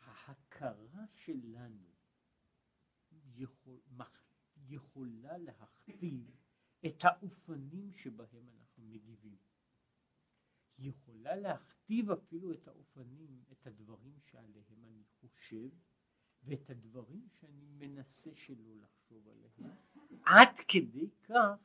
ההכרה 0.00 1.06
שלנו 1.14 1.94
יכול, 3.34 3.80
יכולה 4.68 5.38
להכתיב 5.38 6.30
את 6.86 7.04
האופנים 7.04 7.92
שבהם 7.94 8.48
אנחנו 8.48 8.82
מגיבים. 8.82 9.45
יכולה 10.78 11.36
להכתיב 11.36 12.10
אפילו 12.10 12.52
את 12.52 12.68
האופנים, 12.68 13.42
את 13.52 13.66
הדברים 13.66 14.18
שעליהם 14.20 14.84
אני 14.84 15.02
חושב 15.20 15.68
ואת 16.42 16.70
הדברים 16.70 17.28
שאני 17.40 17.66
מנסה 17.78 18.30
שלא 18.34 18.76
לחשוב 18.76 19.28
עליהם, 19.28 19.76
עד 20.24 20.60
כדי 20.68 21.10
כך 21.22 21.56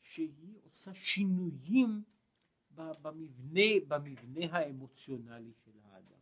שהיא 0.00 0.58
עושה 0.62 0.94
שינויים 0.94 2.02
במבנה, 2.70 3.70
במבנה 3.88 4.58
האמוציונלי 4.58 5.52
של 5.64 5.80
האדם. 5.82 6.18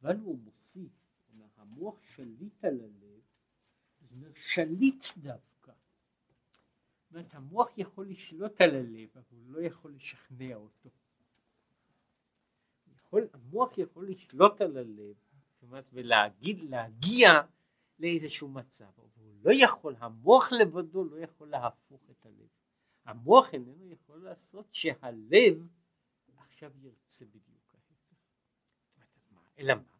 אבל 0.00 0.16
הוא 0.18 0.38
מוסיף, 0.38 0.92
המוח 1.56 2.02
שליט 2.02 2.64
על 2.64 2.80
הלב, 2.80 3.20
זאת 4.00 4.12
אומרת 4.12 4.36
שליט 4.36 5.04
דווקא. 5.16 5.53
אומרת, 7.14 7.34
המוח 7.34 7.68
יכול 7.76 8.08
לשלוט 8.08 8.60
על 8.60 8.70
הלב, 8.70 9.08
אבל 9.14 9.24
הוא 9.30 9.52
לא 9.52 9.60
יכול 9.60 9.92
לשכנע 9.94 10.54
אותו. 10.54 10.90
יכול, 12.96 13.28
המוח 13.32 13.78
יכול 13.78 14.08
לשלוט 14.10 14.60
על 14.60 14.76
הלב, 14.76 15.14
זאת 15.52 15.62
אומרת, 15.62 15.84
ולהגיד, 15.92 16.60
להגיע 16.60 17.30
לאיזשהו 17.98 18.48
מצב, 18.48 18.90
אבל 18.98 19.24
הוא 19.24 19.34
לא 19.42 19.50
יכול, 19.54 19.96
המוח 19.98 20.52
לבדו 20.52 21.04
לא 21.04 21.16
יכול 21.16 21.48
להפוך 21.48 22.10
את 22.10 22.26
הלב. 22.26 22.48
המוח 23.04 23.54
איננו 23.54 23.90
יכול 23.90 24.24
לעשות 24.24 24.66
שהלב 24.72 25.68
עכשיו 26.36 26.72
ירצה 26.82 27.24
בדיוק. 27.24 27.74
אלא 29.58 29.74
מה? 29.74 29.94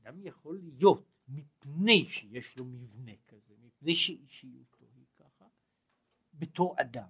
אדם 0.00 0.26
יכול 0.26 0.60
להיות 0.62 1.04
מפני 1.28 2.04
שיש 2.08 2.56
לו 2.56 2.64
מבנה 2.64 3.12
כזה, 3.28 3.54
מפני 3.62 3.94
ככה, 3.96 4.75
בתור 6.38 6.74
אדם, 6.78 7.08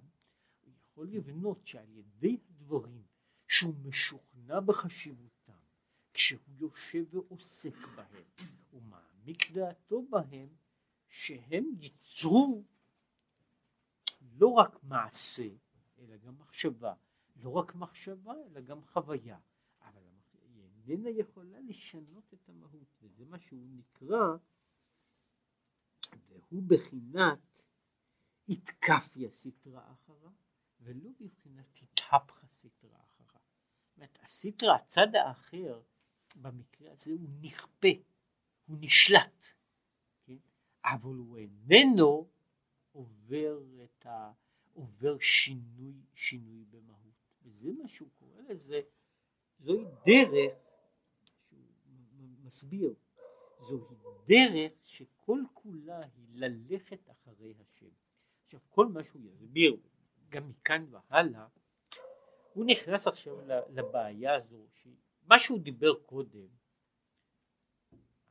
הוא 0.61 0.73
יכול 0.83 1.07
לבנות 1.07 1.67
שעל 1.67 1.89
ידי 1.89 2.37
הדברים 2.49 3.03
שהוא 3.47 3.75
משוכנע 3.85 4.59
בחשיבותם, 4.59 5.59
כשהוא 6.13 6.55
יושב 6.57 7.15
ועוסק 7.15 7.77
בהם, 7.95 8.23
הוא 8.71 8.81
מעמיק 8.81 9.51
דעתו 9.51 10.05
בהם, 10.09 10.47
שהם 11.07 11.65
ייצרו 11.79 12.63
לא 14.21 14.47
רק 14.47 14.83
מעשה, 14.83 15.49
אלא 15.99 16.17
גם 16.17 16.37
מחשבה. 16.39 16.93
לא 17.43 17.49
רק 17.49 17.75
מחשבה, 17.75 18.33
אלא 18.45 18.61
גם 18.61 18.81
חוויה. 18.81 19.39
אבל 19.81 20.01
היא 20.43 20.93
איננה 20.93 21.09
יכולה 21.09 21.59
לשנות 21.59 22.33
את 22.33 22.49
המהות, 22.49 22.87
וזה 23.01 23.25
מה 23.25 23.39
שהוא 23.39 23.67
נקרא, 23.69 24.35
והוא 26.27 26.63
בחינת 26.67 27.39
התקפיה 28.49 29.31
סטרא 29.31 29.81
אחרא, 29.91 30.29
ולא 30.81 31.09
בבחינת 31.19 31.65
התהפכה 31.81 32.47
סטרא 32.47 32.97
אחרא. 32.97 33.39
זאת 33.87 33.95
אומרת, 33.95 34.17
הסטרא, 34.23 34.75
הצד 34.75 35.15
האחר, 35.15 35.81
במקרה 36.35 36.91
הזה 36.91 37.11
הוא 37.11 37.29
נכפה, 37.41 37.87
הוא 38.67 38.77
נשלט, 38.79 39.45
כן? 40.23 40.37
אבל 40.85 41.15
הוא 41.15 41.37
איננו 41.37 42.27
עובר 42.91 43.63
את 43.83 44.05
ה... 44.05 44.31
עובר 44.73 45.19
שינוי, 45.19 45.93
שינוי 46.15 46.65
במהות. 46.69 47.13
וזה 47.41 47.71
מה 47.81 47.87
שהוא 47.87 48.09
קורא 48.15 48.41
לזה, 48.49 48.81
זוהי 49.59 49.85
דרך, 50.05 50.57
שהוא 51.49 52.29
מסביר, 52.43 52.93
זוהי 53.59 53.81
דרך 54.27 54.71
שכל 54.83 55.39
כולה 55.53 55.99
היא 55.99 56.27
ללכת 56.29 57.09
אחרי 57.09 57.53
השם. 57.59 57.89
עכשיו 58.47 58.59
כל 58.69 58.87
מה 58.87 59.03
שהוא 59.03 59.21
יסביר, 59.25 59.77
גם 60.29 60.49
מכאן 60.49 60.85
והלאה, 60.89 61.47
הוא 62.53 62.65
נכנס 62.65 63.07
עכשיו 63.07 63.35
לבעיה 63.69 64.35
הזו, 64.35 64.65
מה 65.25 65.39
שהוא 65.39 65.59
דיבר 65.59 65.93
קודם, 66.05 66.47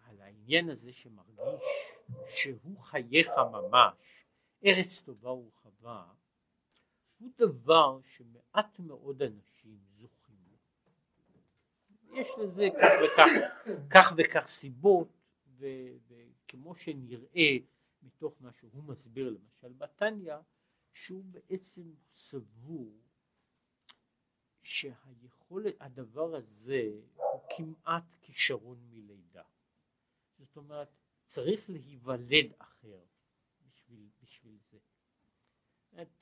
על 0.01 0.21
העניין 0.21 0.71
הזה 0.71 0.93
שמרגיש 0.93 1.65
שהוא 2.29 2.81
חייך 2.81 3.29
ממש, 3.53 4.25
ארץ 4.65 5.01
טובה 5.05 5.31
ורחבה, 5.31 6.05
הוא 7.19 7.31
דבר 7.39 7.99
שמעט 8.03 8.79
מאוד 8.79 9.23
אנשים 9.23 9.79
זוכים 9.97 10.37
לו. 10.51 10.57
יש 12.21 12.29
לזה 12.39 12.69
כך 12.83 12.91
וכך, 13.05 13.27
כך 13.91 14.13
וכך 14.17 14.47
סיבות, 14.47 15.09
וכמו 15.59 16.75
שנראה 16.75 17.57
מתוך 18.07 18.35
מה 18.41 18.53
שהוא 18.53 18.85
מסביר 18.85 19.31
למשל 19.31 19.73
בתניא, 19.73 20.37
שהוא 20.95 21.25
בעצם 21.25 21.95
סבור 22.17 22.93
שהיכולת, 24.63 25.75
הדבר 25.81 26.37
הזה 26.37 26.91
הוא 27.15 27.41
כמעט 27.57 28.05
כישרון 28.23 28.79
מלידה. 28.91 29.43
זאת 30.39 30.57
אומרת, 30.57 30.89
צריך 31.27 31.71
להיוולד 31.71 32.53
אחר. 32.59 33.01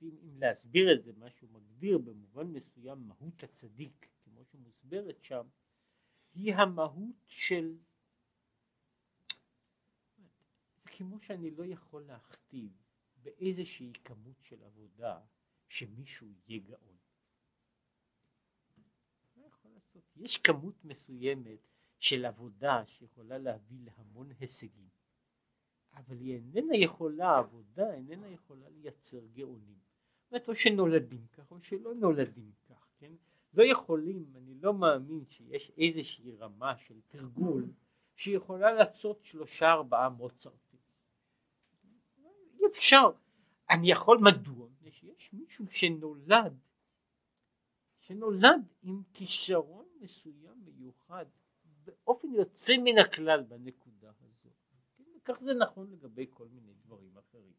אם, 0.03 0.17
אם 0.23 0.39
להסביר 0.39 0.95
את 0.95 1.05
זה, 1.05 1.13
מה 1.13 1.31
שהוא 1.31 1.51
מגדיר 1.51 1.99
במובן 1.99 2.47
מסוים 2.47 3.09
מהות 3.09 3.43
הצדיק, 3.43 4.09
כמו 4.25 4.45
שמוסברת 4.45 5.23
שם, 5.23 5.47
היא 6.35 6.55
המהות 6.55 7.17
של, 7.27 7.77
זה 10.84 10.84
כמו 10.97 11.21
שאני 11.21 11.51
לא 11.51 11.65
יכול 11.65 12.03
להכתיב 12.03 12.73
באיזושהי 13.23 13.93
כמות 14.05 14.43
של 14.43 14.65
עבודה 14.65 15.21
שמישהו 15.69 16.29
יהיה 16.47 16.61
גאון. 16.61 16.97
לא 19.37 19.43
יכול 19.47 19.71
לעשות. 19.75 20.03
יש 20.17 20.37
כמות 20.37 20.85
מסוימת 20.85 21.59
של 21.99 22.25
עבודה 22.25 22.87
שיכולה 22.87 23.39
להביא 23.39 23.79
להמון 23.85 24.31
הישגים. 24.41 24.89
אבל 25.93 26.21
היא 26.21 26.35
איננה 26.35 26.77
יכולה, 26.77 27.39
עבודה 27.39 27.95
איננה 27.95 28.29
יכולה 28.29 28.69
לייצר 28.69 29.27
גאונים. 29.33 29.79
זאת 30.23 30.33
אומרת, 30.33 30.49
או 30.49 30.55
שנולדים 30.55 31.27
כך 31.33 31.51
או 31.51 31.63
שלא 31.63 31.95
נולדים 31.95 32.53
כך, 32.69 32.87
כן? 32.99 33.13
לא 33.55 33.65
יכולים, 33.65 34.33
אני 34.37 34.55
לא 34.55 34.75
מאמין 34.75 35.25
שיש 35.29 35.73
איזושהי 35.79 36.37
רמה 36.37 36.77
של 36.79 37.01
תרגול 37.09 37.65
שיכולה 38.17 38.73
לעשות 38.73 39.25
שלושה 39.25 39.73
ארבעה 39.73 40.09
מוצרטים. 40.09 40.64
אפשר. 42.75 43.11
אני 43.71 43.91
יכול, 43.91 44.19
מדוע? 44.19 44.69
שיש 44.91 45.33
מישהו 45.33 45.67
שנולד, 45.71 46.59
שנולד 48.01 48.63
עם 48.83 49.03
כישרון 49.15 49.87
מסוים 50.01 50.65
מיוחד 50.65 51.27
באופן 51.85 52.29
יוצא 52.33 52.73
מן 52.85 52.99
הכלל 52.99 53.43
בנקודה. 53.43 54.13
כך 55.25 55.41
זה 55.41 55.55
נכון 55.55 55.91
לגבי 55.91 56.27
כל 56.31 56.47
מיני 56.49 56.73
דברים 56.85 57.17
אחרים. 57.19 57.53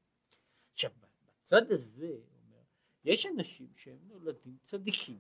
עכשיו 0.74 0.92
בצד 1.00 1.72
הזה 1.72 2.18
יש 3.06 3.26
אנשים 3.26 3.68
שהם 3.76 3.98
נולדים 4.08 4.58
צדיקים. 4.64 5.20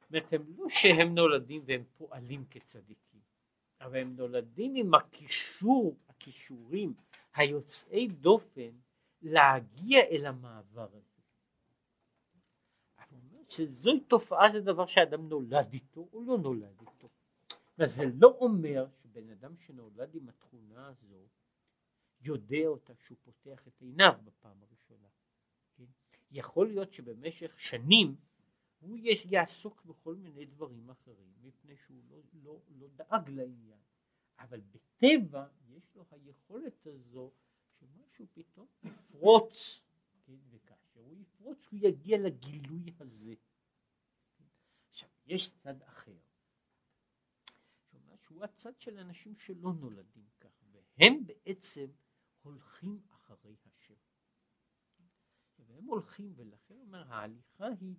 זאת 0.00 0.10
אומרת 0.10 0.32
הם 0.32 0.42
לא 0.56 0.68
שהם 0.68 1.14
נולדים 1.14 1.62
והם 1.66 1.84
פועלים 1.98 2.44
כצדיקים, 2.50 3.20
אבל 3.80 3.96
הם 3.96 4.16
נולדים 4.16 4.74
עם 4.74 4.94
הקישור, 4.94 5.96
הכישורים 6.08 6.94
היוצאי 7.34 8.08
דופן 8.08 8.70
להגיע 9.22 10.00
אל 10.10 10.26
המעבר 10.26 10.88
הזה. 10.92 11.16
שזוהי 13.48 14.00
תופעה 14.00 14.50
זה 14.52 14.60
דבר 14.60 14.86
שאדם 14.86 15.28
נולד 15.28 15.72
איתו 15.72 16.08
או 16.12 16.24
לא 16.24 16.38
נולד 16.38 16.80
איתו. 16.80 17.08
וזה 17.78 18.04
לא 18.14 18.36
אומר 18.40 18.86
שבן 19.02 19.30
אדם 19.30 19.56
שנולד 19.56 20.14
עם 20.14 20.28
התכונה 20.28 20.86
הזו 20.86 21.28
יודע 22.20 22.66
אותה 22.66 22.92
שהוא 22.94 23.18
פותח 23.24 23.68
את 23.68 23.80
עיניו 23.80 24.12
בפעם 24.24 24.62
הראשונה. 24.62 25.08
כן? 25.76 25.84
יכול 26.30 26.68
להיות 26.68 26.92
שבמשך 26.92 27.60
שנים 27.60 28.16
הוא 28.80 28.98
יעסוק 29.24 29.84
בכל 29.84 30.14
מיני 30.14 30.44
דברים 30.44 30.90
אחרים, 30.90 31.32
מפני 31.42 31.76
שהוא 31.76 32.02
לא, 32.08 32.20
לא, 32.42 32.60
לא 32.68 32.86
דאג 32.88 33.30
לעניין. 33.30 33.80
אבל 34.38 34.60
בטבע 34.60 35.46
יש 35.68 35.94
לו 35.94 36.04
היכולת 36.10 36.86
הזו 36.86 37.32
שמשהו 37.80 38.26
פתאום 38.32 38.66
יפרוץ, 38.84 39.82
כן, 40.26 40.32
וכאשר 40.50 41.00
הוא 41.00 41.16
יפרוץ 41.16 41.58
הוא 41.70 41.80
יגיע 41.82 42.18
לגילוי 42.18 42.84
הזה. 43.00 43.34
עכשיו, 44.90 45.08
יש 45.26 45.50
צד 45.54 45.82
אחר, 45.82 46.16
שהוא 48.26 48.44
הצד 48.44 48.80
של 48.80 48.98
אנשים 48.98 49.36
שלא 49.36 49.72
נולדים 49.72 50.28
כך, 50.40 50.62
והם 50.72 51.26
בעצם 51.26 51.86
הולכים 52.42 53.00
אחרי 53.10 53.56
השם. 53.64 53.94
והם 55.58 55.84
הולכים, 55.84 56.32
ולכן 56.36 56.74
אומר, 56.80 57.12
ההליכה 57.12 57.66
היא 57.80 57.96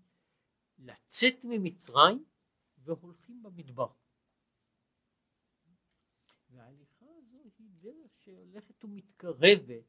לצאת 0.78 1.36
ממצרים 1.44 2.26
והולכים 2.78 3.44
במדבר. 3.44 3.92
וההליכה 6.50 6.87
היא 7.68 7.76
דרך 7.82 8.12
שהולכת 8.24 8.84
ומתקרבת, 8.84 9.84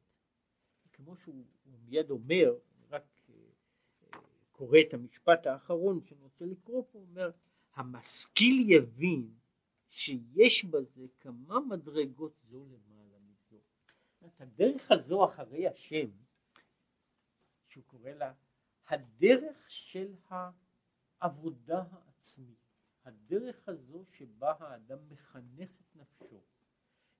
כמו 0.93 1.16
שהוא 1.16 1.45
מיד 1.66 2.11
אומר, 2.11 2.59
רק 2.89 3.05
אה, 3.31 3.35
קורא 4.53 4.79
את 4.89 4.95
המשפט 4.95 5.47
האחרון 5.47 6.01
שאני 6.05 6.22
רוצה 6.22 6.45
לקרוא 6.45 6.85
פה, 6.91 6.99
הוא 6.99 7.07
אומר, 7.09 7.31
המשכיל 7.74 8.70
יבין 8.70 9.35
שיש 9.89 10.64
בזה 10.64 11.07
כמה 11.20 11.61
מדרגות 11.61 12.33
זו 12.43 12.64
למעלה 12.64 13.18
מזו. 13.18 13.61
הדרך 14.39 14.91
הזו 14.91 15.24
אחרי 15.24 15.68
השם, 15.68 16.11
שהוא 17.68 17.85
קורא 17.85 18.11
לה 18.11 18.33
הדרך 18.87 19.70
של 19.70 20.14
העבודה 20.29 21.85
העצמית, 21.91 22.59
הדרך 23.05 23.68
הזו 23.68 24.05
שבה 24.11 24.53
האדם 24.61 25.09
מחנך 25.09 25.70
את 25.81 25.97
נפשו, 25.97 26.41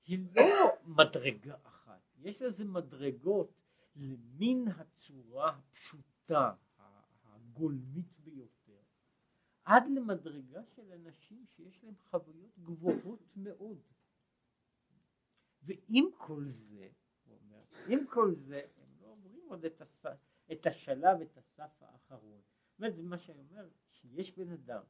היא 0.09 0.18
לא 0.36 0.76
מדרגה 0.84 1.56
אחת, 1.62 2.00
יש 2.18 2.42
לזה 2.42 2.64
מדרגות 2.64 3.52
למין 3.96 4.68
הצורה 4.68 5.50
הפשוטה, 5.50 6.54
הגולמית 7.24 8.18
ביותר, 8.18 8.82
עד 9.64 9.82
למדרגה 9.94 10.64
של 10.64 10.92
אנשים 10.92 11.44
שיש 11.46 11.84
להם 11.84 11.94
חוויות 12.11 12.59
גבוהות 12.59 13.20
מאוד. 13.36 13.80
ועם 15.62 16.09
כל 16.18 16.44
זה, 16.50 16.88
הוא 17.24 17.38
אומר, 17.42 17.62
עם 17.88 18.06
כל 18.06 18.34
זה, 18.34 18.62
הם 18.76 18.88
לא 19.00 19.06
עוברים 19.06 19.44
עוד 19.48 19.64
את, 19.64 19.80
הס... 19.80 20.06
את 20.52 20.66
השלב, 20.66 21.20
את 21.20 21.36
הסף 21.38 21.82
האחרון. 21.82 22.40
זאת 22.70 22.78
אומרת, 22.78 22.96
זה 22.96 23.02
מה 23.02 23.18
שאני 23.18 23.40
אומר, 23.40 23.68
שיש 23.90 24.38
בן 24.38 24.52
אדם 24.52 24.82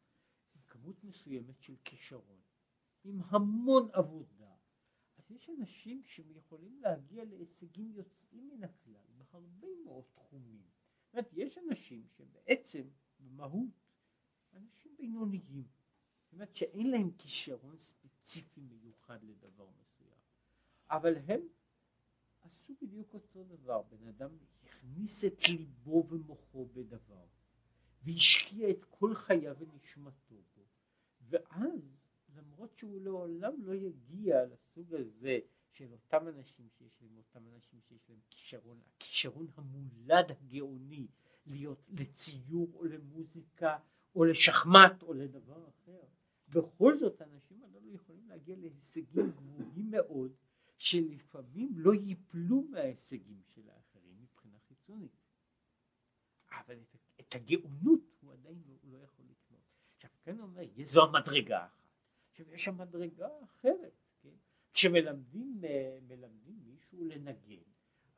עם 0.54 0.62
כמות 0.66 1.04
מסוימת 1.04 1.60
של 1.60 1.76
כישרון, 1.84 2.40
עם 3.04 3.20
המון 3.30 3.88
עבודה, 3.92 4.37
יש 5.30 5.50
אנשים 5.58 6.02
שיכולים 6.04 6.80
להגיע 6.80 7.24
להישגים 7.24 7.92
יוצאים 7.92 8.48
מן 8.48 8.64
הכלל 8.64 9.06
בהרבה 9.16 9.68
מאוד 9.84 10.04
תחומים. 10.14 10.62
זאת 11.04 11.12
אומרת, 11.12 11.32
יש 11.32 11.58
אנשים 11.58 12.06
שבעצם 12.16 12.82
במהות 13.20 13.88
אנשים 14.54 14.96
בינוניים. 14.98 15.66
זאת 16.24 16.32
אומרת 16.32 16.56
שאין 16.56 16.90
להם 16.90 17.10
כישרון 17.18 17.78
ספציפי 17.78 18.60
מיוחד 18.60 19.22
לדבר 19.22 19.68
מסוים, 19.80 20.18
אבל 20.90 21.16
הם 21.16 21.40
עשו 22.40 22.74
בדיוק 22.82 23.14
אותו 23.14 23.44
דבר. 23.44 23.82
בן 23.82 24.06
אדם 24.06 24.30
הכניס 24.62 25.24
את 25.24 25.48
ליבו 25.48 26.06
ומוחו 26.08 26.66
בדבר, 26.66 27.26
והשקיע 28.02 28.70
את 28.70 28.84
כל 28.84 29.14
חייו 29.14 29.56
ונשמתו 29.58 30.42
בו, 30.56 30.64
ואז 31.20 31.97
למרות 32.38 32.78
שהוא 32.78 33.00
לעולם 33.00 33.52
לא 33.62 33.74
יגיע 33.74 34.44
לסוג 34.44 34.94
הזה 34.94 35.38
של 35.72 35.92
אותם 35.92 36.28
אנשים 36.28 36.68
שיש 36.78 37.02
להם, 37.02 37.16
אותם 37.16 37.48
אנשים 37.54 37.80
שיש 37.88 38.08
להם 38.08 38.18
כישרון, 38.30 38.80
הכישרון 38.96 39.46
המולד 39.56 40.30
הגאוני 40.30 41.06
להיות 41.46 41.84
לציור 41.88 42.68
או 42.74 42.84
למוזיקה 42.84 43.78
או 44.14 44.24
לשחמט 44.24 45.02
או 45.02 45.14
לדבר 45.14 45.68
אחר, 45.68 46.00
בכל 46.48 46.98
זאת 46.98 47.20
האנשים 47.20 47.64
הללו 47.64 47.94
יכולים 47.94 48.28
להגיע 48.28 48.56
להישגים 48.56 49.30
גבוהים 49.30 49.90
מאוד 49.90 50.32
שלפעמים 50.76 51.72
לא 51.76 51.94
ייפלו 51.94 52.62
מההישגים 52.70 53.42
של 53.54 53.68
האחרים 53.70 54.16
מבחינה 54.22 54.58
חיצונית. 54.68 55.16
אבל 56.50 56.78
את, 57.20 57.34
הגאונות 57.34 58.00
הוא 58.20 58.32
עדיין 58.32 58.62
לא, 58.66 58.74
לא 58.82 58.98
יכול 58.98 59.24
לקנות. 59.24 59.62
עכשיו 59.96 60.10
כן 60.22 60.40
אומר, 60.40 60.62
זו 60.82 61.04
המדרגה. 61.04 61.66
עכשיו 62.38 62.54
יש 62.54 62.64
שם 62.64 62.78
מדרגה 62.78 63.28
אחרת, 63.44 63.92
כן? 64.22 64.34
כשמלמדים 64.72 65.60
מלמדים 66.02 66.58
מישהו 66.64 67.04
לנגן, 67.04 67.62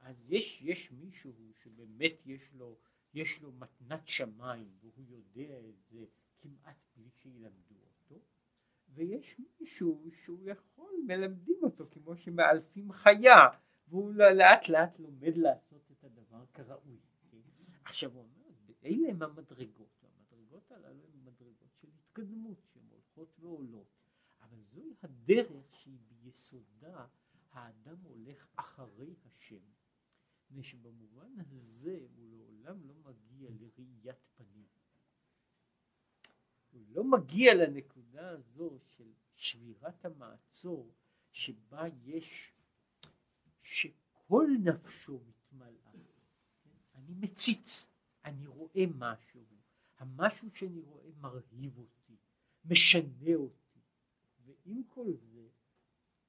אז 0.00 0.16
יש, 0.28 0.62
יש 0.62 0.92
מישהו 0.92 1.32
שבאמת 1.62 2.26
יש 2.26 2.52
לו, 2.52 2.78
יש 3.14 3.42
לו 3.42 3.52
מתנת 3.52 4.08
שמיים 4.08 4.70
והוא 4.80 5.04
יודע 5.08 5.58
את 5.68 5.82
זה 5.90 6.04
כמעט 6.38 6.76
בלי 6.96 7.10
שילמדו 7.10 7.74
אותו, 7.74 8.20
ויש 8.88 9.38
מישהו 9.38 10.10
שהוא 10.24 10.42
יכול, 10.44 10.92
מלמדים 11.06 11.58
אותו 11.62 11.86
כמו 11.90 12.16
שמאלפים 12.16 12.92
חיה, 12.92 13.48
והוא 13.88 14.12
לאט 14.12 14.68
לאט 14.68 14.98
לומד 14.98 15.36
לעשות 15.36 15.90
את 15.92 16.04
הדבר 16.04 16.44
כראוי. 16.54 16.98
כן? 17.30 17.38
עכשיו 17.84 18.12
הוא 18.12 18.22
אומר, 18.22 18.74
אלה 18.84 19.08
הם 19.10 19.22
המדרגות, 19.22 20.02
והמדרגות 20.02 20.72
הללו 20.72 21.04
הן 21.12 21.24
מדרגות 21.24 21.70
של 21.80 21.88
התקדמות, 21.98 22.58
שהן 22.72 22.82
הולכות 22.90 23.36
ועולות. 23.40 23.99
אבל 24.50 24.62
זוהי 24.62 24.94
הדרך 25.02 25.74
שהיא 25.74 25.98
ביסודה 26.08 27.06
האדם 27.52 27.96
הולך 28.02 28.46
אחרי 28.56 29.14
השם, 29.24 29.60
מפני 30.44 30.62
שבמובן 30.62 31.40
הזה 31.40 31.98
הוא 32.16 32.30
לעולם 32.30 32.84
לא 32.84 32.94
מגיע 32.94 33.50
לראיית 33.50 34.18
פנים. 34.36 34.68
הוא 36.70 36.84
לא 36.88 37.04
מגיע 37.04 37.54
לנקודה 37.54 38.30
הזו 38.30 38.78
של 38.96 39.12
שבירת 39.34 40.04
המעצור 40.04 40.94
שבה 41.32 41.84
יש, 42.04 42.52
שכל 43.62 44.46
נפשו 44.64 45.20
מתמלאה. 45.26 45.92
אני 46.94 47.14
מציץ, 47.14 47.88
אני 48.24 48.46
רואה 48.46 48.84
משהו, 48.94 49.44
המשהו 49.98 50.50
שאני 50.54 50.80
רואה 50.80 51.10
מרהיב 51.20 51.78
אותי, 51.78 52.16
משנה 52.64 53.34
אותי. 53.34 53.59
ועם 54.64 54.82
כל 54.88 55.12
זה, 55.16 55.48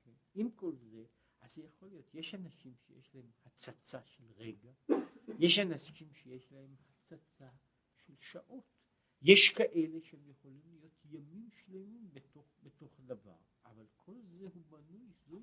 כן, 0.04 0.12
עם 0.34 0.52
כל 0.52 0.76
זה, 0.76 1.06
אז 1.42 1.58
יכול 1.58 1.90
להיות, 1.90 2.16
יש 2.16 2.36
אנשים 2.36 2.76
שיש 2.76 3.16
להם 3.16 3.32
הצצה 3.46 4.04
של 4.06 4.24
רגע, 4.38 4.72
יש 5.40 5.60
אנשים 5.60 6.14
שיש 6.14 6.52
להם 6.52 6.76
הצצה 6.90 7.50
של 7.96 8.14
שעות, 8.20 8.64
יש 9.22 9.50
כאלה 9.50 10.02
שהם 10.02 10.28
יכולים 10.28 10.62
להיות 10.66 11.06
ימים 11.06 11.50
שלמים 11.52 12.10
בתוך, 12.14 12.46
בתוך 12.64 13.00
דבר, 13.06 13.38
אבל 13.66 13.86
כל 13.96 14.16
זה 14.22 14.48
הוא 14.54 14.64
בנוי, 14.70 15.12
זו 15.28 15.42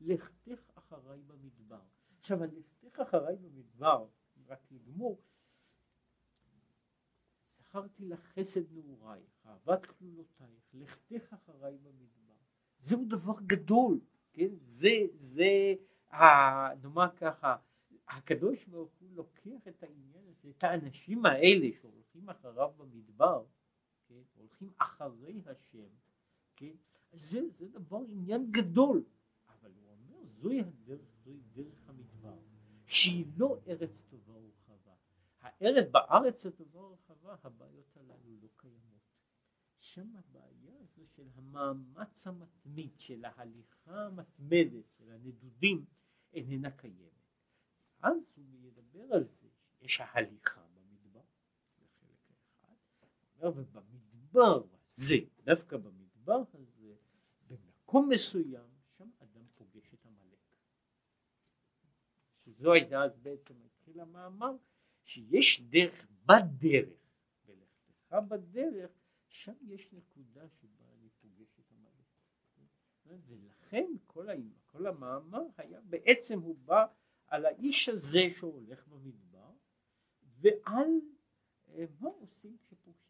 לכתך 0.00 0.70
אחריי 0.74 1.22
במדבר. 1.22 1.82
עכשיו, 2.18 2.42
הלכתך 2.42 3.00
אחריי 3.00 3.36
במדבר, 3.36 4.06
רק 4.46 4.72
לגמור, 4.72 5.22
זכרתי 7.58 8.04
לך 8.04 8.20
חסד 8.20 8.72
נעורייך, 8.72 9.46
אהבת 9.46 9.86
כלולותייך, 9.86 10.74
לכתך 10.74 11.32
אחריי 11.32 11.78
במדבר. 11.78 12.19
זהו 12.80 13.04
דבר 13.08 13.34
גדול, 13.46 14.00
כן? 14.32 14.48
זה, 14.60 14.90
זה, 15.14 15.74
נאמר 16.82 17.08
ככה, 17.16 17.56
הקדוש 18.08 18.64
ברוך 18.64 18.92
הוא 19.00 19.08
לוקח 19.14 19.68
את 19.68 19.82
העניין 19.82 20.24
הזה, 20.28 20.48
את 20.58 20.64
האנשים 20.64 21.26
האלה 21.26 21.66
שהולכים 21.80 22.30
אחריו 22.30 22.70
במדבר, 22.76 23.44
כן? 24.08 24.22
הולכים 24.36 24.70
אחרי 24.78 25.40
השם, 25.46 25.88
כן? 26.56 26.74
זה, 27.12 27.40
זה 27.58 27.68
דבר, 27.68 28.00
עניין 28.08 28.50
גדול, 28.50 29.04
אבל 29.48 29.70
הוא 29.70 29.90
אומר, 29.90 30.26
זוהי 30.26 30.60
הדרך, 30.60 31.00
זוהי 31.24 31.40
דרך 31.52 31.88
המדבר, 31.88 32.38
שהיא 32.86 33.26
לא 33.36 33.58
ארץ 33.68 34.02
טובה 34.10 34.32
ורחבה. 34.32 34.92
הארץ, 35.40 35.88
בארץ 35.90 36.46
הטובה 36.46 36.78
ורחבה, 36.78 37.36
הבעיות 37.42 37.96
הללו 37.96 38.36
לא 38.42 38.48
קיימות. 38.56 38.99
שם 39.94 40.16
הבעיה 40.16 40.74
הזו 40.80 41.06
של 41.06 41.28
המאמץ 41.34 42.26
המתמיד, 42.26 43.00
של 43.00 43.24
ההליכה 43.24 44.06
המתמדת, 44.06 44.84
של 44.98 45.10
הנדודים, 45.10 45.84
איננה 46.32 46.70
קיימת. 46.70 47.10
אז 48.02 48.16
הוא 48.36 48.60
ידבר 48.60 49.14
על 49.14 49.24
זה 49.24 49.48
שיש 49.78 50.00
ההליכה 50.00 50.66
במדבר, 50.74 51.20
זה 51.78 51.86
חלק 52.00 52.30
אחד, 52.30 52.74
ובמדבר 53.42 54.62
הזה, 54.72 55.16
דווקא 55.44 55.76
במדבר 55.76 56.42
הזה, 56.54 56.94
במקום 57.46 58.08
מסוים, 58.08 58.68
שם 58.98 59.10
אדם 59.18 59.44
פוגש 59.54 59.94
את 59.94 60.06
עמלק. 60.06 60.38
שזו 62.38 62.72
הייתה 62.72 63.02
אז 63.02 63.18
בעצם 63.18 63.54
התחיל 63.64 64.00
המאמר, 64.00 64.56
שיש 65.04 65.60
דרך 65.60 66.06
בדרך, 66.26 66.98
ולכתך 67.46 68.14
בדרך, 68.28 68.99
שם 69.44 69.54
יש 69.62 69.92
נקודה 69.92 70.48
שבה 70.48 70.84
אני 70.92 71.08
פוגש 71.20 71.60
את 71.60 71.72
המלאך. 71.72 73.20
ולכן 73.26 73.86
כל, 74.06 74.26
כל 74.66 74.86
המאמר 74.86 75.42
היה, 75.56 75.80
בעצם 75.80 76.40
הוא 76.40 76.56
בא 76.56 76.86
על 77.26 77.46
האיש 77.46 77.88
הזה 77.88 78.20
שהולך 78.38 78.86
במדבר, 78.88 79.52
ועל 80.22 80.88
אה, 81.68 81.84
מה 82.00 82.08
עושים 82.08 82.56
כשפוגשים. 82.58 83.09